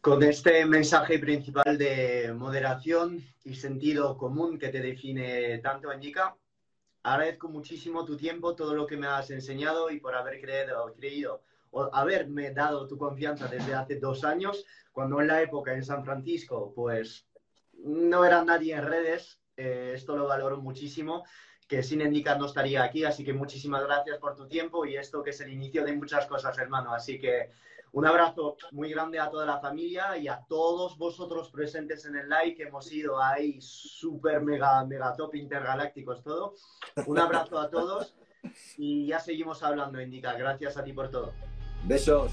Con 0.00 0.22
este 0.22 0.64
mensaje 0.64 1.18
principal 1.18 1.76
de 1.76 2.32
moderación 2.34 3.22
y 3.44 3.54
sentido 3.54 4.16
común 4.16 4.58
que 4.58 4.70
te 4.70 4.80
define 4.80 5.58
tanto, 5.58 5.90
Añica, 5.90 6.34
agradezco 7.02 7.48
muchísimo 7.48 8.06
tu 8.06 8.16
tiempo, 8.16 8.54
todo 8.54 8.74
lo 8.74 8.86
que 8.86 8.96
me 8.96 9.06
has 9.06 9.30
enseñado 9.30 9.90
y 9.90 10.00
por 10.00 10.14
haber 10.14 10.40
creído, 10.40 10.94
creído 10.94 11.42
o 11.70 11.90
haberme 11.92 12.50
dado 12.50 12.86
tu 12.88 12.96
confianza 12.96 13.46
desde 13.46 13.74
hace 13.74 13.96
dos 13.96 14.24
años, 14.24 14.64
cuando 14.90 15.20
en 15.20 15.26
la 15.26 15.42
época 15.42 15.74
en 15.74 15.84
San 15.84 16.02
Francisco, 16.02 16.72
pues 16.74 17.26
no 17.74 18.24
era 18.24 18.42
nadie 18.42 18.74
en 18.74 18.86
redes, 18.86 19.38
eh, 19.58 19.92
esto 19.94 20.16
lo 20.16 20.26
valoro 20.26 20.62
muchísimo, 20.62 21.24
que 21.68 21.82
sin 21.82 22.00
indicar 22.00 22.38
no 22.38 22.46
estaría 22.46 22.82
aquí, 22.82 23.04
así 23.04 23.22
que 23.22 23.34
muchísimas 23.34 23.84
gracias 23.84 24.16
por 24.16 24.34
tu 24.34 24.48
tiempo 24.48 24.86
y 24.86 24.96
esto 24.96 25.22
que 25.22 25.30
es 25.30 25.40
el 25.42 25.52
inicio 25.52 25.84
de 25.84 25.92
muchas 25.92 26.24
cosas, 26.24 26.56
hermano, 26.56 26.94
así 26.94 27.20
que 27.20 27.50
un 27.92 28.06
abrazo 28.06 28.56
muy 28.72 28.90
grande 28.90 29.18
a 29.18 29.30
toda 29.30 29.46
la 29.46 29.58
familia 29.58 30.16
y 30.16 30.28
a 30.28 30.44
todos 30.48 30.96
vosotros 30.96 31.50
presentes 31.50 32.04
en 32.04 32.16
el 32.16 32.28
live, 32.28 32.54
que 32.54 32.62
hemos 32.64 32.90
ido 32.92 33.20
ahí 33.20 33.60
súper 33.60 34.42
mega, 34.42 34.84
mega 34.84 35.14
top 35.16 35.34
intergalácticos 35.34 36.22
todo. 36.22 36.54
Un 37.06 37.18
abrazo 37.18 37.58
a 37.58 37.68
todos 37.68 38.14
y 38.76 39.06
ya 39.06 39.18
seguimos 39.18 39.62
hablando, 39.62 40.00
Indica. 40.00 40.34
Gracias 40.34 40.76
a 40.76 40.84
ti 40.84 40.92
por 40.92 41.10
todo. 41.10 41.32
Besos. 41.84 42.32